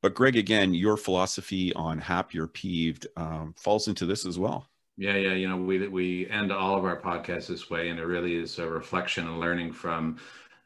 But 0.00 0.14
Greg, 0.14 0.36
again, 0.36 0.72
your 0.72 0.96
philosophy 0.96 1.70
on 1.74 1.98
happy 1.98 2.38
or 2.38 2.46
peeved 2.46 3.06
um, 3.18 3.54
falls 3.58 3.86
into 3.86 4.06
this 4.06 4.24
as 4.24 4.38
well. 4.38 4.66
Yeah, 4.96 5.16
yeah. 5.16 5.34
You 5.34 5.48
know, 5.48 5.56
we 5.56 5.86
we 5.88 6.28
end 6.30 6.52
all 6.52 6.76
of 6.76 6.84
our 6.84 7.00
podcasts 7.00 7.48
this 7.48 7.68
way, 7.68 7.88
and 7.88 7.98
it 7.98 8.06
really 8.06 8.36
is 8.36 8.58
a 8.58 8.68
reflection 8.68 9.26
and 9.26 9.40
learning 9.40 9.72
from 9.72 10.18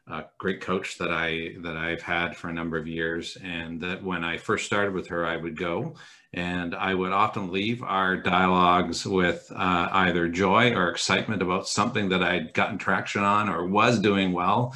a 0.07 0.25
great 0.37 0.61
coach 0.61 0.97
that 0.99 1.11
I 1.11 1.55
that 1.61 1.77
I've 1.77 2.01
had 2.01 2.37
for 2.37 2.49
a 2.49 2.53
number 2.53 2.77
of 2.77 2.87
years, 2.87 3.37
and 3.43 3.81
that 3.81 4.03
when 4.03 4.23
I 4.23 4.37
first 4.37 4.65
started 4.67 4.93
with 4.93 5.07
her, 5.07 5.25
I 5.25 5.37
would 5.37 5.57
go 5.57 5.95
and 6.33 6.75
I 6.75 6.93
would 6.93 7.11
often 7.11 7.51
leave 7.51 7.81
our 7.81 8.15
dialogues 8.15 9.03
with 9.03 9.51
uh, 9.55 9.89
either 9.91 10.27
joy 10.29 10.73
or 10.75 10.89
excitement 10.89 11.41
about 11.41 11.67
something 11.67 12.09
that 12.09 12.21
I'd 12.21 12.53
gotten 12.53 12.77
traction 12.77 13.23
on 13.23 13.49
or 13.49 13.65
was 13.65 13.99
doing 13.99 14.31
well. 14.31 14.75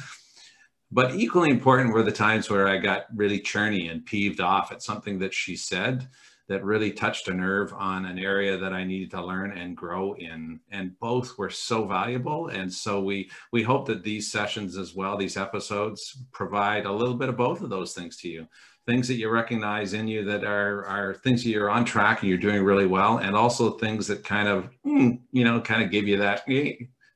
But 0.90 1.14
equally 1.14 1.50
important 1.50 1.92
were 1.94 2.02
the 2.02 2.12
times 2.12 2.50
where 2.50 2.68
I 2.68 2.78
got 2.78 3.06
really 3.14 3.40
churny 3.40 3.90
and 3.90 4.04
peeved 4.04 4.40
off 4.40 4.72
at 4.72 4.82
something 4.82 5.18
that 5.20 5.34
she 5.34 5.56
said 5.56 6.08
that 6.48 6.64
really 6.64 6.92
touched 6.92 7.28
a 7.28 7.34
nerve 7.34 7.72
on 7.72 8.04
an 8.04 8.18
area 8.18 8.58
that 8.58 8.72
I 8.72 8.84
needed 8.84 9.10
to 9.12 9.24
learn 9.24 9.56
and 9.56 9.76
grow 9.76 10.14
in. 10.14 10.60
And 10.70 10.98
both 10.98 11.38
were 11.38 11.50
so 11.50 11.86
valuable. 11.86 12.48
And 12.48 12.72
so 12.72 13.00
we 13.00 13.30
we 13.52 13.62
hope 13.62 13.86
that 13.86 14.04
these 14.04 14.30
sessions 14.30 14.76
as 14.76 14.94
well, 14.94 15.16
these 15.16 15.36
episodes, 15.36 16.24
provide 16.32 16.84
a 16.84 16.92
little 16.92 17.14
bit 17.14 17.28
of 17.28 17.36
both 17.36 17.62
of 17.62 17.70
those 17.70 17.94
things 17.94 18.16
to 18.18 18.28
you. 18.28 18.46
Things 18.86 19.08
that 19.08 19.14
you 19.14 19.30
recognize 19.30 19.94
in 19.94 20.06
you 20.06 20.24
that 20.24 20.44
are 20.44 20.84
are 20.84 21.14
things 21.14 21.42
that 21.42 21.50
you're 21.50 21.70
on 21.70 21.86
track 21.86 22.20
and 22.20 22.28
you're 22.28 22.38
doing 22.38 22.62
really 22.62 22.86
well, 22.86 23.18
and 23.18 23.34
also 23.34 23.70
things 23.70 24.06
that 24.08 24.24
kind 24.24 24.48
of 24.48 24.68
mm, 24.86 25.18
you 25.32 25.44
know 25.44 25.60
kind 25.60 25.82
of 25.82 25.90
give 25.90 26.06
you 26.06 26.18
that 26.18 26.46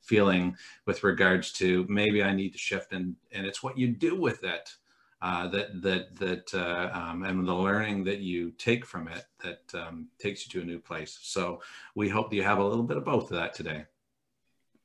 feeling 0.09 0.57
with 0.87 1.05
regards 1.05 1.53
to 1.53 1.85
maybe 1.91 2.23
I 2.23 2.33
need 2.33 2.53
to 2.53 2.59
shift 2.59 2.95
and 2.95 3.15
and 3.31 3.45
it's 3.47 3.63
what 3.63 3.77
you 3.77 3.89
do 3.89 4.19
with 4.19 4.43
it 4.43 4.71
uh, 5.21 5.49
that 5.49 5.83
that 5.83 6.17
that 6.17 6.55
uh, 6.55 6.91
um, 6.93 7.25
and 7.25 7.47
the 7.47 7.55
learning 7.55 8.05
that 8.05 8.21
you 8.21 8.53
take 8.53 8.85
from 8.85 9.09
it 9.09 9.25
that 9.43 9.63
um, 9.75 10.09
takes 10.19 10.47
you 10.47 10.53
to 10.53 10.61
a 10.63 10.65
new 10.65 10.79
place. 10.79 11.19
So 11.23 11.61
we 11.95 12.09
hope 12.09 12.31
that 12.31 12.37
you 12.37 12.45
have 12.45 12.59
a 12.59 12.65
little 12.65 12.85
bit 12.85 12.97
of 12.97 13.05
both 13.05 13.25
of 13.31 13.37
that 13.37 13.55
today. 13.55 13.85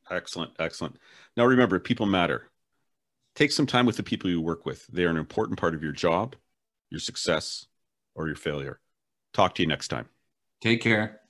Excellent, 0.09 0.51
excellent. 0.59 0.97
Now 1.37 1.45
remember, 1.45 1.79
people 1.79 2.05
matter. 2.05 2.49
Take 3.35 3.51
some 3.51 3.65
time 3.67 3.85
with 3.85 3.97
the 3.97 4.03
people 4.03 4.29
you 4.29 4.41
work 4.41 4.65
with. 4.65 4.85
They 4.87 5.05
are 5.05 5.09
an 5.09 5.17
important 5.17 5.59
part 5.59 5.73
of 5.73 5.81
your 5.81 5.91
job, 5.91 6.35
your 6.89 6.99
success, 6.99 7.65
or 8.15 8.27
your 8.27 8.35
failure. 8.35 8.79
Talk 9.33 9.55
to 9.55 9.63
you 9.63 9.67
next 9.67 9.87
time. 9.87 10.09
Take 10.61 10.81
care. 10.81 11.22